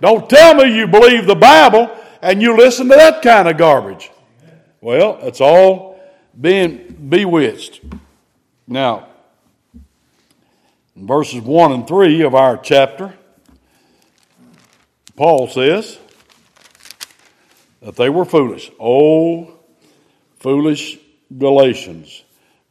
Don't 0.00 0.28
tell 0.28 0.54
me 0.54 0.76
you 0.76 0.88
believe 0.88 1.26
the 1.26 1.36
Bible 1.36 1.96
and 2.20 2.42
you 2.42 2.56
listen 2.56 2.88
to 2.88 2.96
that 2.96 3.22
kind 3.22 3.46
of 3.46 3.56
garbage. 3.56 4.10
Well, 4.80 5.20
it's 5.22 5.40
all 5.40 6.00
being 6.40 7.06
bewitched. 7.08 7.82
Now, 8.66 9.10
in 10.96 11.06
verses 11.06 11.40
1 11.40 11.70
and 11.70 11.86
3 11.86 12.22
of 12.22 12.34
our 12.34 12.56
chapter, 12.56 13.14
Paul 15.14 15.46
says, 15.46 15.98
that 17.80 17.96
they 17.96 18.08
were 18.08 18.24
foolish. 18.24 18.70
Oh, 18.78 19.58
foolish 20.38 20.98
Galatians. 21.36 22.22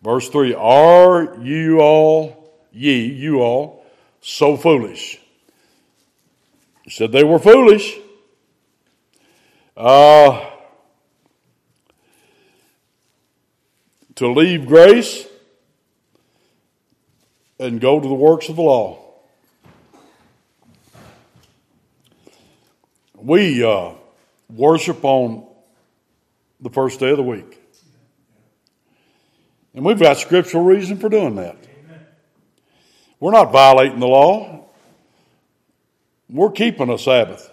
Verse 0.01 0.30
3 0.30 0.53
Are 0.53 1.38
you 1.41 1.80
all, 1.80 2.53
ye, 2.72 3.05
you 3.05 3.41
all, 3.41 3.86
so 4.22 4.55
foolish? 4.57 5.20
He 6.84 6.89
said 6.89 7.12
they 7.12 7.24
were 7.24 7.39
foolish. 7.39 7.97
Uh, 9.76 10.49
to 14.16 14.28
leave 14.28 14.68
grace 14.68 15.26
and 17.60 17.80
go 17.80 17.99
to 17.99 18.07
the 18.07 18.14
works 18.14 18.49
of 18.49 18.57
the 18.57 18.62
law. 18.62 19.05
We, 23.16 23.64
uh, 23.64 23.91
worship 24.49 25.03
on 25.03 25.47
the 26.59 26.69
first 26.69 26.99
day 26.99 27.11
of 27.11 27.17
the 27.17 27.23
week. 27.23 27.61
And 29.73 29.85
we've 29.85 29.99
got 29.99 30.17
scriptural 30.17 30.63
reason 30.63 30.97
for 30.97 31.09
doing 31.09 31.35
that. 31.35 31.57
We're 33.19 33.31
not 33.31 33.51
violating 33.51 33.99
the 33.99 34.07
law. 34.07 34.67
We're 36.29 36.51
keeping 36.51 36.89
a 36.89 36.97
Sabbath. 36.97 37.49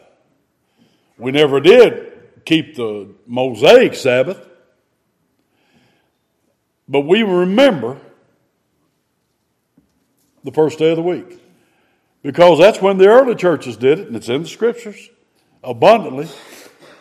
We 1.18 1.32
never 1.32 1.60
did 1.60 2.12
keep 2.44 2.76
the 2.76 3.08
Mosaic 3.26 3.94
Sabbath, 3.94 4.40
but 6.88 7.00
we 7.00 7.22
remember 7.22 7.98
the 10.44 10.52
first 10.52 10.78
day 10.78 10.90
of 10.90 10.96
the 10.96 11.02
week 11.02 11.40
because 12.22 12.58
that's 12.58 12.80
when 12.80 12.98
the 12.98 13.08
early 13.08 13.34
churches 13.34 13.76
did 13.76 13.98
it, 13.98 14.06
and 14.06 14.16
it's 14.16 14.28
in 14.28 14.42
the 14.42 14.48
scriptures 14.48 15.10
abundantly 15.64 16.28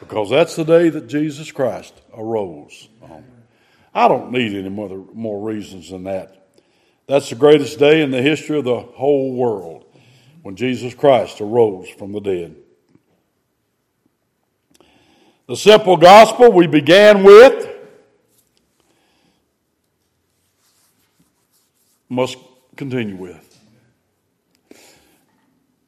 because 0.08 0.30
that's 0.30 0.56
the 0.56 0.64
day 0.64 0.90
that 0.90 1.08
Jesus 1.08 1.52
Christ 1.52 1.94
arose. 2.14 2.90
Um, 3.04 3.24
I 3.94 4.08
don't 4.08 4.32
need 4.32 4.54
any 4.54 4.70
more, 4.70 5.06
more 5.14 5.42
reasons 5.42 5.90
than 5.90 6.04
that. 6.04 6.48
That's 7.08 7.30
the 7.30 7.36
greatest 7.36 7.80
day 7.80 8.02
in 8.02 8.12
the 8.12 8.22
history 8.22 8.58
of 8.60 8.66
the 8.66 8.80
whole 8.80 9.34
world 9.34 9.86
when 10.44 10.56
Jesus 10.56 10.94
Christ 10.94 11.42
arose 11.42 11.90
from 11.90 12.12
the 12.12 12.20
dead. 12.20 12.56
The 15.48 15.56
simple 15.56 15.98
gospel 15.98 16.52
we 16.52 16.68
began 16.68 17.24
with 17.24 17.68
must 22.10 22.38
continue 22.76 23.16
with. 23.16 23.42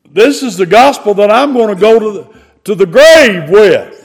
This 0.10 0.42
is 0.42 0.58
the 0.58 0.66
gospel 0.66 1.14
that 1.16 1.30
I'm 1.32 1.54
going 1.54 1.74
to 1.74 1.80
go 1.80 2.00
to 2.00 2.12
the, 2.12 2.40
to 2.66 2.76
the 2.76 2.86
grave 2.86 3.50
with, 3.50 3.97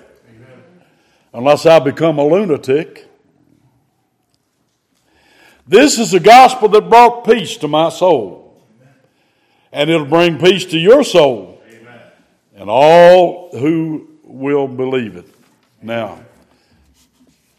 unless 1.33 1.67
I 1.67 1.79
become 1.79 2.19
a 2.19 2.25
lunatic. 2.25 3.09
This 5.67 5.99
is 5.99 6.11
the 6.11 6.21
gospel 6.21 6.69
that 6.71 6.89
brought 6.89 7.25
peace 7.25 7.57
to 7.59 7.69
my 7.69 7.89
soul, 7.89 8.63
and 9.73 9.89
it'll 9.89 10.07
bring 10.07 10.39
peace 10.39 10.65
to 10.67 10.79
your 10.79 11.05
soul, 11.05 11.63
and 12.55 12.69
all 12.69 13.57
who 13.57 14.09
will 14.25 14.69
believe 14.69 15.17
it. 15.17 15.27
Now, 15.81 16.21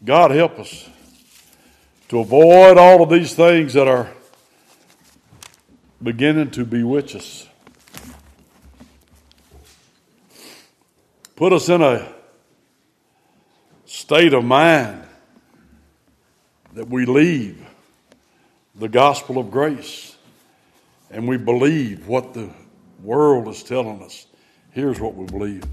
God 0.04 0.30
help 0.30 0.58
us 0.58 0.88
to 2.08 2.20
avoid 2.20 2.78
all 2.78 3.02
of 3.02 3.10
these 3.10 3.34
things 3.34 3.72
that 3.72 3.88
are 3.88 4.12
beginning 6.02 6.50
to 6.52 6.64
bewitch 6.64 7.16
us. 7.16 7.48
Put 11.34 11.52
us 11.52 11.68
in 11.68 11.82
a 11.82 12.13
state 14.04 14.34
of 14.34 14.44
mind 14.44 15.02
that 16.74 16.86
we 16.86 17.06
leave 17.06 17.66
the 18.74 18.86
gospel 18.86 19.38
of 19.38 19.50
grace 19.50 20.14
and 21.10 21.26
we 21.26 21.38
believe 21.38 22.06
what 22.06 22.34
the 22.34 22.50
world 23.02 23.48
is 23.48 23.62
telling 23.62 24.02
us. 24.02 24.26
Here's 24.72 25.00
what 25.00 25.14
we 25.14 25.24
believe. 25.24 25.64